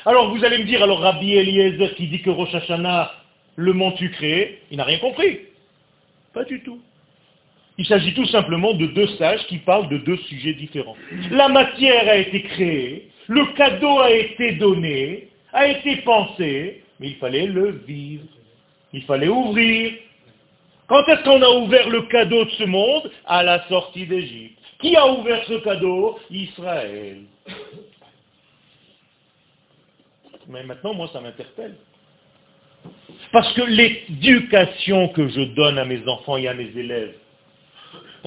Alors 0.04 0.34
vous 0.34 0.44
allez 0.44 0.58
me 0.58 0.64
dire, 0.64 0.82
alors 0.82 1.00
Rabbi 1.00 1.34
Eliezer 1.34 1.94
qui 1.96 2.06
dit 2.06 2.22
que 2.22 2.30
Rosh 2.30 2.54
Hashanah, 2.54 3.12
le 3.56 3.72
monde 3.72 3.96
fut 3.96 4.10
créé, 4.10 4.62
il 4.70 4.76
n'a 4.76 4.84
rien 4.84 4.98
compris. 4.98 5.40
Pas 6.32 6.44
du 6.44 6.62
tout. 6.62 6.80
Il 7.78 7.86
s'agit 7.86 8.12
tout 8.12 8.26
simplement 8.26 8.74
de 8.74 8.86
deux 8.86 9.06
sages 9.18 9.46
qui 9.46 9.58
parlent 9.58 9.88
de 9.88 9.98
deux 9.98 10.16
sujets 10.28 10.54
différents. 10.54 10.96
La 11.30 11.48
matière 11.48 12.08
a 12.08 12.16
été 12.16 12.42
créée, 12.42 13.08
le 13.28 13.46
cadeau 13.54 14.00
a 14.00 14.10
été 14.10 14.52
donné, 14.52 15.28
a 15.52 15.68
été 15.68 15.98
pensé, 15.98 16.82
mais 16.98 17.10
il 17.10 17.16
fallait 17.16 17.46
le 17.46 17.70
vivre. 17.86 18.24
Il 18.92 19.02
fallait 19.04 19.28
ouvrir. 19.28 19.92
Quand 20.88 21.06
est-ce 21.06 21.22
qu'on 21.22 21.40
a 21.40 21.50
ouvert 21.50 21.88
le 21.88 22.02
cadeau 22.02 22.44
de 22.46 22.50
ce 22.50 22.64
monde? 22.64 23.10
À 23.26 23.42
la 23.42 23.66
sortie 23.68 24.06
d'Égypte. 24.06 24.58
Qui 24.80 24.96
a 24.96 25.06
ouvert 25.12 25.44
ce 25.46 25.58
cadeau? 25.62 26.18
Israël. 26.30 27.18
Mais 30.48 30.64
maintenant, 30.64 30.94
moi, 30.94 31.10
ça 31.12 31.20
m'interpelle. 31.20 31.76
Parce 33.32 33.52
que 33.52 33.62
l'éducation 33.62 35.08
que 35.08 35.28
je 35.28 35.42
donne 35.42 35.78
à 35.78 35.84
mes 35.84 36.08
enfants 36.08 36.38
et 36.38 36.48
à 36.48 36.54
mes 36.54 36.70
élèves, 36.74 37.14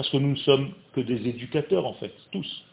parce 0.02 0.10
que 0.10 0.18
nous 0.18 0.32
ne 0.32 0.38
sommes 0.38 0.74
que 0.96 1.02
des 1.02 1.30
éducateurs 1.30 1.86
en 1.86 1.94
fait, 1.94 2.12
tous. 2.32 2.64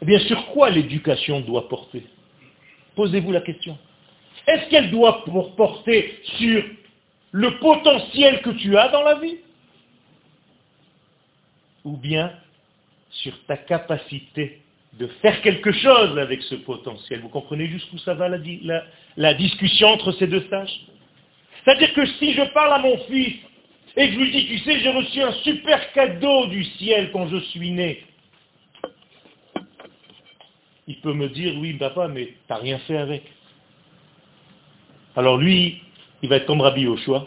Eh 0.00 0.04
bien, 0.04 0.20
sur 0.20 0.46
quoi 0.52 0.70
l'éducation 0.70 1.40
doit 1.40 1.68
porter? 1.68 2.06
Posez-vous 2.94 3.32
la 3.32 3.40
question. 3.40 3.76
Est-ce 4.46 4.70
qu'elle 4.70 4.92
doit 4.92 5.24
porter 5.56 6.20
sur 6.38 6.62
le 7.32 7.58
potentiel 7.58 8.40
que 8.42 8.50
tu 8.50 8.78
as 8.78 8.88
dans 8.90 9.02
la 9.02 9.16
vie? 9.16 9.38
Ou 11.82 11.96
bien 11.96 12.32
sur 13.10 13.36
ta 13.46 13.56
capacité 13.56 14.62
de 14.92 15.08
faire 15.22 15.42
quelque 15.42 15.72
chose 15.72 16.16
avec 16.20 16.40
ce 16.42 16.54
potentiel? 16.54 17.18
Vous 17.18 17.30
comprenez 17.30 17.66
jusqu'où 17.66 17.98
ça 17.98 18.14
va 18.14 18.28
la, 18.28 18.84
la 19.16 19.34
discussion 19.34 19.88
entre 19.88 20.12
ces 20.12 20.28
deux 20.28 20.46
sages? 20.48 20.86
C'est-à-dire 21.64 21.92
que 21.94 22.06
si 22.06 22.32
je 22.32 22.42
parle 22.52 22.74
à 22.74 22.78
mon 22.78 22.96
fils 23.08 23.40
et 23.96 24.10
je 24.10 24.18
lui 24.18 24.30
dis, 24.30 24.46
tu 24.46 24.58
sais, 24.58 24.80
j'ai 24.80 24.90
reçu 24.90 25.22
un 25.22 25.32
super 25.44 25.92
cadeau 25.92 26.46
du 26.46 26.64
ciel 26.64 27.10
quand 27.12 27.28
je 27.28 27.36
suis 27.36 27.70
né, 27.70 28.02
il 30.86 31.00
peut 31.00 31.14
me 31.14 31.28
dire, 31.28 31.54
oui 31.58 31.74
papa, 31.74 32.08
mais 32.08 32.26
tu 32.26 32.32
n'as 32.50 32.56
rien 32.56 32.78
fait 32.80 32.96
avec. 32.96 33.22
Alors 35.16 35.38
lui, 35.38 35.80
il 36.22 36.28
va 36.28 36.36
être 36.36 36.46
comme 36.46 36.60
Rabbi 36.60 36.82
Yoshua. 36.82 37.26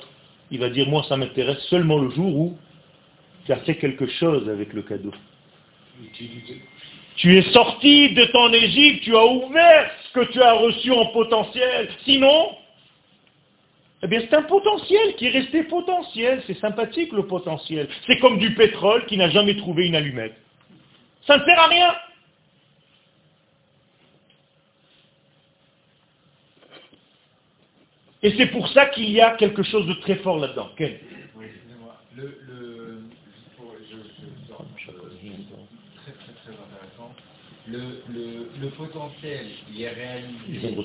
Il 0.52 0.60
va 0.60 0.70
dire, 0.70 0.88
moi 0.88 1.04
ça 1.10 1.18
m'intéresse 1.18 1.62
seulement 1.70 1.98
le 1.98 2.10
jour 2.12 2.36
où 2.36 2.58
tu 3.46 3.52
as 3.52 3.58
fait 3.58 3.76
quelque 3.76 4.08
chose 4.08 4.48
avec 4.50 4.74
le 4.74 4.82
cadeau. 4.82 5.14
Tu 7.16 7.38
es 7.38 7.42
sorti 7.52 8.14
de 8.14 8.26
ton 8.26 8.54
Égypte, 8.54 9.04
tu 9.04 9.16
as 9.16 9.26
ouvert 9.26 9.92
ce 10.08 10.20
que 10.20 10.32
tu 10.32 10.42
as 10.42 10.54
reçu 10.54 10.92
en 10.92 11.08
potentiel. 11.08 11.90
Sinon, 12.06 12.56
eh 14.04 14.08
bien 14.08 14.22
c'est 14.22 14.36
un 14.36 14.44
potentiel 14.44 15.16
qui 15.16 15.26
est 15.26 15.32
resté 15.32 15.64
potentiel. 15.64 16.44
C'est 16.46 16.60
sympathique 16.60 17.12
le 17.14 17.26
potentiel. 17.26 17.88
C'est 18.06 18.20
comme 18.20 18.38
du 18.38 18.54
pétrole 18.54 19.06
qui 19.08 19.18
n'a 19.18 19.30
jamais 19.30 19.56
trouvé 19.58 19.88
une 19.88 19.96
allumette. 19.96 20.36
Ça 21.26 21.38
ne 21.38 21.44
sert 21.44 21.60
à 21.60 21.68
rien. 21.68 21.96
Et 28.24 28.34
c'est 28.36 28.48
pour 28.48 28.68
ça 28.70 28.88
qu'il 28.88 29.10
y 29.12 29.22
a 29.22 29.32
quelque 29.32 29.64
chose 29.64 29.88
de 29.88 29.94
très 29.94 30.16
fort 30.16 30.40
là-dedans. 30.40 30.70
Oui, 30.80 30.86
excusez-moi. 30.86 31.96
Le, 32.16 32.24
le, 32.48 33.02
je, 33.90 33.96
je, 33.96 34.88
très, 36.02 36.12
très, 36.12 36.34
très 36.34 36.52
intéressant. 36.52 37.14
Le, 37.68 38.02
le, 38.10 38.50
le 38.60 38.70
potentiel, 38.70 39.46
il 39.72 39.82
est 39.82 39.90
réalisé 39.90 40.76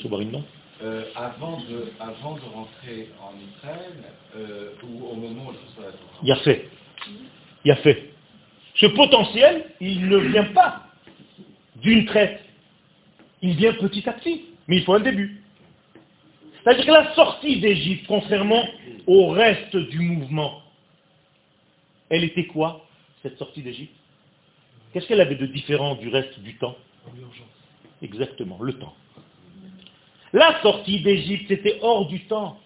euh, 0.83 1.05
avant, 1.15 1.59
de, 1.61 1.93
avant 2.01 2.35
de 2.35 2.41
rentrer 2.53 3.09
en 3.21 3.33
Israël 3.57 3.93
euh, 4.37 4.71
ou 4.83 5.07
au 5.07 5.15
moment 5.15 5.51
où 5.51 5.53
je 5.53 5.75
serai 5.75 5.89
à 5.89 5.93
Il 6.23 6.29
y 6.29 6.33
a 6.33 6.37
fait. 6.37 6.69
Il 7.65 7.69
y 7.69 7.71
a 7.71 7.77
fait. 7.77 8.11
Ce 8.75 8.87
potentiel, 8.87 9.67
il 9.81 10.09
ne 10.09 10.17
vient 10.17 10.53
pas 10.53 10.87
d'une 11.77 12.07
traite. 12.07 12.41
Il 13.43 13.57
vient 13.57 13.75
petit 13.75 14.09
à 14.09 14.13
petit. 14.13 14.47
Mais 14.67 14.77
il 14.79 14.85
faut 14.85 14.95
un 14.95 15.01
début. 15.01 15.43
C'est-à-dire 16.63 16.87
que 16.87 16.93
la 16.93 17.15
sortie 17.15 17.61
d'Égypte, 17.61 18.07
contrairement 18.07 18.65
au 19.07 19.29
reste 19.29 19.77
du 19.77 19.99
mouvement, 19.99 20.63
elle 22.09 22.25
était 22.25 22.47
quoi, 22.47 22.87
cette 23.23 23.39
sortie 23.39 23.63
d'Égypte? 23.63 23.95
Qu'est-ce 24.93 25.07
qu'elle 25.07 25.21
avait 25.21 25.37
de 25.37 25.47
différent 25.47 25.95
du 25.97 26.09
reste 26.09 26.39
du 26.41 26.57
temps? 26.59 26.77
Exactement, 28.03 28.59
le 28.61 28.75
temps. 28.75 28.95
La 30.33 30.61
sortie 30.63 31.01
d'Égypte, 31.01 31.47
c'était 31.49 31.79
hors 31.83 32.07
du 32.07 32.21
temps. 32.27 32.59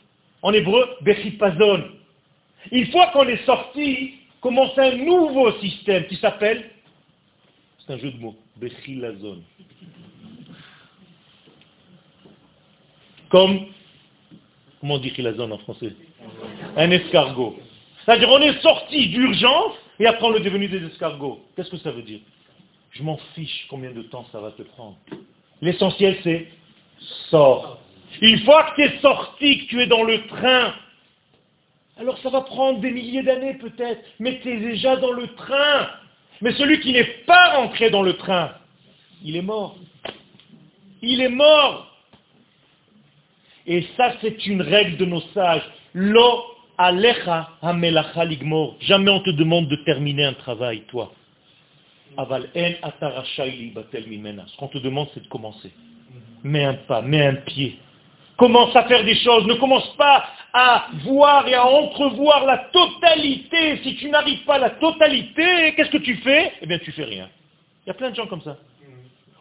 En 0.42 0.52
hébreu, 0.52 0.88
Bechipazon. 1.00 1.84
Une 2.70 2.86
fois 2.86 3.08
qu'on 3.08 3.26
est 3.26 3.44
sorti, 3.44 4.14
commence 4.40 4.76
un 4.78 4.96
nouveau 4.96 5.52
système 5.60 6.06
qui 6.06 6.16
s'appelle, 6.16 6.70
c'est 7.78 7.92
un 7.94 7.98
jeu 7.98 8.10
de 8.10 8.18
mots, 8.18 8.36
Bechilazon. 8.56 9.42
Comme 13.28 13.66
Comment 14.80 14.94
on 14.94 14.98
dit 14.98 15.12
zone 15.36 15.52
en 15.52 15.58
français? 15.58 15.92
Un 16.76 16.90
escargot. 16.90 17.58
C'est-à-dire 18.04 18.28
on 18.28 18.40
est 18.40 18.60
sorti 18.60 19.08
d'urgence 19.08 19.72
et 19.98 20.06
après 20.06 20.26
on 20.26 20.34
est 20.36 20.42
devenu 20.42 20.68
des 20.68 20.84
escargots. 20.84 21.40
Qu'est-ce 21.56 21.70
que 21.70 21.78
ça 21.78 21.90
veut 21.90 22.02
dire? 22.02 22.20
Je 22.92 23.02
m'en 23.02 23.16
fiche 23.34 23.66
combien 23.68 23.90
de 23.90 24.02
temps 24.02 24.26
ça 24.30 24.40
va 24.40 24.52
te 24.52 24.62
prendre. 24.62 24.96
L'essentiel 25.60 26.18
c'est 26.22 26.46
sors. 27.30 27.78
Une 28.20 28.38
fois 28.40 28.64
que 28.70 28.76
tu 28.76 28.82
es 28.82 28.98
sorti, 29.00 29.58
que 29.58 29.70
tu 29.70 29.82
es 29.82 29.86
dans 29.86 30.02
le 30.02 30.26
train, 30.26 30.74
alors 31.98 32.18
ça 32.18 32.30
va 32.30 32.42
prendre 32.42 32.80
des 32.80 32.90
milliers 32.90 33.22
d'années 33.22 33.54
peut-être, 33.54 34.02
mais 34.18 34.40
tu 34.40 34.50
es 34.50 34.58
déjà 34.58 34.96
dans 34.96 35.12
le 35.12 35.28
train. 35.34 35.88
Mais 36.42 36.52
celui 36.52 36.80
qui 36.80 36.92
n'est 36.92 37.04
pas 37.26 37.56
rentré 37.56 37.90
dans 37.90 38.02
le 38.02 38.14
train, 38.14 38.52
il 39.24 39.36
est 39.36 39.42
mort. 39.42 39.76
Il 41.02 41.20
est 41.20 41.30
mort. 41.30 41.94
Et 43.66 43.86
ça, 43.96 44.14
c'est 44.20 44.46
une 44.46 44.62
règle 44.62 44.96
de 44.96 45.04
nos 45.06 45.22
sages. 45.34 45.68
Lo 45.94 46.44
alecha 46.78 47.50
hamelacha 47.62 48.24
ligmor. 48.24 48.76
Jamais 48.80 49.10
on 49.10 49.20
te 49.20 49.30
demande 49.30 49.68
de 49.68 49.76
terminer 49.76 50.24
un 50.24 50.34
travail, 50.34 50.82
toi. 50.88 51.12
Aval 52.16 52.48
en 52.82 52.90
Ce 52.92 54.56
qu'on 54.56 54.68
te 54.68 54.78
demande, 54.78 55.08
c'est 55.14 55.22
de 55.22 55.28
commencer. 55.28 55.70
Mets 56.46 56.64
un 56.64 56.74
pas, 56.74 57.02
mets 57.02 57.26
un 57.26 57.34
pied. 57.34 57.78
Commence 58.36 58.74
à 58.76 58.84
faire 58.84 59.04
des 59.04 59.16
choses. 59.16 59.46
Ne 59.46 59.54
commence 59.54 59.88
pas 59.96 60.24
à 60.52 60.86
voir 61.04 61.48
et 61.48 61.54
à 61.54 61.66
entrevoir 61.66 62.44
la 62.44 62.58
totalité. 62.72 63.78
Si 63.82 63.96
tu 63.96 64.08
n'arrives 64.10 64.44
pas 64.44 64.54
à 64.54 64.58
la 64.58 64.70
totalité, 64.70 65.74
qu'est-ce 65.74 65.90
que 65.90 65.98
tu 65.98 66.16
fais? 66.16 66.52
Eh 66.62 66.66
bien, 66.66 66.78
tu 66.78 66.92
fais 66.92 67.04
rien. 67.04 67.28
Il 67.84 67.88
y 67.88 67.90
a 67.90 67.94
plein 67.94 68.10
de 68.10 68.16
gens 68.16 68.26
comme 68.26 68.42
ça 68.42 68.56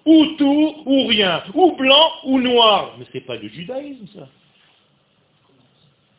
ou 0.06 0.26
tout, 0.38 0.84
ou 0.86 1.08
rien, 1.08 1.44
ou 1.54 1.76
blanc, 1.76 2.12
ou 2.26 2.40
noir. 2.40 2.96
Mais 2.98 3.06
ce 3.06 3.18
n'est 3.18 3.24
pas 3.24 3.38
du 3.38 3.50
judaïsme, 3.50 4.06
ça. 4.14 4.28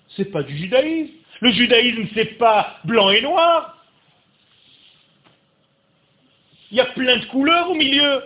Ce 0.08 0.22
n'est 0.22 0.28
pas 0.28 0.42
du 0.42 0.56
judaïsme. 0.56 1.12
Le 1.40 1.52
judaïsme, 1.52 2.08
ce 2.08 2.14
n'est 2.16 2.24
pas 2.24 2.78
blanc 2.84 3.10
et 3.10 3.22
noir. 3.22 3.76
Il 6.70 6.78
y 6.78 6.80
a 6.80 6.86
plein 6.86 7.18
de 7.18 7.26
couleurs 7.26 7.70
au 7.70 7.74
milieu. 7.74 8.22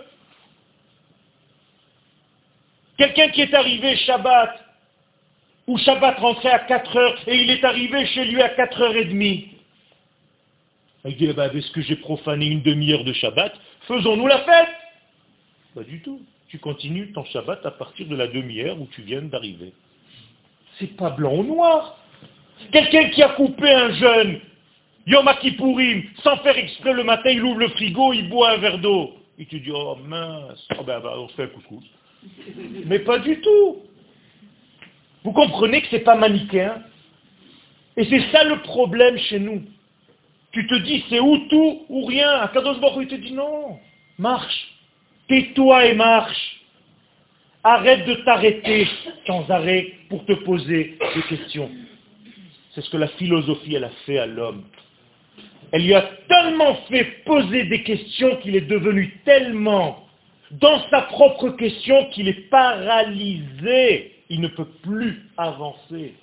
Quelqu'un 3.01 3.29
qui 3.29 3.41
est 3.41 3.53
arrivé 3.55 3.97
Shabbat, 3.97 4.63
ou 5.65 5.75
Shabbat 5.79 6.19
rentrait 6.19 6.51
à 6.51 6.59
4 6.59 6.97
heures, 6.97 7.17
et 7.25 7.35
il 7.35 7.49
est 7.49 7.63
arrivé 7.63 8.05
chez 8.05 8.25
lui 8.25 8.39
à 8.43 8.49
4 8.49 8.79
heures 8.79 8.95
et 8.95 9.05
demie. 9.05 9.47
Il 11.05 11.17
dit, 11.17 11.25
eh 11.27 11.33
ben, 11.33 11.49
est-ce 11.51 11.71
que 11.71 11.81
j'ai 11.81 11.95
profané 11.95 12.45
une 12.45 12.61
demi-heure 12.61 13.03
de 13.03 13.11
Shabbat? 13.13 13.53
Faisons-nous 13.87 14.27
la 14.27 14.37
fête 14.41 14.69
pas 15.73 15.81
du 15.81 15.99
tout. 16.01 16.21
Tu 16.49 16.59
continues 16.59 17.11
ton 17.11 17.23
Shabbat 17.25 17.65
à 17.65 17.71
partir 17.71 18.05
de 18.05 18.15
la 18.15 18.27
demi-heure 18.27 18.79
où 18.79 18.87
tu 18.91 19.01
viens 19.01 19.23
d'arriver. 19.23 19.73
C'est 20.77 20.95
pas 20.95 21.09
blanc 21.09 21.37
ou 21.37 21.43
noir. 21.43 21.97
Quelqu'un 22.71 23.09
qui 23.09 23.23
a 23.23 23.29
coupé 23.29 23.67
un 23.67 23.93
jeune, 23.93 24.41
Yom 25.07 25.27
Kippourim, 25.41 26.03
sans 26.21 26.37
faire 26.37 26.55
exprès 26.55 26.93
le 26.93 27.03
matin, 27.03 27.31
il 27.31 27.43
ouvre 27.43 27.61
le 27.61 27.69
frigo, 27.69 28.13
il 28.13 28.29
boit 28.29 28.51
un 28.51 28.57
verre 28.57 28.77
d'eau. 28.77 29.15
Et 29.39 29.47
tu 29.47 29.59
dis, 29.59 29.71
oh 29.73 29.97
mince, 30.05 30.67
oh 30.77 30.83
ben, 30.83 30.99
ben, 30.99 31.13
on 31.17 31.27
fait 31.29 31.45
un 31.45 31.47
coucou. 31.47 31.81
Mais 32.85 32.99
pas 32.99 33.19
du 33.19 33.39
tout. 33.41 33.77
Vous 35.23 35.31
comprenez 35.31 35.81
que 35.81 35.87
ce 35.87 35.95
n'est 35.95 36.01
pas 36.01 36.15
manichéen 36.15 36.83
Et 37.97 38.05
c'est 38.05 38.31
ça 38.31 38.43
le 38.43 38.61
problème 38.61 39.17
chez 39.17 39.39
nous. 39.39 39.63
Tu 40.51 40.67
te 40.67 40.75
dis, 40.75 41.03
c'est 41.09 41.19
ou 41.19 41.37
tout 41.49 41.85
ou 41.89 42.05
rien. 42.05 42.29
À 42.29 42.47
Kadosh 42.49 42.77
il 42.99 43.07
te 43.07 43.15
dit 43.15 43.33
non, 43.33 43.79
marche. 44.17 44.67
Tais-toi 45.27 45.85
et 45.85 45.93
marche. 45.93 46.57
Arrête 47.63 48.05
de 48.05 48.15
t'arrêter 48.25 48.87
sans 49.27 49.49
arrêt 49.49 49.93
pour 50.09 50.25
te 50.25 50.33
poser 50.33 50.97
des 51.15 51.21
questions. 51.23 51.69
C'est 52.73 52.81
ce 52.81 52.89
que 52.89 52.97
la 52.97 53.07
philosophie, 53.09 53.75
elle 53.75 53.83
a 53.83 53.91
fait 54.05 54.17
à 54.17 54.25
l'homme. 54.25 54.63
Elle 55.71 55.83
lui 55.83 55.93
a 55.93 56.01
tellement 56.27 56.75
fait 56.89 57.23
poser 57.23 57.65
des 57.65 57.83
questions 57.83 58.37
qu'il 58.37 58.55
est 58.55 58.61
devenu 58.67 59.19
tellement 59.23 60.05
dans 60.51 60.81
sa 60.89 61.03
propre 61.03 61.49
question 61.51 62.09
qu'il 62.09 62.27
est 62.27 62.49
paralysé. 62.49 64.15
Il 64.29 64.41
ne 64.41 64.47
peut 64.47 64.67
plus 64.81 65.29
avancer. 65.37 66.13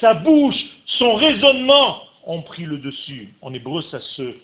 Sa 0.00 0.14
bouche, 0.14 0.56
son 0.86 1.14
raisonnement 1.14 2.02
ont 2.26 2.42
pris 2.42 2.64
le 2.64 2.78
dessus. 2.78 3.34
En 3.42 3.52
hébreu, 3.52 3.82
ça 3.90 4.00
se 4.00 4.34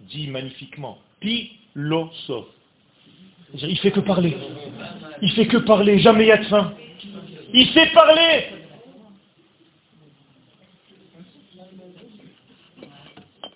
dit 0.00 0.28
magnifiquement. 0.28 0.98
Pi 1.20 1.52
l'osso. 1.74 2.48
Il 3.54 3.78
fait 3.78 3.92
que 3.92 4.00
parler. 4.00 4.36
Il 5.22 5.32
fait 5.32 5.46
que 5.46 5.58
parler, 5.58 5.98
jamais 6.00 6.24
il 6.24 6.28
y 6.28 6.32
a 6.32 6.38
de 6.38 6.44
fin. 6.44 6.74
Il 7.52 7.68
sait 7.68 7.86
parler. 7.92 8.46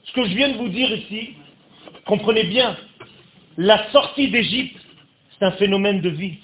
Ce 0.04 0.12
que 0.12 0.24
je 0.24 0.34
viens 0.34 0.50
de 0.50 0.56
vous 0.56 0.68
dire 0.68 0.90
ici, 0.92 1.34
comprenez 2.06 2.44
bien, 2.44 2.76
la 3.58 3.90
sortie 3.90 4.28
d'Égypte, 4.28 4.80
c'est 5.32 5.44
un 5.44 5.50
phénomène 5.52 6.00
de 6.00 6.08
vie. 6.08 6.38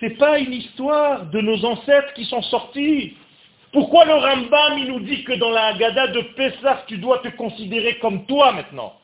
Ce 0.00 0.06
n'est 0.06 0.14
pas 0.14 0.38
une 0.38 0.54
histoire 0.54 1.26
de 1.26 1.40
nos 1.40 1.64
ancêtres 1.66 2.14
qui 2.14 2.24
sont 2.24 2.42
sortis. 2.42 3.14
Pourquoi 3.70 4.06
le 4.06 4.14
Rambam, 4.14 4.78
il 4.78 4.88
nous 4.88 5.00
dit 5.00 5.22
que 5.22 5.34
dans 5.34 5.50
la 5.50 5.66
Haggadah 5.66 6.08
de 6.08 6.20
Pessah, 6.34 6.84
tu 6.86 6.96
dois 6.96 7.18
te 7.18 7.28
considérer 7.28 7.98
comme 7.98 8.24
toi 8.24 8.52
maintenant? 8.52 8.94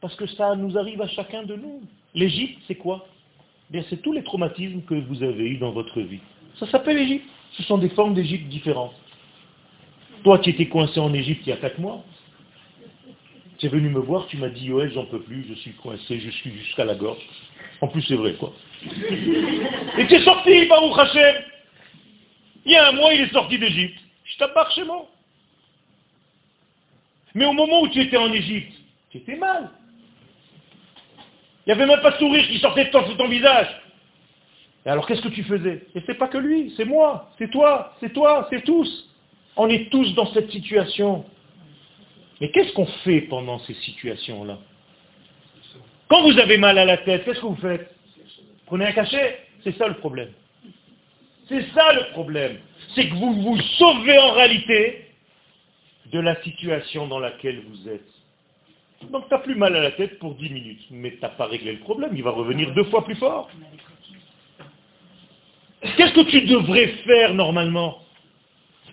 Parce 0.00 0.16
que 0.16 0.26
ça 0.26 0.56
nous 0.56 0.78
arrive 0.78 1.02
à 1.02 1.08
chacun 1.08 1.42
de 1.42 1.54
nous. 1.54 1.82
L'Égypte, 2.14 2.62
c'est 2.66 2.76
quoi? 2.76 3.06
Bien, 3.68 3.84
c'est 3.90 4.00
tous 4.00 4.12
les 4.12 4.22
traumatismes 4.22 4.82
que 4.82 4.94
vous 4.94 5.22
avez 5.22 5.50
eus 5.50 5.58
dans 5.58 5.72
votre 5.72 6.00
vie. 6.00 6.20
Ça 6.58 6.66
s'appelle 6.66 6.96
l'Égypte. 6.96 7.26
Ce 7.52 7.62
sont 7.64 7.76
des 7.76 7.90
formes 7.90 8.14
d'Égypte 8.14 8.48
différentes. 8.48 8.94
Toi, 10.24 10.38
tu 10.38 10.50
étais 10.50 10.66
coincé 10.66 10.98
en 10.98 11.12
Égypte 11.12 11.42
il 11.46 11.50
y 11.50 11.52
a 11.52 11.58
quatre 11.58 11.78
mois. 11.78 12.02
Tu 13.58 13.66
es 13.66 13.68
venu 13.68 13.88
me 13.88 13.98
voir, 13.98 14.26
tu 14.28 14.36
m'as 14.36 14.48
dit, 14.48 14.66
Yoel, 14.66 14.92
j'en 14.92 15.06
peux 15.06 15.20
plus, 15.20 15.44
je 15.48 15.54
suis 15.54 15.72
coincé, 15.72 16.20
je 16.20 16.30
suis 16.30 16.56
jusqu'à 16.58 16.84
la 16.84 16.94
gorge. 16.94 17.18
En 17.80 17.88
plus, 17.88 18.02
c'est 18.02 18.14
vrai, 18.14 18.34
quoi. 18.34 18.52
Et 18.82 20.06
tu 20.06 20.14
es 20.14 20.22
sorti, 20.22 20.66
Baruch 20.66 20.98
Hashem. 20.98 21.36
Il 22.64 22.72
y 22.72 22.76
a 22.76 22.88
un 22.88 22.92
mois, 22.92 23.12
il 23.12 23.22
est 23.22 23.32
sorti 23.32 23.58
d'Égypte. 23.58 23.98
Je 24.24 24.36
t'apparte 24.36 24.72
chez 24.74 24.84
moi. 24.84 25.06
Mais 27.34 27.46
au 27.46 27.52
moment 27.52 27.82
où 27.82 27.88
tu 27.88 28.00
étais 28.00 28.16
en 28.16 28.32
Égypte, 28.32 28.72
tu 29.10 29.18
étais 29.18 29.36
mal. 29.36 29.70
Il 31.66 31.68
n'y 31.68 31.72
avait 31.72 31.86
même 31.86 32.00
pas 32.00 32.12
de 32.12 32.16
sourire 32.16 32.46
qui 32.46 32.58
sortait 32.58 32.84
de 32.84 32.90
ton, 32.90 33.28
visage. 33.28 33.68
Et 34.86 34.88
alors 34.88 35.06
qu'est-ce 35.06 35.22
que 35.22 35.28
tu 35.28 35.42
faisais? 35.42 35.86
Et 35.94 36.02
c'est 36.06 36.14
pas 36.14 36.28
que 36.28 36.38
lui, 36.38 36.72
c'est 36.76 36.84
moi, 36.84 37.30
c'est 37.38 37.50
toi, 37.50 37.94
c'est 38.00 38.12
toi, 38.12 38.46
c'est 38.50 38.64
tous. 38.64 39.10
On 39.56 39.68
est 39.68 39.90
tous 39.90 40.14
dans 40.14 40.32
cette 40.32 40.50
situation. 40.50 41.24
Mais 42.40 42.50
qu'est-ce 42.50 42.72
qu'on 42.72 42.86
fait 42.86 43.22
pendant 43.22 43.58
ces 43.60 43.74
situations-là? 43.74 44.58
Quand 46.08 46.22
vous 46.22 46.38
avez 46.38 46.56
mal 46.56 46.78
à 46.78 46.84
la 46.84 46.98
tête, 46.98 47.24
qu'est-ce 47.24 47.40
que 47.40 47.46
vous 47.46 47.56
faites? 47.56 47.94
Prenez 48.66 48.86
un 48.86 48.92
cachet 48.92 49.40
C'est 49.64 49.76
ça 49.76 49.88
le 49.88 49.94
problème. 49.94 50.30
C'est 51.48 51.62
ça 51.74 51.92
le 51.94 52.12
problème. 52.12 52.58
C'est 52.94 53.08
que 53.08 53.14
vous 53.14 53.42
vous 53.42 53.60
sauvez 53.78 54.18
en 54.18 54.32
réalité 54.32 55.06
de 56.12 56.20
la 56.20 56.40
situation 56.42 57.06
dans 57.06 57.18
laquelle 57.18 57.62
vous 57.68 57.88
êtes. 57.88 58.08
Donc 59.10 59.28
tu 59.28 59.34
n'as 59.34 59.40
plus 59.40 59.54
mal 59.54 59.74
à 59.76 59.80
la 59.80 59.90
tête 59.92 60.18
pour 60.18 60.34
10 60.34 60.50
minutes, 60.50 60.86
mais 60.90 61.12
tu 61.12 61.20
n'as 61.20 61.28
pas 61.28 61.46
réglé 61.46 61.72
le 61.72 61.78
problème, 61.78 62.10
il 62.14 62.22
va 62.22 62.30
revenir 62.30 62.72
deux 62.74 62.84
fois 62.84 63.04
plus 63.04 63.14
fort. 63.14 63.48
Qu'est-ce 65.96 66.12
que 66.12 66.28
tu 66.28 66.42
devrais 66.42 66.88
faire 67.06 67.34
normalement? 67.34 67.98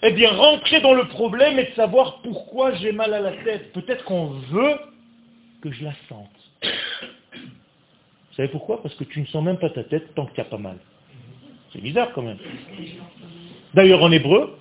Eh 0.03 0.11
bien, 0.11 0.31
rentrer 0.31 0.81
dans 0.81 0.93
le 0.93 1.07
problème 1.07 1.57
et 1.59 1.65
de 1.65 1.73
savoir 1.75 2.21
pourquoi 2.21 2.73
j'ai 2.75 2.91
mal 2.91 3.13
à 3.13 3.19
la 3.19 3.31
tête. 3.43 3.71
Peut-être 3.73 4.03
qu'on 4.03 4.27
veut 4.27 4.77
que 5.61 5.71
je 5.71 5.83
la 5.83 5.93
sente. 6.09 6.29
Vous 6.63 8.35
savez 8.35 8.49
pourquoi? 8.49 8.81
Parce 8.83 8.93
que 8.95 9.05
tu 9.05 9.21
ne 9.21 9.25
sens 9.27 9.43
même 9.43 9.57
pas 9.57 9.69
ta 9.69 9.83
tête 9.83 10.13
tant 10.13 10.25
n'y 10.25 10.41
a 10.41 10.45
pas 10.45 10.57
mal. 10.57 10.77
C'est 11.71 11.81
bizarre 11.81 12.11
quand 12.13 12.21
même. 12.21 12.37
D'ailleurs, 13.73 14.03
en 14.03 14.11
hébreu, 14.11 14.57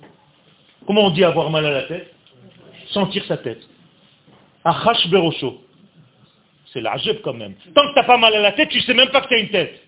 comment 0.87 1.05
on 1.05 1.09
dit 1.11 1.23
avoir 1.23 1.49
mal 1.49 1.65
à 1.65 1.71
la 1.71 1.83
tête? 1.83 2.13
Sentir 2.89 3.23
sa 3.25 3.37
tête. 3.37 3.61
Achash 4.63 5.07
berosho. 5.09 5.61
C'est 6.73 6.81
la 6.81 6.97
quand 7.23 7.33
même. 7.33 7.53
Tant 7.73 7.83
que 7.83 7.93
tu 7.93 7.95
n'as 7.95 8.03
pas 8.03 8.17
mal 8.17 8.33
à 8.33 8.41
la 8.41 8.51
tête, 8.51 8.69
tu 8.69 8.79
ne 8.79 8.83
sais 8.83 8.93
même 8.93 9.09
pas 9.09 9.21
que 9.21 9.27
tu 9.27 9.33
as 9.35 9.39
une 9.39 9.49
tête. 9.49 9.81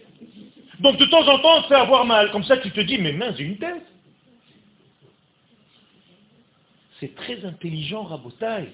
Donc 0.79 0.97
de 0.97 1.05
temps 1.05 1.27
en 1.27 1.39
temps, 1.39 1.57
on 1.57 1.61
te 1.63 1.67
fait 1.67 1.75
avoir 1.75 2.05
mal. 2.05 2.31
Comme 2.31 2.43
ça, 2.43 2.57
tu 2.57 2.71
te 2.71 2.79
dis, 2.81 2.97
mais 2.97 3.11
mince, 3.11 3.35
j'ai 3.37 3.43
une 3.45 3.57
tête. 3.57 3.83
C'est 6.99 7.13
très 7.15 7.45
intelligent, 7.45 8.03
Rabotaille. 8.03 8.69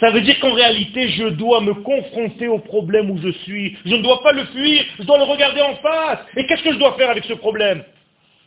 Ça 0.00 0.10
veut 0.10 0.20
dire 0.20 0.38
qu'en 0.40 0.52
réalité, 0.52 1.10
je 1.10 1.28
dois 1.28 1.60
me 1.60 1.74
confronter 1.74 2.48
au 2.48 2.58
problème 2.58 3.10
où 3.10 3.18
je 3.18 3.30
suis. 3.30 3.76
Je 3.84 3.94
ne 3.94 4.02
dois 4.02 4.22
pas 4.22 4.32
le 4.32 4.44
fuir, 4.46 4.84
je 4.98 5.04
dois 5.04 5.18
le 5.18 5.24
regarder 5.24 5.60
en 5.60 5.76
face. 5.76 6.20
Et 6.36 6.46
qu'est-ce 6.46 6.62
que 6.62 6.72
je 6.72 6.78
dois 6.78 6.94
faire 6.94 7.10
avec 7.10 7.24
ce 7.24 7.34
problème? 7.34 7.84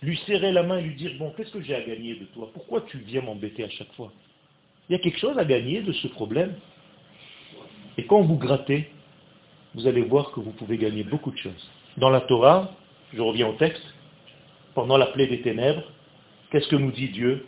Lui 0.02 0.18
serrer 0.28 0.52
la 0.52 0.64
main 0.64 0.80
et 0.80 0.82
lui 0.82 0.96
dire, 0.96 1.12
bon, 1.18 1.34
qu'est-ce 1.36 1.52
que 1.52 1.62
j'ai 1.62 1.76
à 1.76 1.82
gagner 1.82 2.16
de 2.16 2.26
toi? 2.26 2.50
Pourquoi 2.54 2.82
tu 2.82 2.98
viens 2.98 3.22
m'embêter 3.22 3.64
à 3.64 3.70
chaque 3.70 3.94
fois? 3.94 4.12
Il 4.90 4.94
y 4.94 4.96
a 4.96 5.00
quelque 5.00 5.18
chose 5.18 5.38
à 5.38 5.46
gagner 5.46 5.82
de 5.82 5.94
ce 5.94 6.08
problème? 6.10 6.54
Et 7.98 8.06
quand 8.06 8.22
vous 8.22 8.38
grattez, 8.38 8.90
vous 9.74 9.88
allez 9.88 10.02
voir 10.02 10.32
que 10.32 10.42
vous 10.42 10.52
pouvez 10.52 10.78
gagner 10.78 11.04
beaucoup 11.04 11.32
de 11.32 11.38
choses. 11.38 11.72
Dans 11.98 12.10
la 12.10 12.22
Torah, 12.22 12.72
je 13.14 13.22
reviens 13.22 13.48
au 13.48 13.54
texte, 13.54 13.84
pendant 14.74 14.98
la 14.98 15.06
plaie 15.08 15.28
des 15.28 15.42
ténèbres, 15.42 15.84
qu'est-ce 16.52 16.68
que 16.68 16.76
nous 16.76 16.92
dit 16.92 17.10
Dieu? 17.10 17.46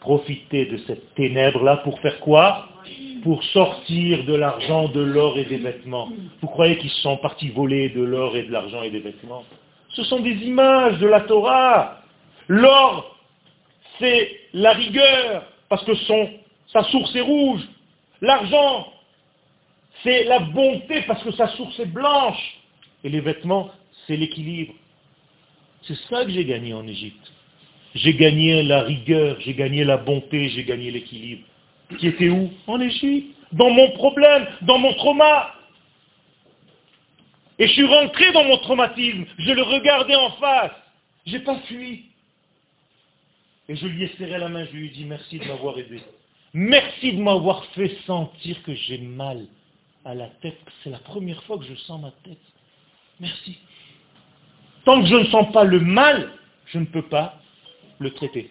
Profitez 0.00 0.66
de 0.66 0.78
cette 0.86 1.14
ténèbre-là 1.14 1.78
pour 1.78 2.00
faire 2.00 2.18
quoi? 2.20 2.68
Pour 3.22 3.44
sortir 3.44 4.24
de 4.24 4.34
l'argent, 4.34 4.88
de 4.88 5.00
l'or 5.00 5.38
et 5.38 5.44
des 5.44 5.58
vêtements. 5.58 6.08
Vous 6.40 6.48
croyez 6.48 6.78
qu'ils 6.78 6.90
sont 6.90 7.18
partis 7.18 7.50
voler 7.50 7.90
de 7.90 8.02
l'or 8.02 8.34
et 8.34 8.44
de 8.44 8.50
l'argent 8.50 8.82
et 8.82 8.90
des 8.90 9.00
vêtements? 9.00 9.44
Ce 9.90 10.02
sont 10.04 10.20
des 10.20 10.36
images 10.44 10.98
de 10.98 11.06
la 11.06 11.20
Torah. 11.22 12.02
L'or, 12.48 13.18
c'est 13.98 14.40
la 14.54 14.72
rigueur, 14.72 15.44
parce 15.68 15.84
que 15.84 15.94
sa 16.72 16.82
source 16.84 17.14
est 17.14 17.20
rouge. 17.20 17.60
L'argent, 18.22 18.90
c'est 20.02 20.24
la 20.24 20.38
bonté, 20.38 21.02
parce 21.02 21.22
que 21.22 21.32
sa 21.32 21.48
source 21.48 21.78
est 21.78 21.92
blanche. 21.92 22.56
Et 23.04 23.10
les 23.10 23.20
vêtements, 23.20 23.70
c'est 24.06 24.16
l'équilibre. 24.16 24.72
C'est 25.82 25.96
ça 26.08 26.24
que 26.24 26.30
j'ai 26.30 26.44
gagné 26.44 26.72
en 26.72 26.86
Égypte. 26.86 27.32
J'ai 27.94 28.14
gagné 28.14 28.62
la 28.62 28.82
rigueur, 28.82 29.36
j'ai 29.40 29.54
gagné 29.54 29.84
la 29.84 29.96
bonté, 29.96 30.48
j'ai 30.50 30.64
gagné 30.64 30.90
l'équilibre. 30.90 31.42
Qui 31.98 32.08
était 32.08 32.28
où? 32.28 32.50
En 32.66 32.80
Égypte. 32.80 33.36
Dans 33.52 33.70
mon 33.70 33.90
problème, 33.92 34.46
dans 34.62 34.78
mon 34.78 34.94
trauma. 34.94 35.54
Et 37.58 37.66
je 37.66 37.72
suis 37.72 37.84
rentré 37.84 38.30
dans 38.32 38.44
mon 38.44 38.58
traumatisme. 38.58 39.24
Je 39.38 39.52
le 39.52 39.62
regardais 39.62 40.14
en 40.14 40.30
face. 40.32 40.70
Je 41.26 41.32
n'ai 41.32 41.40
pas 41.40 41.58
fui. 41.66 42.04
Et 43.68 43.76
je 43.76 43.86
lui 43.86 44.04
ai 44.04 44.08
serré 44.18 44.38
la 44.38 44.48
main, 44.48 44.64
je 44.66 44.76
lui 44.76 44.86
ai 44.86 44.90
dit 44.90 45.04
merci 45.04 45.38
de 45.38 45.44
m'avoir 45.46 45.78
aidé. 45.78 46.00
Merci 46.54 47.12
de 47.12 47.20
m'avoir 47.20 47.64
fait 47.66 47.96
sentir 48.06 48.62
que 48.62 48.74
j'ai 48.74 48.98
mal 48.98 49.46
à 50.04 50.14
la 50.14 50.26
tête. 50.42 50.58
C'est 50.82 50.90
la 50.90 50.98
première 50.98 51.42
fois 51.44 51.58
que 51.58 51.64
je 51.64 51.74
sens 51.74 52.00
ma 52.00 52.12
tête. 52.24 52.38
Merci. 53.18 53.58
Tant 54.84 55.00
que 55.00 55.06
je 55.06 55.14
ne 55.16 55.24
sens 55.26 55.52
pas 55.52 55.64
le 55.64 55.80
mal, 55.80 56.32
je 56.66 56.78
ne 56.78 56.86
peux 56.86 57.02
pas 57.02 57.39
le 58.00 58.10
traiter. 58.12 58.50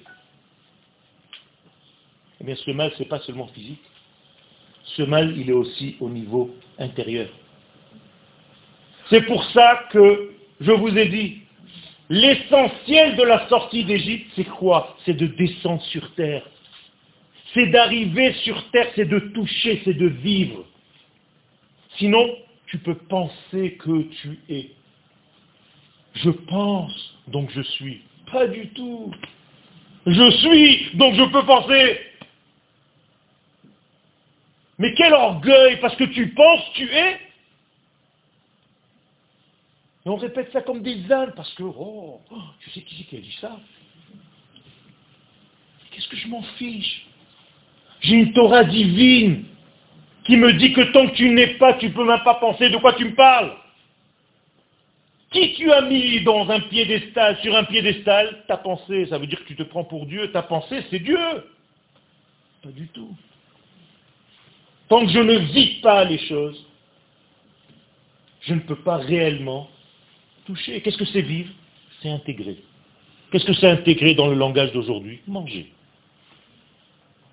Eh 2.39 2.43
bien, 2.45 2.55
ce 2.55 2.71
mal, 2.71 2.91
ce 2.93 2.99
n'est 2.99 3.09
pas 3.09 3.19
seulement 3.19 3.47
physique. 3.47 3.81
Ce 4.95 5.01
mal, 5.01 5.37
il 5.37 5.49
est 5.49 5.53
aussi 5.53 5.97
au 5.99 6.09
niveau 6.09 6.55
intérieur. 6.77 7.27
C'est 9.09 9.23
pour 9.23 9.43
ça 9.51 9.87
que 9.91 10.31
je 10.61 10.71
vous 10.71 10.95
ai 10.97 11.07
dit, 11.07 11.39
l'essentiel 12.09 13.15
de 13.15 13.23
la 13.23 13.47
sortie 13.49 13.83
d'Égypte, 13.83 14.31
c'est 14.35 14.45
quoi? 14.45 14.95
C'est 15.05 15.15
de 15.15 15.27
descendre 15.27 15.81
sur 15.83 16.13
terre. 16.13 16.47
C'est 17.53 17.67
d'arriver 17.67 18.33
sur 18.45 18.69
terre, 18.69 18.91
c'est 18.95 19.05
de 19.05 19.19
toucher, 19.19 19.81
c'est 19.83 19.95
de 19.95 20.07
vivre. 20.07 20.65
Sinon, 21.97 22.29
tu 22.67 22.77
peux 22.77 22.95
penser 22.95 23.77
que 23.79 24.03
tu 24.21 24.39
es. 24.47 24.69
Je 26.13 26.29
pense, 26.29 27.15
donc 27.27 27.49
je 27.51 27.61
suis. 27.61 28.01
Pas 28.31 28.47
du 28.47 28.67
tout. 28.69 29.11
Je 30.05 30.31
suis, 30.31 30.95
donc 30.95 31.15
je 31.15 31.23
peux 31.23 31.45
penser. 31.45 31.99
Mais 34.77 34.93
quel 34.93 35.13
orgueil, 35.13 35.77
parce 35.81 35.95
que 35.95 36.05
tu 36.05 36.29
penses, 36.29 36.63
tu 36.73 36.89
es. 36.89 37.19
Et 40.05 40.09
on 40.09 40.15
répète 40.15 40.51
ça 40.53 40.61
comme 40.61 40.81
des 40.81 41.11
ânes, 41.11 41.33
parce 41.35 41.53
que, 41.53 41.63
oh, 41.63 42.21
oh 42.31 42.41
tu 42.61 42.69
sais 42.71 42.81
qui 42.81 42.95
c'est 42.97 43.03
qui 43.03 43.17
a 43.17 43.19
dit 43.19 43.37
ça? 43.41 43.59
Qu'est-ce 45.91 46.07
que 46.07 46.15
je 46.15 46.27
m'en 46.29 46.41
fiche? 46.57 47.05
J'ai 47.99 48.15
une 48.15 48.31
Torah 48.31 48.63
divine 48.63 49.43
qui 50.23 50.37
me 50.37 50.53
dit 50.53 50.71
que 50.71 50.81
tant 50.93 51.07
que 51.07 51.15
tu 51.15 51.29
n'es 51.29 51.55
pas, 51.55 51.73
tu 51.73 51.87
ne 51.87 51.93
peux 51.93 52.05
même 52.05 52.23
pas 52.23 52.35
penser 52.35 52.69
de 52.69 52.77
quoi 52.77 52.93
tu 52.93 53.03
me 53.03 53.15
parles. 53.15 53.53
Qui 55.31 55.53
tu 55.53 55.71
as 55.71 55.81
mis 55.81 56.21
dans 56.23 56.49
un 56.49 56.59
piédestal, 56.59 57.37
sur 57.41 57.55
un 57.55 57.63
piédestal 57.63 58.43
Ta 58.47 58.57
pensée, 58.57 59.05
ça 59.07 59.17
veut 59.17 59.27
dire 59.27 59.39
que 59.39 59.47
tu 59.47 59.55
te 59.55 59.63
prends 59.63 59.83
pour 59.83 60.05
Dieu. 60.05 60.31
Ta 60.31 60.41
pensée, 60.41 60.83
c'est 60.89 60.99
Dieu. 60.99 61.19
Pas 62.63 62.69
du 62.69 62.87
tout. 62.87 63.15
Tant 64.87 65.05
que 65.05 65.11
je 65.11 65.19
ne 65.19 65.37
vis 65.37 65.81
pas 65.81 66.03
les 66.03 66.17
choses, 66.17 66.65
je 68.41 68.55
ne 68.55 68.59
peux 68.59 68.77
pas 68.77 68.97
réellement 68.97 69.69
toucher. 70.45 70.81
Qu'est-ce 70.81 70.97
que 70.97 71.05
c'est 71.05 71.21
vivre? 71.21 71.51
C'est 72.01 72.09
intégrer. 72.09 72.57
Qu'est-ce 73.31 73.45
que 73.45 73.53
c'est 73.53 73.69
intégrer 73.69 74.15
dans 74.15 74.27
le 74.27 74.35
langage 74.35 74.71
d'aujourd'hui? 74.71 75.21
Manger. 75.27 75.71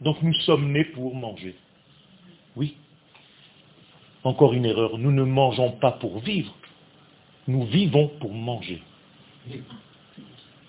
Donc 0.02 0.22
nous 0.22 0.34
sommes 0.34 0.70
nés 0.72 0.84
pour 0.84 1.14
manger. 1.14 1.54
Oui. 2.56 2.76
Encore 4.22 4.52
une 4.52 4.66
erreur. 4.66 4.98
Nous 4.98 5.12
ne 5.12 5.22
mangeons 5.22 5.72
pas 5.72 5.92
pour 5.92 6.18
vivre. 6.18 6.54
Nous 7.48 7.64
vivons 7.64 8.08
pour 8.20 8.32
manger. 8.32 8.82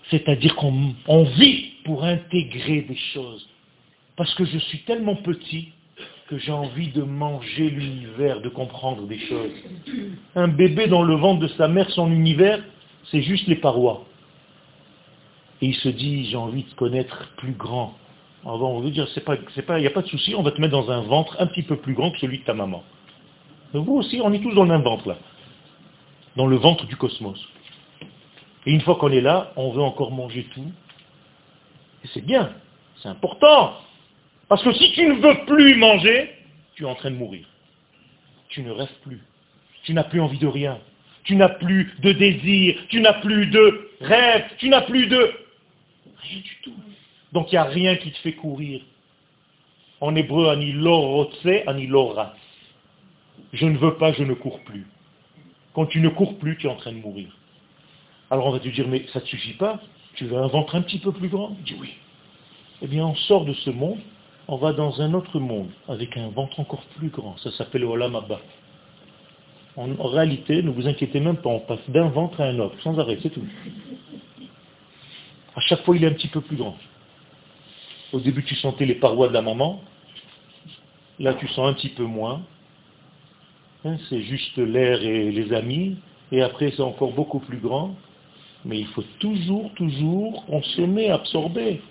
C'est-à-dire 0.10 0.56
qu'on 0.56 1.24
vit 1.24 1.72
pour 1.84 2.04
intégrer 2.04 2.82
des 2.82 2.98
choses. 3.14 3.48
Parce 4.16 4.34
que 4.36 4.46
je 4.46 4.58
suis 4.58 4.80
tellement 4.80 5.16
petit 5.16 5.70
que 6.28 6.38
j'ai 6.38 6.52
envie 6.52 6.90
de 6.90 7.04
manger 7.04 7.70
l'univers, 7.70 8.42
de 8.42 8.50
comprendre 8.50 9.08
des 9.08 9.20
choses. 9.20 9.52
Un 10.36 10.48
bébé 10.48 10.88
dans 10.88 11.04
le 11.04 11.16
ventre 11.16 11.40
de 11.40 11.48
sa 11.50 11.68
mère, 11.68 11.90
son 11.92 12.12
univers, 12.12 12.62
c'est 13.12 13.22
juste 13.22 13.48
les 13.48 13.56
parois. 13.56 14.06
Et 15.62 15.68
il 15.68 15.76
se 15.76 15.90
dit, 15.90 16.26
j'ai 16.26 16.38
envie 16.38 16.64
de 16.64 16.74
connaître 16.74 17.32
plus 17.38 17.54
grand. 17.54 17.96
Alors 18.44 18.72
on 18.72 18.82
veut 18.82 18.92
dire, 18.92 19.08
il 19.16 19.76
n'y 19.80 19.88
a 19.88 19.92
pas 19.92 20.02
de 20.02 20.08
souci, 20.08 20.36
on 20.36 20.44
va 20.44 20.52
te 20.52 20.62
mettre 20.62 20.74
dans 20.74 20.92
un 20.92 21.02
ventre 21.02 21.36
un 21.40 21.48
petit 21.48 21.64
peu 21.64 21.78
plus 21.78 21.94
grand 21.94 22.12
que 22.12 22.20
celui 22.20 22.40
de 22.40 22.44
ta 22.44 22.54
maman. 22.54 22.84
Vous 23.74 23.96
aussi, 23.96 24.22
on 24.24 24.32
est 24.34 24.40
tous 24.40 24.54
dans 24.54 24.64
le 24.64 24.70
même 24.70 24.84
ventre 24.84 25.08
là 25.10 25.18
dans 26.38 26.46
le 26.46 26.56
ventre 26.56 26.86
du 26.86 26.96
cosmos. 26.96 27.44
Et 28.68 28.72
une 28.72 28.82
fois 28.82 28.96
qu'on 28.96 29.12
est 29.12 29.22
là, 29.22 29.52
on 29.56 29.72
veut 29.72 29.82
encore 29.82 30.12
manger 30.12 30.44
tout. 30.54 30.72
Et 32.04 32.08
c'est 32.14 32.24
bien, 32.24 32.54
c'est 33.02 33.10
important. 33.10 33.74
Parce 34.48 34.64
que 34.64 34.72
si 34.72 34.92
tu 34.92 35.08
ne 35.08 35.16
veux 35.16 35.46
plus 35.46 35.76
manger, 35.76 36.32
tu 36.76 36.84
es 36.84 36.86
en 36.86 36.94
train 36.94 37.10
de 37.10 37.16
mourir. 37.16 37.46
Tu 38.50 38.62
ne 38.62 38.72
rêves 38.72 39.00
plus. 39.04 39.20
Tu 39.84 39.94
n'as 39.94 40.04
plus 40.04 40.22
envie 40.22 40.38
de 40.38 40.48
rien. 40.48 40.80
Tu 41.24 41.36
n'as 41.36 41.50
plus 41.50 41.96
de 42.00 42.12
désir. 42.12 42.78
Tu 42.90 43.02
n'as 43.02 43.14
plus 43.14 43.48
de 43.48 43.90
rêve. 44.00 44.46
Tu 44.60 44.70
n'as 44.70 44.82
plus 44.82 45.08
de... 45.08 45.34
Rien 46.22 46.42
du 46.42 46.58
tout. 46.62 46.76
Donc 47.34 47.52
il 47.52 47.56
n'y 47.56 47.60
a 47.60 47.64
rien 47.64 47.96
qui 47.96 48.12
te 48.12 48.18
fait 48.20 48.34
courir. 48.34 48.82
En 50.02 50.16
hébreu, 50.16 50.50
anilorotse, 50.50 51.48
aniloras. 51.66 52.36
Je 53.54 53.66
ne 53.66 53.78
veux 53.78 53.96
pas, 53.96 54.14
je 54.14 54.24
ne 54.24 54.36
cours 54.36 54.60
plus. 54.64 54.86
Quand 55.78 55.86
tu 55.86 56.02
ne 56.02 56.10
cours 56.10 56.40
plus, 56.40 56.58
tu 56.58 56.66
es 56.66 56.70
en 56.72 56.76
train 56.76 56.92
de 56.92 56.98
mourir. 56.98 57.28
Alors 58.32 58.48
on 58.48 58.52
va 58.52 58.58
te 58.58 58.68
dire, 58.68 58.88
mais 58.88 59.06
ça 59.14 59.20
ne 59.20 59.26
te 59.26 59.30
suffit 59.30 59.54
pas 59.54 59.80
Tu 60.16 60.26
veux 60.26 60.36
un 60.36 60.48
ventre 60.48 60.74
un 60.74 60.82
petit 60.82 60.98
peu 60.98 61.12
plus 61.12 61.28
grand? 61.28 61.56
Dis 61.64 61.76
oui. 61.80 61.94
Eh 62.82 62.88
bien, 62.88 63.06
on 63.06 63.14
sort 63.14 63.46
de 63.46 63.54
ce 63.54 63.70
monde, 63.70 64.00
on 64.48 64.56
va 64.58 64.74
dans 64.74 65.00
un 65.02 65.14
autre 65.14 65.40
monde, 65.40 65.70
avec 65.88 66.18
un 66.18 66.30
ventre 66.30 66.60
encore 66.60 66.82
plus 66.98 67.10
grand. 67.10 67.38
Ça 67.38 67.52
s'appelle 67.52 67.84
Olam 67.86 68.16
Abba. 68.16 68.42
En, 69.76 70.08
réalité, 70.08 70.64
ne 70.64 70.72
vous 70.72 70.88
inquiétez 70.88 71.20
même 71.20 71.38
pas, 71.38 71.50
on 71.52 71.60
passe 71.60 71.88
d'un 71.90 72.10
ventre 72.10 72.42
à 72.42 72.46
un 72.46 72.58
autre, 72.58 72.82
sans 72.82 72.98
arrêt, 72.98 73.20
c'est 73.22 73.30
tout. 73.30 73.46
À 75.56 75.60
chaque 75.60 75.84
fois, 75.84 75.96
il 75.96 76.04
est 76.04 76.08
un 76.08 76.14
petit 76.14 76.30
peu 76.30 76.42
plus 76.42 76.56
grand. 76.56 76.76
Au 78.14 78.20
début, 78.20 78.44
tu 78.44 78.56
sentais 78.56 78.88
les 78.88 78.96
parois 78.96 79.28
de 79.28 79.34
la 79.34 79.44
maman. 79.44 79.84
Là, 81.20 81.36
tu 81.36 81.48
sens 81.50 81.70
un 81.70 81.74
petit 81.74 81.90
peu 81.90 82.04
moins. 82.04 82.42
C'est 84.10 84.22
juste 84.22 84.58
l'air 84.58 85.02
et 85.02 85.32
les 85.32 85.54
amis. 85.54 85.98
Et 86.32 86.42
après, 86.42 86.72
c'est 86.72 86.82
encore 86.82 87.12
beaucoup 87.12 87.40
plus 87.40 87.58
grand. 87.58 87.96
Mais 88.66 88.80
il 88.80 88.88
faut 88.88 89.04
toujours, 89.20 89.72
toujours 89.76 90.46
consommer, 90.46 91.10
absorber. 91.10 91.82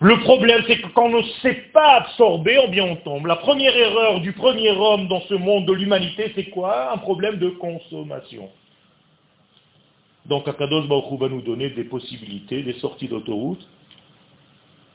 Le 0.00 0.18
problème, 0.20 0.62
c'est 0.66 0.80
que 0.80 0.88
quand 0.88 1.06
on 1.06 1.18
ne 1.18 1.22
sait 1.42 1.62
pas 1.74 1.96
absorber, 1.96 2.58
on 2.58 2.70
bien 2.70 2.96
tombe. 3.04 3.26
La 3.26 3.36
première 3.36 3.76
erreur 3.76 4.20
du 4.20 4.32
premier 4.32 4.70
homme 4.70 5.08
dans 5.08 5.20
ce 5.22 5.34
monde 5.34 5.66
de 5.66 5.74
l'humanité, 5.74 6.32
c'est 6.34 6.48
quoi? 6.50 6.92
Un 6.94 6.98
problème 6.98 7.36
de 7.36 7.50
consommation. 7.50 8.48
Donc 10.24 10.48
Akados 10.48 10.86
Baruch 10.86 11.20
va 11.20 11.28
nous 11.28 11.42
donner 11.42 11.70
des 11.70 11.84
possibilités, 11.84 12.62
des 12.62 12.74
sorties 12.74 13.08
d'autoroute 13.08 13.66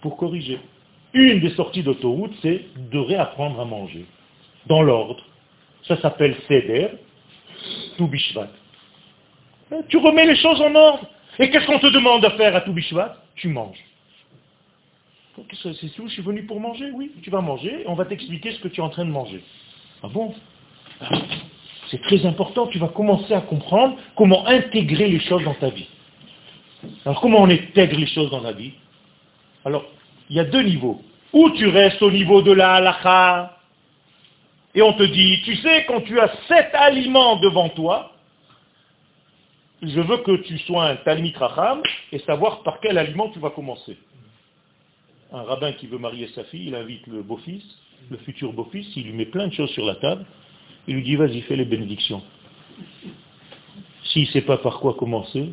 pour 0.01 0.17
corriger. 0.17 0.59
Une 1.13 1.39
des 1.39 1.51
sorties 1.51 1.83
d'autoroute, 1.83 2.33
c'est 2.41 2.65
de 2.91 2.97
réapprendre 2.97 3.59
à 3.59 3.65
manger. 3.65 4.05
Dans 4.65 4.81
l'ordre. 4.81 5.23
Ça 5.87 5.97
s'appelle 6.01 6.35
Seder, 6.47 6.89
Toubishvat. 7.97 8.49
Hein, 9.71 9.81
tu 9.87 9.97
remets 9.97 10.25
les 10.25 10.35
choses 10.35 10.61
en 10.61 10.73
ordre. 10.73 11.07
Et 11.37 11.49
qu'est-ce 11.49 11.65
qu'on 11.65 11.79
te 11.79 11.87
demande 11.87 12.23
de 12.23 12.29
faire 12.29 12.55
à 12.55 12.61
Toubishvat 12.61 13.17
Tu 13.35 13.49
manges. 13.49 13.83
C'est 15.61 15.93
tout, 15.95 16.07
je 16.07 16.13
suis 16.13 16.21
venu 16.21 16.43
pour 16.43 16.61
manger 16.61 16.91
Oui, 16.93 17.11
tu 17.21 17.29
vas 17.29 17.41
manger, 17.41 17.83
on 17.87 17.93
va 17.93 18.05
t'expliquer 18.05 18.51
ce 18.51 18.59
que 18.59 18.69
tu 18.69 18.79
es 18.79 18.83
en 18.83 18.89
train 18.89 19.05
de 19.05 19.11
manger. 19.11 19.43
Ah 20.01 20.07
bon? 20.07 20.33
C'est 21.91 22.01
très 22.01 22.25
important, 22.25 22.67
tu 22.67 22.79
vas 22.79 22.87
commencer 22.87 23.33
à 23.33 23.41
comprendre 23.41 23.97
comment 24.15 24.47
intégrer 24.47 25.07
les 25.07 25.19
choses 25.19 25.43
dans 25.43 25.53
ta 25.53 25.69
vie. 25.69 25.87
Alors 27.05 27.19
comment 27.21 27.41
on 27.41 27.49
intègre 27.49 27.97
les 27.97 28.07
choses 28.07 28.31
dans 28.31 28.41
la 28.41 28.53
vie? 28.53 28.73
Alors, 29.65 29.85
il 30.29 30.37
y 30.37 30.39
a 30.39 30.45
deux 30.45 30.61
niveaux. 30.61 31.01
Ou 31.33 31.49
tu 31.51 31.67
restes 31.67 32.01
au 32.01 32.11
niveau 32.11 32.41
de 32.41 32.51
la 32.51 32.75
halakha, 32.75 33.54
et 34.75 34.81
on 34.81 34.93
te 34.93 35.03
dit, 35.03 35.41
tu 35.43 35.55
sais, 35.57 35.85
quand 35.87 36.01
tu 36.01 36.19
as 36.19 36.31
sept 36.47 36.69
aliments 36.73 37.37
devant 37.37 37.69
toi, 37.69 38.11
je 39.81 39.99
veux 39.99 40.17
que 40.17 40.37
tu 40.43 40.57
sois 40.59 40.85
un 40.89 40.95
talmit 40.97 41.33
racham 41.35 41.81
et 42.11 42.19
savoir 42.19 42.63
par 42.63 42.79
quel 42.79 42.97
aliment 42.97 43.29
tu 43.29 43.39
vas 43.39 43.49
commencer 43.49 43.97
un 45.35 45.43
rabbin 45.43 45.73
qui 45.73 45.87
veut 45.87 45.97
marier 45.97 46.27
sa 46.29 46.43
fille, 46.45 46.67
il 46.67 46.75
invite 46.75 47.05
le 47.07 47.21
beau-fils, 47.21 47.63
le 48.09 48.17
futur 48.17 48.53
beau-fils, 48.53 48.87
il 48.95 49.03
lui 49.03 49.13
met 49.13 49.25
plein 49.25 49.47
de 49.47 49.53
choses 49.53 49.69
sur 49.71 49.85
la 49.85 49.95
table, 49.95 50.25
il 50.87 50.95
lui 50.95 51.03
dit 51.03 51.15
vas-y, 51.15 51.41
fais 51.41 51.55
les 51.55 51.65
bénédictions. 51.65 52.21
S'il 54.05 54.23
ne 54.23 54.27
sait 54.27 54.41
pas 54.41 54.57
par 54.57 54.79
quoi 54.79 54.93
commencer, 54.93 55.49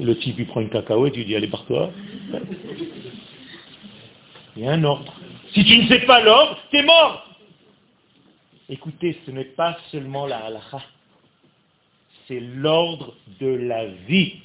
le 0.00 0.16
type 0.18 0.36
il 0.38 0.46
prend 0.46 0.60
une 0.60 0.68
cacahuète, 0.68 1.14
il 1.16 1.20
lui 1.20 1.26
dit 1.26 1.36
allez 1.36 1.46
barre-toi. 1.46 1.90
Il 4.56 4.62
y 4.62 4.66
a 4.66 4.72
un 4.72 4.84
ordre. 4.84 5.12
Si 5.52 5.64
tu 5.64 5.78
ne 5.78 5.88
sais 5.88 6.00
pas 6.00 6.22
l'ordre, 6.22 6.58
tu 6.70 6.78
es 6.78 6.82
mort. 6.82 7.25
Écoutez, 8.68 9.16
ce 9.24 9.30
n'est 9.30 9.44
pas 9.44 9.76
seulement 9.92 10.26
la 10.26 10.38
halakha, 10.38 10.82
c'est 12.26 12.40
l'ordre 12.40 13.14
de 13.40 13.46
la 13.46 13.86
vie. 13.86 14.40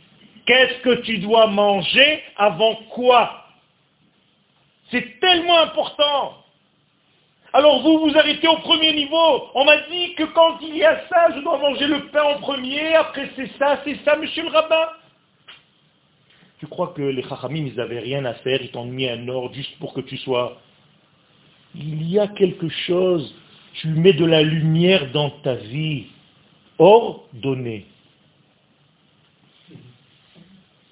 Qu'est-ce 0.45 0.82
que 0.82 1.01
tu 1.01 1.17
dois 1.17 1.47
manger 1.47 2.22
avant 2.38 2.76
quoi? 2.91 3.45
C'est 4.91 5.19
tellement 5.19 5.57
important. 5.59 6.38
Alors 7.53 7.82
vous 7.82 7.99
vous 7.99 8.17
arrêtez 8.17 8.47
au 8.47 8.57
premier 8.57 8.93
niveau. 8.93 9.49
On 9.55 9.65
m'a 9.65 9.78
dit 9.89 10.13
que 10.15 10.24
quand 10.24 10.59
il 10.61 10.78
y 10.78 10.84
a 10.84 11.01
ça, 11.09 11.36
je 11.36 11.41
dois 11.41 11.57
manger 11.57 11.88
le 11.88 12.07
pain 12.07 12.24
en 12.24 12.39
premier, 12.39 12.93
après 12.95 13.30
c'est 13.36 13.51
ça, 13.57 13.82
c'est 13.84 13.97
ça, 14.05 14.15
monsieur 14.17 14.43
le 14.43 14.49
rabbin. 14.49 14.88
Tu 16.59 16.67
crois 16.67 16.93
que 16.95 17.01
les 17.01 17.24
chachamim, 17.24 17.65
ils 17.65 17.76
n'avaient 17.76 17.99
rien 17.99 18.24
à 18.26 18.36
faire, 18.36 18.61
ils 18.61 18.69
t'ont 18.69 18.86
mis 18.86 19.09
un 19.09 19.28
ordre 19.28 19.55
juste 19.55 19.78
pour 19.80 19.93
que 19.93 20.01
tu 20.01 20.15
sois... 20.17 20.61
Il 21.74 22.03
y 22.03 22.19
a 22.19 22.28
quelque 22.28 22.67
chose, 22.69 23.34
tu 23.74 23.88
mets 23.88 24.13
de 24.13 24.26
la 24.26 24.41
lumière 24.41 25.11
dans 25.11 25.30
ta 25.30 25.55
vie, 25.55 26.05
ordonnée. 26.78 27.86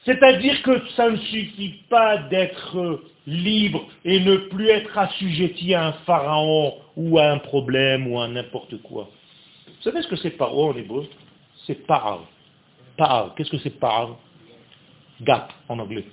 C'est-à-dire 0.06 0.62
que 0.64 0.88
ça 0.96 1.10
ne 1.10 1.18
suffit 1.18 1.82
pas 1.90 2.18
d'être 2.18 3.02
libre 3.28 3.86
et 4.06 4.20
ne 4.20 4.38
plus 4.38 4.70
être 4.70 4.98
assujetti 4.98 5.74
à 5.74 5.88
un 5.88 5.92
pharaon 6.06 6.76
ou 6.96 7.20
à 7.20 7.30
un 7.30 7.38
problème 7.40 8.08
ou 8.08 8.20
à 8.20 8.28
n'importe 8.28 8.82
quoi. 8.82 9.10
Vous 9.68 9.84
savez 9.84 10.02
ce 10.02 10.08
que 10.08 10.16
c'est 10.16 10.32
paro 10.32 10.72
en 10.72 10.76
hébreu? 10.76 11.08
C'est 11.68 11.86
par. 11.86 12.24
Par. 12.98 13.36
Qu'est-ce 13.36 13.52
que 13.52 13.60
c'est 13.60 13.80
par 13.80 14.18
Gap 15.22 15.52
en 15.68 15.80
anglais. 15.80 16.06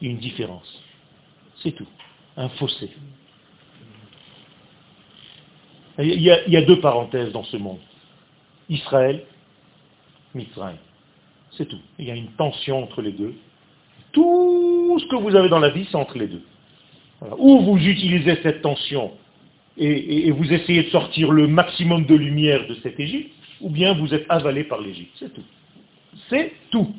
Une 0.00 0.18
différence. 0.18 0.82
C'est 1.62 1.72
tout. 1.72 1.86
Un 2.36 2.48
fossé. 2.50 2.90
Il 5.98 6.20
y, 6.22 6.30
a, 6.30 6.62
deux 6.62 6.80
parenthèses 6.80 7.32
dans 7.32 7.44
ce 7.44 7.56
monde. 7.56 7.80
Israël, 8.68 9.24
Mitzrayim. 10.34 10.78
C'est 11.52 11.66
tout. 11.66 11.80
Il 11.98 12.06
y 12.06 12.10
a 12.10 12.14
une 12.14 12.30
tension 12.32 12.82
entre 12.82 13.02
les 13.02 13.12
deux. 13.12 13.34
Tout 14.12 14.98
ce 14.98 15.06
que 15.06 15.16
vous 15.16 15.34
avez 15.34 15.48
dans 15.48 15.58
la 15.58 15.70
vie, 15.70 15.86
c'est 15.90 15.96
entre 15.96 16.16
les 16.16 16.28
deux. 16.28 16.42
Ou 17.38 17.60
vous 17.60 17.76
utilisez 17.76 18.38
cette 18.42 18.62
tension 18.62 19.12
et, 19.76 20.30
vous 20.30 20.52
essayez 20.52 20.84
de 20.84 20.90
sortir 20.90 21.30
le 21.30 21.46
maximum 21.46 22.04
de 22.04 22.14
lumière 22.14 22.66
de 22.66 22.74
cette 22.82 23.00
Égypte, 23.00 23.32
ou 23.60 23.70
bien 23.70 23.94
vous 23.94 24.12
êtes 24.12 24.26
avalé 24.28 24.64
par 24.64 24.80
l'Égypte. 24.80 25.12
C'est 25.18 25.32
tout. 25.32 25.44
C'est 26.28 26.52
tout. 26.70 26.94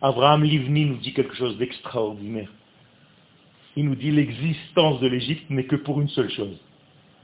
Abraham 0.00 0.42
Livni 0.42 0.86
nous 0.86 0.96
dit 0.96 1.12
quelque 1.12 1.36
chose 1.36 1.56
d'extraordinaire. 1.58 2.50
Il 3.76 3.84
nous 3.84 3.94
dit 3.94 4.10
l'existence 4.10 5.00
de 5.00 5.06
l'Égypte 5.06 5.48
n'est 5.50 5.64
que 5.64 5.76
pour 5.76 6.00
une 6.00 6.08
seule 6.08 6.30
chose, 6.30 6.56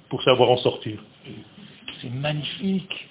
pour 0.08 0.22
savoir 0.22 0.50
en 0.50 0.56
sortir. 0.58 1.02
C'est 2.00 2.10
magnifique. 2.10 3.08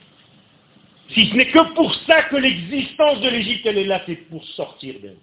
Si 1.10 1.30
ce 1.30 1.36
n'est 1.36 1.48
que 1.48 1.74
pour 1.74 1.94
ça 2.08 2.24
que 2.24 2.36
l'existence 2.36 3.22
de 3.22 3.30
l'Égypte, 3.30 3.66
elle 3.66 3.78
est 3.78 3.86
là, 3.86 4.02
c'est 4.06 4.16
pour 4.16 4.44
sortir 4.44 4.96
d'elle. 5.02 5.18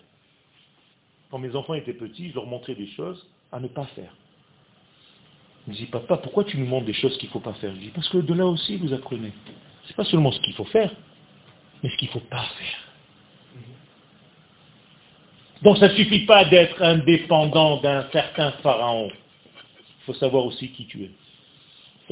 Quand 1.30 1.38
mes 1.38 1.54
enfants 1.56 1.74
étaient 1.74 1.94
petits, 1.94 2.30
je 2.30 2.34
leur 2.34 2.46
montrais 2.46 2.74
des 2.74 2.88
choses 2.88 3.26
à 3.50 3.58
ne 3.58 3.68
pas 3.68 3.86
faire. 3.94 4.14
Ils 5.66 5.70
me 5.70 5.76
disent, 5.76 5.90
papa, 5.90 6.16
pourquoi 6.18 6.44
tu 6.44 6.58
nous 6.58 6.66
montres 6.66 6.86
des 6.86 6.92
choses 6.92 7.16
qu'il 7.18 7.28
ne 7.28 7.32
faut 7.32 7.40
pas 7.40 7.54
faire? 7.54 7.74
Je 7.74 7.80
dis, 7.80 7.88
parce 7.88 8.08
que 8.08 8.18
de 8.18 8.34
là 8.34 8.46
aussi, 8.46 8.76
vous 8.76 8.92
apprenez. 8.92 9.32
Ce 9.84 9.88
n'est 9.88 9.94
pas 9.94 10.04
seulement 10.04 10.32
ce 10.32 10.40
qu'il 10.40 10.54
faut 10.54 10.64
faire, 10.64 10.92
mais 11.82 11.88
ce 11.88 11.96
qu'il 11.96 12.08
ne 12.08 12.12
faut 12.12 12.20
pas 12.20 12.44
faire. 12.58 12.92
Donc 15.62 15.78
ça 15.78 15.88
ne 15.88 15.94
suffit 15.94 16.26
pas 16.26 16.44
d'être 16.44 16.82
indépendant 16.82 17.80
d'un 17.80 18.08
certain 18.10 18.50
pharaon. 18.62 19.10
Il 19.10 20.04
faut 20.06 20.14
savoir 20.14 20.44
aussi 20.44 20.70
qui 20.70 20.86
tu 20.86 21.04
es. 21.04 21.10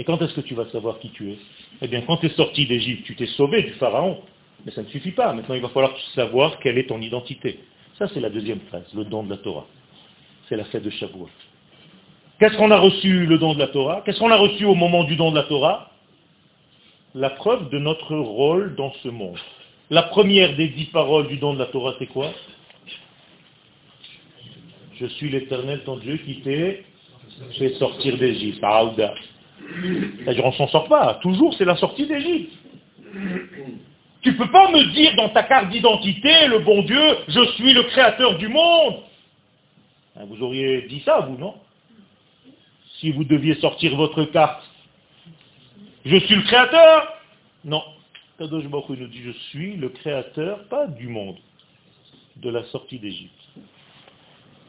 Et 0.01 0.05
quand 0.05 0.21
est-ce 0.23 0.33
que 0.33 0.41
tu 0.41 0.55
vas 0.55 0.65
savoir 0.71 0.99
qui 0.99 1.11
tu 1.11 1.31
es? 1.31 1.37
Eh 1.83 1.87
bien, 1.87 2.01
quand 2.01 2.17
tu 2.17 2.25
es 2.25 2.31
sorti 2.31 2.65
d'Égypte, 2.65 3.05
tu 3.05 3.15
t'es 3.15 3.27
sauvé 3.27 3.63
du 3.63 3.73
pharaon. 3.75 4.23
Mais 4.65 4.73
ça 4.73 4.83
ne 4.83 4.89
suffit 4.89 5.11
pas. 5.11 5.35
Maintenant, 5.35 5.55
il 5.55 5.61
va 5.61 5.69
falloir 5.69 5.95
savoir 6.15 6.59
quelle 6.61 6.79
est 6.79 6.87
ton 6.87 7.03
identité. 7.03 7.61
Ça, 7.99 8.09
c'est 8.09 8.21
la 8.21 8.31
deuxième 8.31 8.61
phrase, 8.61 8.87
le 8.95 9.05
don 9.05 9.25
de 9.25 9.29
la 9.29 9.37
Torah. 9.37 9.67
C'est 10.49 10.57
la 10.57 10.65
fête 10.65 10.85
de 10.85 10.89
Shavuot. 10.89 11.29
Qu'est-ce 12.39 12.57
qu'on 12.57 12.71
a 12.71 12.79
reçu 12.79 13.27
le 13.27 13.37
don 13.37 13.53
de 13.53 13.59
la 13.59 13.67
Torah? 13.67 14.01
Qu'est-ce 14.03 14.19
qu'on 14.19 14.31
a 14.31 14.39
reçu 14.39 14.65
au 14.65 14.75
moment 14.75 15.05
du 15.05 15.17
don 15.17 15.33
de 15.33 15.37
la 15.37 15.43
Torah? 15.43 15.91
La 17.15 17.29
preuve 17.29 17.69
de 17.69 17.79
notre 17.79 18.17
rôle 18.17 18.77
dans 18.77 18.95
ce 19.03 19.09
monde. 19.09 19.37
La 19.91 20.05
première 20.05 20.57
des 20.57 20.69
dix 20.69 20.87
paroles 20.87 21.29
du 21.29 21.37
don 21.37 21.53
de 21.53 21.59
la 21.59 21.67
Torah, 21.67 21.95
c'est 21.99 22.07
quoi? 22.07 22.33
Je 24.95 25.05
suis 25.05 25.29
l'éternel 25.29 25.83
ton 25.85 25.99
Dieu 25.99 26.17
qui 26.17 26.41
t'est 26.41 26.85
fait 27.59 27.75
sortir 27.75 28.17
d'Égypte. 28.17 28.65
C'est-à-dire 30.19 30.53
s'en 30.55 30.69
sort 30.69 30.89
pas. 30.89 31.19
Toujours 31.23 31.55
c'est 31.55 31.65
la 31.65 31.77
sortie 31.77 32.07
d'Égypte. 32.07 32.53
Tu 34.23 34.37
peux 34.37 34.51
pas 34.51 34.71
me 34.71 34.93
dire 34.93 35.15
dans 35.17 35.31
ta 35.31 35.43
carte 35.43 35.71
d'identité, 35.71 36.47
le 36.47 36.59
bon 36.59 36.83
Dieu, 36.83 37.01
je 37.29 37.45
suis 37.55 37.73
le 37.73 37.85
créateur 37.85 38.37
du 38.37 38.49
monde. 38.49 38.97
Hein, 40.17 40.25
vous 40.29 40.43
auriez 40.43 40.83
dit 40.83 41.01
ça, 41.05 41.21
vous, 41.21 41.39
non? 41.39 41.55
Si 42.99 43.11
vous 43.13 43.25
deviez 43.25 43.55
sortir 43.55 43.97
votre 43.97 44.25
carte, 44.25 44.63
je 46.05 46.17
suis 46.17 46.35
le 46.35 46.43
créateur 46.43 47.15
Non. 47.65 47.83
Nous 48.39 49.07
dit, 49.09 49.23
je 49.23 49.33
suis 49.51 49.77
le 49.77 49.91
créateur, 49.91 50.65
pas 50.69 50.87
du 50.87 51.09
monde, 51.09 51.37
de 52.37 52.49
la 52.49 52.65
sortie 52.65 52.99
d'Égypte. 52.99 53.40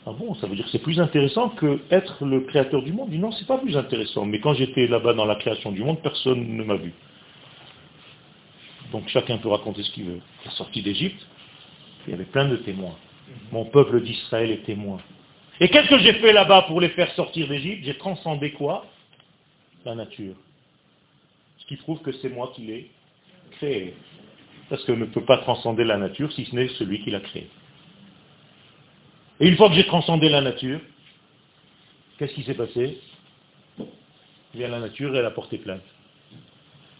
Ah 0.07 0.13
bon, 0.13 0.33
ça 0.35 0.47
veut 0.47 0.55
dire 0.55 0.65
que 0.65 0.71
c'est 0.71 0.81
plus 0.81 0.99
intéressant 0.99 1.49
que 1.49 1.79
être 1.91 2.25
le 2.25 2.41
créateur 2.41 2.81
du 2.81 2.91
monde. 2.91 3.09
Il 3.09 3.17
dit 3.17 3.19
non, 3.19 3.31
c'est 3.31 3.45
pas 3.45 3.59
plus 3.59 3.77
intéressant. 3.77 4.25
Mais 4.25 4.39
quand 4.39 4.55
j'étais 4.55 4.87
là-bas 4.87 5.13
dans 5.13 5.25
la 5.25 5.35
création 5.35 5.71
du 5.71 5.83
monde, 5.83 6.01
personne 6.01 6.55
ne 6.55 6.63
m'a 6.63 6.75
vu. 6.75 6.93
Donc 8.91 9.07
chacun 9.09 9.37
peut 9.37 9.49
raconter 9.49 9.83
ce 9.83 9.91
qu'il 9.91 10.05
veut. 10.05 10.21
La 10.43 10.51
sortie 10.51 10.81
d'Égypte, 10.81 11.23
il 12.07 12.11
y 12.11 12.13
avait 12.13 12.25
plein 12.25 12.47
de 12.47 12.57
témoins. 12.57 12.95
Mon 13.51 13.65
peuple 13.65 14.01
d'Israël 14.01 14.49
est 14.49 14.65
témoin. 14.65 14.97
Et 15.59 15.69
qu'est-ce 15.69 15.87
que 15.87 15.99
j'ai 15.99 16.13
fait 16.13 16.33
là-bas 16.33 16.63
pour 16.63 16.81
les 16.81 16.89
faire 16.89 17.11
sortir 17.13 17.47
d'Égypte? 17.47 17.85
J'ai 17.85 17.97
transcendé 17.97 18.51
quoi? 18.51 18.87
La 19.85 19.93
nature. 19.93 20.35
Ce 21.59 21.65
qui 21.67 21.75
prouve 21.75 22.01
que 22.01 22.11
c'est 22.13 22.29
moi 22.29 22.51
qui 22.55 22.63
l'ai 22.63 22.91
créé. 23.51 23.93
Parce 24.69 24.83
qu'on 24.85 24.97
ne 24.97 25.05
peut 25.05 25.25
pas 25.25 25.37
transcender 25.37 25.83
la 25.83 25.97
nature 25.97 26.31
si 26.33 26.45
ce 26.45 26.55
n'est 26.55 26.67
celui 26.69 27.03
qui 27.03 27.11
l'a 27.11 27.19
créé. 27.19 27.47
Et 29.41 29.47
une 29.47 29.57
fois 29.57 29.69
que 29.69 29.75
j'ai 29.75 29.87
transcendé 29.87 30.29
la 30.29 30.41
nature, 30.41 30.79
qu'est-ce 32.17 32.33
qui 32.35 32.43
s'est 32.43 32.53
passé? 32.53 32.99
Vient 34.53 34.67
la 34.67 34.79
nature 34.79 35.15
elle 35.17 35.25
a 35.25 35.31
porté 35.31 35.57
plainte. 35.57 35.81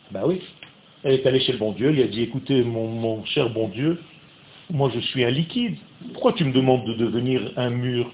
Ben 0.09 0.23
oui. 0.25 0.41
Elle 1.03 1.13
est 1.13 1.27
allée 1.27 1.39
chez 1.39 1.51
le 1.51 1.59
bon 1.59 1.71
Dieu, 1.71 1.89
elle 1.89 2.01
a 2.01 2.07
dit, 2.07 2.23
écoutez, 2.23 2.63
mon, 2.63 2.87
mon 2.87 3.23
cher 3.25 3.51
bon 3.51 3.69
Dieu, 3.69 4.01
moi 4.71 4.91
je 4.93 4.99
suis 4.99 5.23
un 5.23 5.29
liquide. 5.29 5.77
Pourquoi 6.13 6.33
tu 6.33 6.43
me 6.43 6.51
demandes 6.51 6.85
de 6.85 6.93
devenir 6.93 7.53
un 7.57 7.69
mur? 7.69 8.11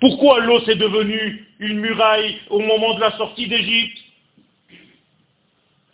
Pourquoi 0.00 0.40
l'eau 0.40 0.60
s'est 0.62 0.76
devenue 0.76 1.46
une 1.60 1.78
muraille 1.78 2.38
au 2.48 2.58
moment 2.58 2.94
de 2.94 3.00
la 3.00 3.16
sortie 3.16 3.46
d'Égypte? 3.46 3.98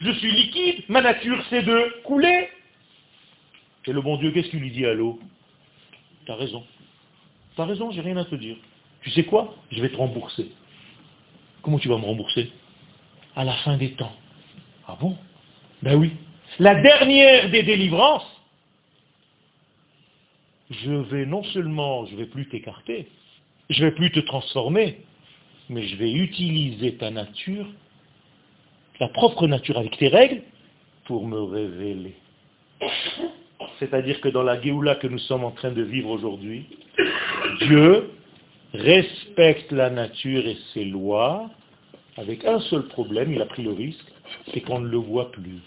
Je 0.00 0.12
suis 0.12 0.30
liquide, 0.30 0.84
ma 0.88 1.02
nature 1.02 1.44
c'est 1.50 1.62
de 1.62 2.02
couler. 2.04 2.48
Et 3.86 3.92
le 3.92 4.00
bon 4.00 4.16
Dieu, 4.16 4.30
qu'est-ce 4.30 4.48
qu'il 4.48 4.60
lui 4.60 4.70
dit 4.70 4.86
à 4.86 4.94
l'eau? 4.94 5.18
T'as 6.26 6.36
raison. 6.36 6.64
T'as 7.56 7.64
raison, 7.64 7.90
j'ai 7.90 8.02
rien 8.02 8.16
à 8.18 8.24
te 8.24 8.34
dire. 8.34 8.56
Tu 9.00 9.10
sais 9.10 9.24
quoi? 9.24 9.54
Je 9.70 9.80
vais 9.80 9.88
te 9.88 9.96
rembourser. 9.96 10.52
Comment 11.62 11.78
tu 11.78 11.88
vas 11.88 11.96
me 11.96 12.04
rembourser? 12.04 12.50
À 13.34 13.44
la 13.44 13.54
fin 13.54 13.76
des 13.76 13.92
temps. 13.92 14.12
Ah 14.86 14.96
bon? 15.00 15.16
Ben 15.82 15.96
oui. 15.96 16.12
La 16.58 16.74
dernière 16.80 17.50
des 17.50 17.62
délivrances, 17.62 18.30
je 20.70 20.90
vais 20.90 21.26
non 21.26 21.42
seulement, 21.44 22.06
je 22.06 22.12
ne 22.12 22.18
vais 22.18 22.26
plus 22.26 22.48
t'écarter, 22.48 23.08
je 23.70 23.84
ne 23.84 23.88
vais 23.88 23.94
plus 23.94 24.10
te 24.10 24.20
transformer, 24.20 25.00
mais 25.68 25.86
je 25.86 25.96
vais 25.96 26.12
utiliser 26.12 26.96
ta 26.96 27.10
nature, 27.10 27.66
ta 28.98 29.08
propre 29.08 29.46
nature 29.46 29.78
avec 29.78 29.96
tes 29.96 30.08
règles, 30.08 30.42
pour 31.04 31.26
me 31.26 31.40
révéler. 31.40 32.14
C'est-à-dire 33.78 34.20
que 34.20 34.28
dans 34.28 34.42
la 34.42 34.60
Géoula 34.60 34.96
que 34.96 35.06
nous 35.06 35.18
sommes 35.18 35.44
en 35.44 35.50
train 35.50 35.70
de 35.70 35.82
vivre 35.82 36.10
aujourd'hui, 36.10 36.66
Dieu 37.60 38.10
respecte 38.74 39.72
la 39.72 39.90
nature 39.90 40.46
et 40.46 40.56
ses 40.74 40.84
lois 40.84 41.48
avec 42.16 42.44
un 42.44 42.60
seul 42.60 42.86
problème, 42.88 43.32
il 43.32 43.42
a 43.42 43.46
pris 43.46 43.62
le 43.62 43.72
risque, 43.72 44.06
c'est 44.52 44.60
qu'on 44.60 44.80
ne 44.80 44.88
le 44.88 44.96
voit 44.96 45.30
plus. 45.32 45.60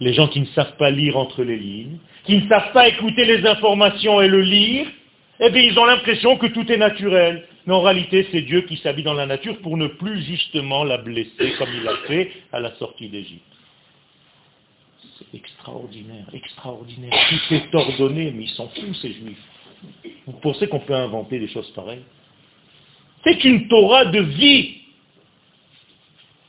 Les 0.00 0.12
gens 0.12 0.28
qui 0.28 0.40
ne 0.40 0.46
savent 0.46 0.76
pas 0.76 0.90
lire 0.90 1.16
entre 1.16 1.42
les 1.42 1.56
lignes, 1.56 1.98
qui 2.24 2.38
ne 2.38 2.48
savent 2.48 2.72
pas 2.72 2.88
écouter 2.88 3.24
les 3.24 3.44
informations 3.44 4.20
et 4.20 4.28
le 4.28 4.40
lire, 4.40 4.86
eh 5.40 5.50
bien 5.50 5.62
ils 5.62 5.78
ont 5.78 5.84
l'impression 5.84 6.36
que 6.36 6.46
tout 6.46 6.70
est 6.70 6.76
naturel. 6.76 7.46
Mais 7.66 7.74
en 7.74 7.80
réalité, 7.80 8.28
c'est 8.30 8.42
Dieu 8.42 8.62
qui 8.62 8.76
s'habille 8.76 9.04
dans 9.04 9.14
la 9.14 9.26
nature 9.26 9.58
pour 9.58 9.76
ne 9.76 9.88
plus 9.88 10.22
justement 10.22 10.84
la 10.84 10.98
blesser 10.98 11.54
comme 11.58 11.70
il 11.74 11.82
l'a 11.82 11.96
fait 12.06 12.30
à 12.52 12.60
la 12.60 12.74
sortie 12.76 13.08
d'Égypte. 13.08 13.42
C'est 15.18 15.36
extraordinaire, 15.36 16.26
extraordinaire. 16.32 17.12
Tout 17.28 17.54
est 17.54 17.74
ordonné, 17.74 18.32
mais 18.32 18.44
ils 18.44 18.50
s'en 18.50 18.68
foutent 18.68 18.96
ces 19.00 19.12
juifs. 19.12 19.38
Vous 20.26 20.32
pensez 20.40 20.68
qu'on 20.68 20.80
peut 20.80 20.94
inventer 20.94 21.38
des 21.38 21.48
choses 21.48 21.70
pareilles? 21.72 22.04
C'est 23.24 23.42
une 23.44 23.68
Torah 23.68 24.06
de 24.06 24.20
vie. 24.20 24.80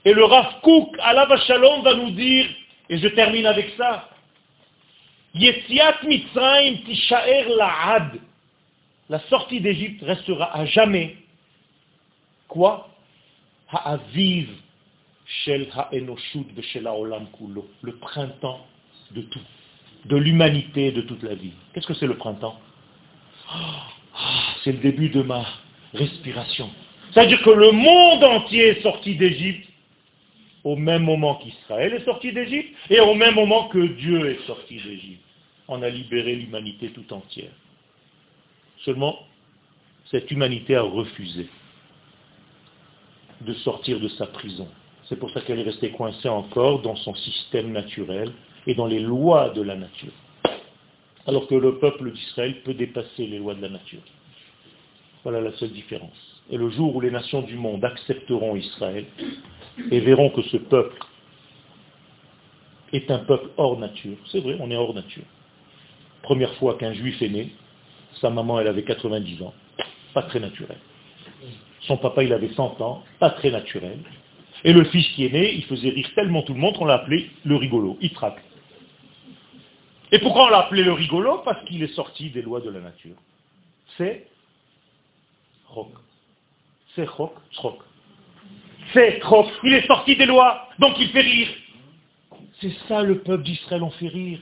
Et 0.04 0.14
le 0.14 0.24
Rav 0.24 0.62
Kook, 0.62 0.96
Allah 1.00 1.28
Shalom, 1.48 1.82
va 1.82 1.96
nous 1.96 2.12
dire, 2.12 2.48
et 2.90 2.98
je 2.98 3.08
termine 3.08 3.46
avec 3.46 3.74
ça, 3.78 4.10
Yetziat 5.34 5.98
Mitzrayim 6.08 6.78
Tishaer 6.86 7.50
La'ad. 7.58 8.20
La 9.10 9.20
sortie 9.28 9.62
d'Égypte 9.62 10.04
restera 10.04 10.56
à 10.56 10.66
jamais. 10.66 11.18
Quoi? 12.48 12.90
Ha'aviv 13.70 14.50
Shel 15.44 15.68
Ha'enoshut 15.76 16.54
B'Shel 16.56 16.88
Ha'olam 16.88 17.28
Kulo. 17.38 17.68
Le 17.82 17.96
printemps 17.98 18.66
de 19.12 19.22
tout. 19.22 19.42
De 20.06 20.18
l'humanité, 20.18 20.92
de 20.92 21.02
toute 21.02 21.24
la 21.24 21.36
vie. 21.36 21.54
Qu'est-ce 21.74 21.88
que 21.88 21.96
c'est 21.96 22.08
le 22.08 22.18
printemps? 22.18 22.60
C'est 24.64 24.72
le 24.72 24.80
début 24.80 25.10
de 25.10 25.22
ma 25.22 25.46
respiration. 25.94 26.70
C'est-à-dire 27.12 27.42
que 27.44 27.50
le 27.50 27.72
monde 27.72 28.24
entier 28.24 28.68
est 28.68 28.82
sorti 28.82 29.16
d'Égypte 29.16 29.68
au 30.66 30.76
même 30.76 31.04
moment 31.04 31.36
qu'Israël 31.36 31.94
est 31.94 32.04
sorti 32.06 32.34
d'Égypte 32.34 32.76
et 32.90 33.00
au 33.00 33.14
même 33.14 33.36
moment 33.36 33.68
que 33.68 33.78
Dieu 33.78 34.32
est 34.32 34.46
sorti 34.48 34.78
d'Égypte. 34.78 35.24
On 35.68 35.82
a 35.82 35.90
libéré 35.90 36.36
l'humanité 36.36 36.90
tout 36.90 37.14
entière. 37.14 37.52
Seulement, 38.84 39.18
cette 40.12 40.30
humanité 40.32 40.76
a 40.76 40.82
refusé 40.82 41.48
de 43.42 43.54
sortir 43.54 44.00
de 44.00 44.08
sa 44.10 44.28
prison. 44.28 44.68
C'est 45.08 45.18
pour 45.18 45.30
ça 45.32 45.42
qu'elle 45.42 45.60
est 45.60 45.64
restée 45.64 45.92
coincée 45.92 46.30
encore 46.30 46.82
dans 46.82 46.96
son 46.96 47.14
système 47.14 47.72
naturel 47.72 48.32
et 48.66 48.74
dans 48.74 48.88
les 48.88 49.00
lois 49.00 49.50
de 49.50 49.62
la 49.62 49.76
nature. 49.76 50.14
Alors 51.28 51.48
que 51.48 51.56
le 51.56 51.80
peuple 51.80 52.12
d'Israël 52.12 52.62
peut 52.64 52.74
dépasser 52.74 53.26
les 53.26 53.40
lois 53.40 53.56
de 53.56 53.62
la 53.62 53.70
nature. 53.70 54.02
Voilà 55.24 55.42
la 55.42 55.52
seule 55.54 55.72
différence. 55.72 56.44
Et 56.52 56.58
le 56.58 56.70
jour 56.70 56.96
où 56.96 57.02
les 57.02 57.10
nations 57.10 57.42
du 57.42 57.56
monde 57.56 57.84
accepteront 57.84 58.56
Israël, 58.56 59.06
et 59.92 60.00
verront 60.00 60.30
que 60.30 60.42
ce 60.44 60.58
peuple 60.58 60.98
est 62.94 63.10
un 63.12 63.20
peuple 63.20 63.50
hors 63.58 63.78
nature. 63.78 64.18
C'est 64.32 64.40
vrai, 64.40 64.58
on 64.60 64.70
est 64.72 64.76
hors 64.76 64.94
nature. 64.94 65.24
Première 66.22 66.54
fois 66.56 66.76
qu'un 66.76 66.94
juif 66.94 67.22
est 67.22 67.30
né, 67.30 67.52
sa 68.22 68.30
maman 68.30 68.60
elle 68.60 68.68
avait 68.68 68.84
90 68.84 69.42
ans, 69.44 69.54
pas 70.14 70.24
très 70.24 70.40
naturel. 70.40 70.78
Son 71.82 71.98
papa 71.98 72.24
il 72.24 72.34
avait 72.34 72.54
100 72.54 72.82
ans, 72.82 73.04
pas 73.20 73.32
très 73.32 73.52
naturel. 73.52 74.00
Et 74.64 74.74
le 74.74 74.84
fils 74.86 75.08
qui 75.10 75.26
est 75.26 75.32
né, 75.32 75.54
il 75.54 75.64
faisait 75.66 75.90
rire 75.90 76.10
tellement 76.16 76.42
tout 76.42 76.54
le 76.54 76.60
monde 76.60 76.78
qu'on 76.78 76.86
l'a 76.86 76.96
appelé 76.96 77.30
le 77.44 77.56
rigolo, 77.56 77.98
Itrak. 78.02 78.42
Et 80.12 80.20
pourquoi 80.20 80.46
on 80.46 80.50
l'a 80.50 80.60
appelé 80.60 80.84
le 80.84 80.94
rigolo 80.94 81.40
Parce 81.46 81.64
qu'il 81.66 81.82
est 81.84 81.94
sorti 81.94 82.30
des 82.30 82.42
lois 82.42 82.62
de 82.62 82.70
la 82.70 82.80
nature. 82.80 83.16
C'est 83.98 84.28
Rock. 85.68 85.92
C'est 86.96 87.08
Rock, 87.08 87.34
Rock 87.58 87.80
c'est 88.94 89.20
trop. 89.20 89.46
Il 89.64 89.74
est 89.74 89.86
sorti 89.88 90.16
des 90.16 90.26
lois, 90.26 90.70
donc 90.80 90.96
il 91.00 91.10
fait 91.10 91.22
rire. 91.22 91.50
C'est 92.62 92.74
ça 92.88 93.02
le 93.04 93.20
peuple 93.20 93.44
d'Israël, 93.44 93.84
on 93.84 93.90
fait 93.92 94.08
rire. 94.08 94.40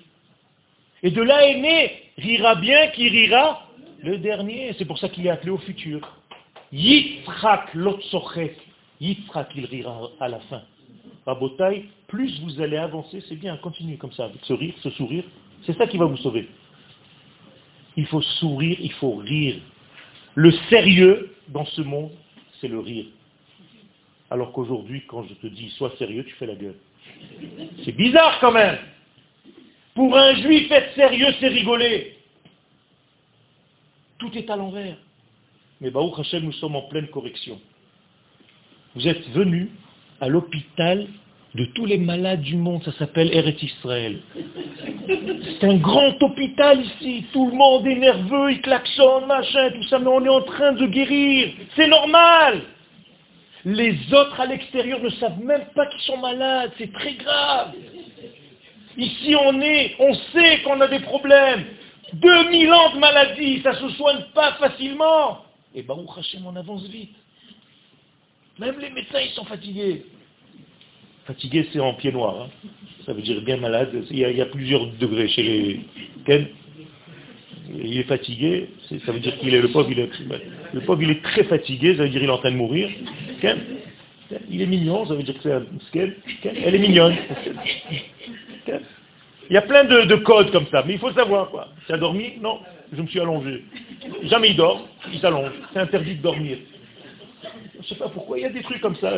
Et 1.02 1.12
de 1.12 1.22
là 1.22 1.48
est 1.48 1.60
né, 1.60 2.04
rira 2.18 2.56
bien 2.56 2.88
qui 2.90 3.10
rira 3.10 3.68
le 4.02 4.18
dernier. 4.18 4.74
C'est 4.78 4.86
pour 4.86 5.00
ça 5.00 5.10
qu'il 5.10 5.26
est 5.26 5.32
appelé 5.32 5.52
au 5.52 5.58
futur. 5.58 6.18
Yitzhak 6.72 7.74
l'otsochek. 7.74 8.56
Yitzhak, 9.02 9.50
il 9.56 9.66
rira 9.66 10.10
à 10.20 10.30
la 10.30 10.40
fin. 10.42 10.62
Rabotai, 11.26 11.86
plus 12.08 12.40
vous 12.42 12.62
allez 12.62 12.78
avancer, 12.78 13.24
c'est 13.28 13.36
bien, 13.36 13.58
continuez 13.58 13.98
comme 13.98 14.12
ça, 14.12 14.26
avec 14.26 14.44
ce 14.44 14.54
rire, 14.54 14.74
ce 14.82 14.90
sourire. 14.92 15.24
C'est 15.66 15.78
ça 15.78 15.88
qui 15.88 15.98
va 15.98 16.06
vous 16.06 16.18
sauver. 16.18 16.48
Il 17.96 18.06
faut 18.08 18.22
sourire, 18.22 18.78
il 18.80 18.92
faut 18.94 19.16
rire. 19.16 19.56
Le 20.36 20.52
sérieux 20.70 21.36
dans 21.50 21.66
ce 21.66 21.82
monde, 21.82 22.12
c'est 22.60 22.68
le 22.68 22.80
rire. 22.80 23.06
Alors 24.30 24.52
qu'aujourd'hui, 24.52 25.04
quand 25.08 25.24
je 25.24 25.34
te 25.36 25.48
dis 25.48 25.70
sois 25.72 25.94
sérieux, 25.98 26.24
tu 26.24 26.34
fais 26.36 26.48
la 26.48 26.56
gueule. 26.56 26.78
C'est 27.86 27.92
bizarre 27.92 28.40
quand 28.40 28.52
même. 28.52 28.78
Pour 29.94 30.18
un 30.18 30.34
juif, 30.36 30.72
être 30.72 30.96
sérieux, 30.96 31.28
c'est 31.40 31.50
rigoler. 31.50 32.18
Tout 34.18 34.36
est 34.36 34.50
à 34.50 34.56
l'envers. 34.56 34.98
Mais 35.82 35.92
Baruch 35.92 36.18
Hashem, 36.18 36.44
nous 36.44 36.54
sommes 36.54 36.76
en 36.76 36.84
pleine 36.84 37.08
correction. 37.10 37.60
Vous 38.96 39.08
êtes 39.08 39.28
venus 39.30 39.70
à 40.20 40.30
l'hôpital 40.30 41.08
de 41.56 41.66
tous 41.66 41.86
les 41.86 41.98
malades 41.98 42.42
du 42.42 42.56
monde, 42.56 42.84
ça 42.84 42.92
s'appelle 42.94 43.32
Eretz 43.32 43.62
Israël. 43.62 44.20
C'est 45.08 45.68
un 45.68 45.76
grand 45.76 46.22
hôpital 46.22 46.82
ici, 46.82 47.26
tout 47.32 47.48
le 47.50 47.56
monde 47.56 47.86
est 47.86 47.96
nerveux, 47.96 48.52
il 48.52 48.62
klaxonne, 48.62 49.28
machin, 49.28 49.70
tout 49.70 49.84
ça, 49.84 50.00
mais 50.00 50.08
on 50.08 50.26
est 50.26 50.30
en 50.30 50.42
train 50.42 50.72
de 50.72 50.88
guérir. 50.88 51.54
C'est 51.76 51.88
normal. 51.88 52.62
Les 53.66 53.96
autres 54.14 54.40
à 54.40 54.48
l'extérieur 54.48 55.00
ne 55.00 55.10
savent 55.10 55.40
même 55.44 55.66
pas 55.76 55.86
qu'ils 55.88 56.02
sont 56.02 56.18
malades. 56.18 56.72
C'est 56.78 56.92
très 56.92 57.14
grave. 57.14 57.74
Ici, 58.98 59.36
on 59.40 59.62
est, 59.62 59.96
on 60.00 60.14
sait 60.14 60.62
qu'on 60.64 60.82
a 60.82 60.88
des 60.88 61.00
problèmes. 61.00 61.66
2000 62.14 62.74
ans 62.74 62.94
de 62.94 63.00
maladie, 63.00 63.62
ça 63.62 63.72
ne 63.72 63.90
se 63.90 63.96
soigne 63.96 64.24
pas 64.34 64.54
facilement. 64.54 65.40
Et 65.74 65.82
ben, 65.82 65.98
Hashem, 66.18 66.46
on 66.46 66.56
avance 66.56 66.84
vite. 66.88 67.16
Même 68.60 68.80
les 68.80 68.90
médecins, 68.90 69.22
ils 69.22 69.32
sont 69.32 69.46
fatigués. 69.46 70.06
Fatigué, 71.26 71.68
c'est 71.72 71.80
en 71.80 71.94
pied 71.94 72.12
noir. 72.12 72.44
Hein. 72.44 72.70
Ça 73.06 73.14
veut 73.14 73.22
dire 73.22 73.42
bien 73.42 73.58
malade. 73.58 73.92
Il 74.12 74.18
y, 74.18 74.42
a, 74.42 74.46
plusieurs 74.46 74.88
degrés 74.88 75.28
chez 75.28 75.44
les 75.44 75.80
Ken. 76.26 76.48
Il 77.76 77.98
est 77.98 78.04
fatigué, 78.04 78.70
ça 79.06 79.12
veut 79.12 79.20
dire 79.20 79.38
qu'il 79.40 79.54
est 79.54 79.62
le 79.62 79.70
pauvre, 79.70 79.90
il 79.90 79.98
est, 79.98 80.10
le 80.74 80.82
pauvre, 80.82 81.02
il 81.02 81.10
est 81.10 81.24
très 81.24 81.44
fatigué, 81.46 81.96
ça 81.96 82.04
veut 82.04 82.10
dire 82.10 82.20
qu'il 82.20 82.30
est 82.30 82.34
en 82.34 82.38
train 82.38 82.52
de 82.52 82.58
mourir. 82.58 82.90
Il 84.50 84.62
est 84.62 84.66
mignon, 84.66 85.06
ça 85.06 85.16
veut 85.16 85.24
dire 85.24 85.34
que 85.36 85.42
c'est 85.44 85.54
un 85.54 85.64
skel. 85.88 86.18
Elle 86.44 86.76
est 86.76 86.80
mignonne. 86.80 87.16
Il 89.50 89.54
y 89.54 89.58
a 89.58 89.62
plein 89.62 89.84
de, 89.86 90.16
codes 90.16 90.52
comme 90.52 90.68
ça, 90.68 90.84
mais 90.86 90.94
il 90.94 91.00
faut 91.00 91.12
savoir 91.12 91.50
quoi. 91.50 91.70
Tu 91.86 91.94
as 91.94 91.98
dormi? 91.98 92.34
Non, 92.42 92.60
je 92.92 93.02
me 93.02 93.08
suis 93.08 93.20
allongé. 93.20 93.64
Jamais 94.24 94.50
il 94.50 94.56
dort, 94.56 94.88
il 95.12 95.20
s'allonge. 95.20 95.52
C'est 95.74 95.80
interdit 95.80 96.16
de 96.16 96.22
dormir. 96.22 96.58
Je 97.74 97.78
ne 97.80 97.84
sais 97.84 97.96
pas 97.96 98.10
pourquoi, 98.10 98.38
il 98.38 98.42
y 98.42 98.46
a 98.46 98.50
des 98.50 98.62
trucs 98.62 98.82
comme 98.82 98.96
ça. 98.96 99.18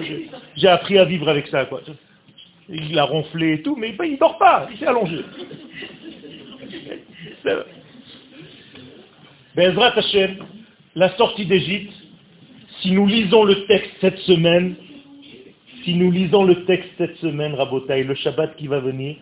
J'ai 0.55 0.67
appris 0.67 0.97
à 0.97 1.05
vivre 1.05 1.29
avec 1.29 1.47
ça. 1.47 1.65
Quoi. 1.65 1.81
Il 2.69 2.97
a 2.97 3.03
ronflé 3.03 3.53
et 3.53 3.61
tout, 3.61 3.75
mais 3.75 3.95
il 3.99 4.11
ne 4.13 4.17
dort 4.17 4.38
pas, 4.38 4.67
il 4.71 4.77
s'est 4.77 4.88
allongé. 4.88 5.19
Bezrat 9.55 9.97
Hashem, 9.97 10.38
la 10.95 11.15
sortie 11.15 11.45
d'Égypte, 11.45 11.93
si 12.81 12.91
nous 12.91 13.07
lisons 13.07 13.43
le 13.43 13.65
texte 13.65 13.91
cette 14.01 14.17
semaine, 14.19 14.75
si 15.83 15.93
nous 15.93 16.11
lisons 16.11 16.43
le 16.43 16.65
texte 16.65 16.89
cette 16.97 17.17
semaine, 17.17 17.53
Rabotaï, 17.53 18.03
le 18.03 18.15
Shabbat 18.15 18.55
qui 18.55 18.67
va 18.67 18.79
venir, 18.79 19.17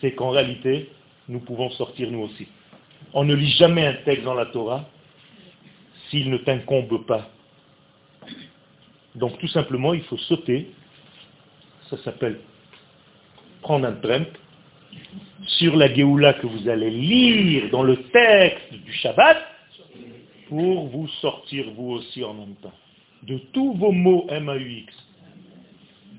c'est 0.00 0.12
qu'en 0.12 0.30
réalité, 0.30 0.90
nous 1.28 1.40
pouvons 1.40 1.70
sortir 1.70 2.10
nous 2.10 2.20
aussi. 2.20 2.46
On 3.12 3.24
ne 3.24 3.34
lit 3.34 3.52
jamais 3.52 3.86
un 3.86 3.94
texte 4.04 4.24
dans 4.24 4.34
la 4.34 4.46
Torah 4.46 4.88
s'il 6.10 6.28
ne 6.30 6.36
t'incombe 6.38 7.06
pas. 7.06 7.30
Donc 9.14 9.38
tout 9.38 9.48
simplement, 9.48 9.94
il 9.94 10.02
faut 10.02 10.16
sauter, 10.16 10.70
ça 11.88 11.96
s'appelle 11.98 12.40
prendre 13.62 13.86
un 13.86 13.92
trempe, 13.92 14.36
sur 15.46 15.76
la 15.76 15.92
Géoula 15.92 16.34
que 16.34 16.46
vous 16.46 16.68
allez 16.68 16.90
lire 16.90 17.70
dans 17.70 17.82
le 17.82 17.96
texte 17.96 18.72
du 18.72 18.92
Shabbat, 18.92 19.38
pour 20.48 20.88
vous 20.88 21.08
sortir 21.20 21.70
vous 21.76 21.92
aussi 21.92 22.22
en 22.22 22.34
même 22.34 22.54
temps. 22.56 22.72
De 23.22 23.38
tous 23.52 23.74
vos 23.74 23.92
mots 23.92 24.26
M-A-U-X, 24.28 24.94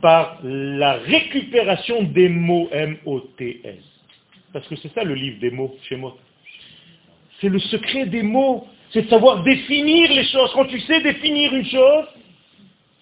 par 0.02 0.40
la 0.44 0.94
récupération 0.94 2.04
des 2.04 2.30
mots 2.30 2.68
M-O-T-S. 2.72 3.84
Parce 4.52 4.68
que 4.68 4.76
c'est 4.78 4.94
ça 4.94 5.04
le 5.04 5.14
livre 5.14 5.40
des 5.40 5.52
mots 5.52 5.76
chez 5.88 5.96
moi. 5.96 6.18
C'est 7.40 7.50
le 7.50 7.60
secret 7.60 8.06
des 8.06 8.24
mots. 8.24 8.68
C'est 8.92 9.04
de 9.04 9.10
savoir 9.10 9.44
définir 9.44 10.12
les 10.12 10.26
choses. 10.26 10.52
Quand 10.54 10.66
tu 10.66 10.80
sais 10.82 11.02
définir 11.02 11.54
une 11.54 11.66
chose, 11.66 12.06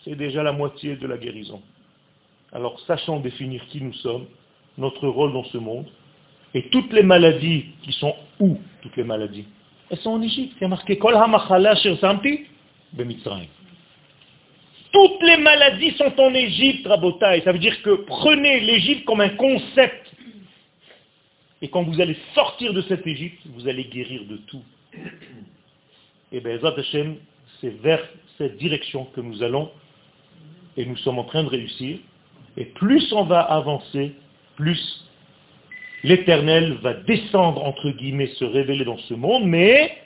c'est 0.04 0.16
déjà 0.16 0.43
la 0.43 0.51
moitié 0.51 0.95
de 0.95 1.08
la 1.08 1.18
guérison. 1.18 1.62
Alors, 2.51 2.80
sachant 2.82 3.20
définir 3.20 3.66
qui 3.68 3.82
nous 3.82 3.93
sommes, 3.93 4.26
notre 4.78 5.08
rôle 5.08 5.34
dans 5.34 5.43
ce 5.45 5.58
monde, 5.58 5.88
et 6.54 6.70
toutes 6.70 6.93
les 6.93 7.04
maladies 7.04 7.66
qui 7.82 7.93
sont 7.93 8.16
où 8.39 8.58
Toutes 8.82 8.95
les 8.95 9.04
maladies? 9.04 9.45
Elles 9.89 9.97
sont 9.99 10.12
en 10.12 10.22
Égypte. 10.22 10.62
A 10.62 10.68
marqué 10.68 10.97
Kol 10.97 11.16
Toutes 14.91 15.24
les 15.24 15.38
maladies 15.38 15.91
sont 15.91 16.20
en 16.20 16.34
Égypte, 16.34 16.88
Rabotai. 16.88 17.41
Ça 17.43 17.51
veut 17.51 17.60
dire 17.60 17.82
que 17.82 17.95
prenez 18.06 18.60
l'Égypte 18.60 19.06
comme 19.06 19.22
un 19.22 19.30
concept 19.30 20.14
et 21.64 21.70
quand 21.70 21.84
vous 21.84 22.01
allez 22.01 22.18
sortir 22.36 22.74
de 22.74 22.82
cette 22.82 23.08
Égypte, 23.08 23.39
vous 23.45 23.70
allez 23.70 23.86
guérir 23.86 24.26
de 24.26 24.36
tout. 24.36 24.62
Et 26.34 26.41
bien, 26.41 26.60
Hashem, 26.62 27.16
c'est 27.62 27.70
vers 27.82 28.06
cette 28.38 28.58
direction 28.58 29.06
que 29.06 29.22
nous 29.22 29.41
allons, 29.41 29.72
et 30.78 30.86
nous 30.86 30.97
sommes 30.97 31.19
en 31.19 31.24
train 31.24 31.43
de 31.43 31.49
réussir. 31.49 31.97
Et 32.57 32.65
plus 32.65 33.11
on 33.13 33.24
va 33.24 33.41
avancer, 33.41 34.13
plus 34.55 35.05
l'éternel 36.03 36.74
va 36.82 36.93
descendre, 36.93 37.63
entre 37.63 37.89
guillemets, 37.91 38.28
se 38.28 38.45
révéler 38.45 38.86
dans 38.86 38.97
ce 38.97 39.13
monde, 39.13 39.45
mais 39.45 39.97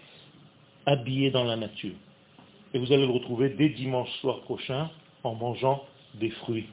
habillé 0.86 1.32
dans 1.32 1.44
la 1.44 1.56
nature. 1.56 1.96
Et 2.74 2.80
vous 2.80 2.92
allez 2.92 3.06
le 3.06 3.12
retrouver 3.12 3.50
dès 3.50 3.70
dimanche 3.70 4.10
soir 4.22 4.42
prochain 4.42 4.90
en 5.24 5.36
mangeant 5.36 5.84
des 6.16 6.30
fruits. 6.30 6.68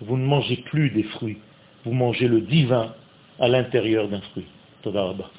Vous 0.00 0.16
ne 0.16 0.24
mangez 0.26 0.56
plus 0.56 0.90
des 0.90 1.04
fruits, 1.04 1.38
vous 1.84 1.92
mangez 1.92 2.28
le 2.28 2.42
divin 2.42 2.94
à 3.40 3.48
l'intérieur 3.48 4.08
d'un 4.08 4.20
fruit. 4.20 4.46
Todarabah. 4.82 5.30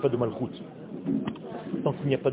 Pas 0.00 0.08
de 0.08 0.16
malroute. 0.16 0.62
Tant 1.84 1.92
qu'il 1.94 2.08
n'y 2.08 2.14
a 2.14 2.18
pas 2.18 2.28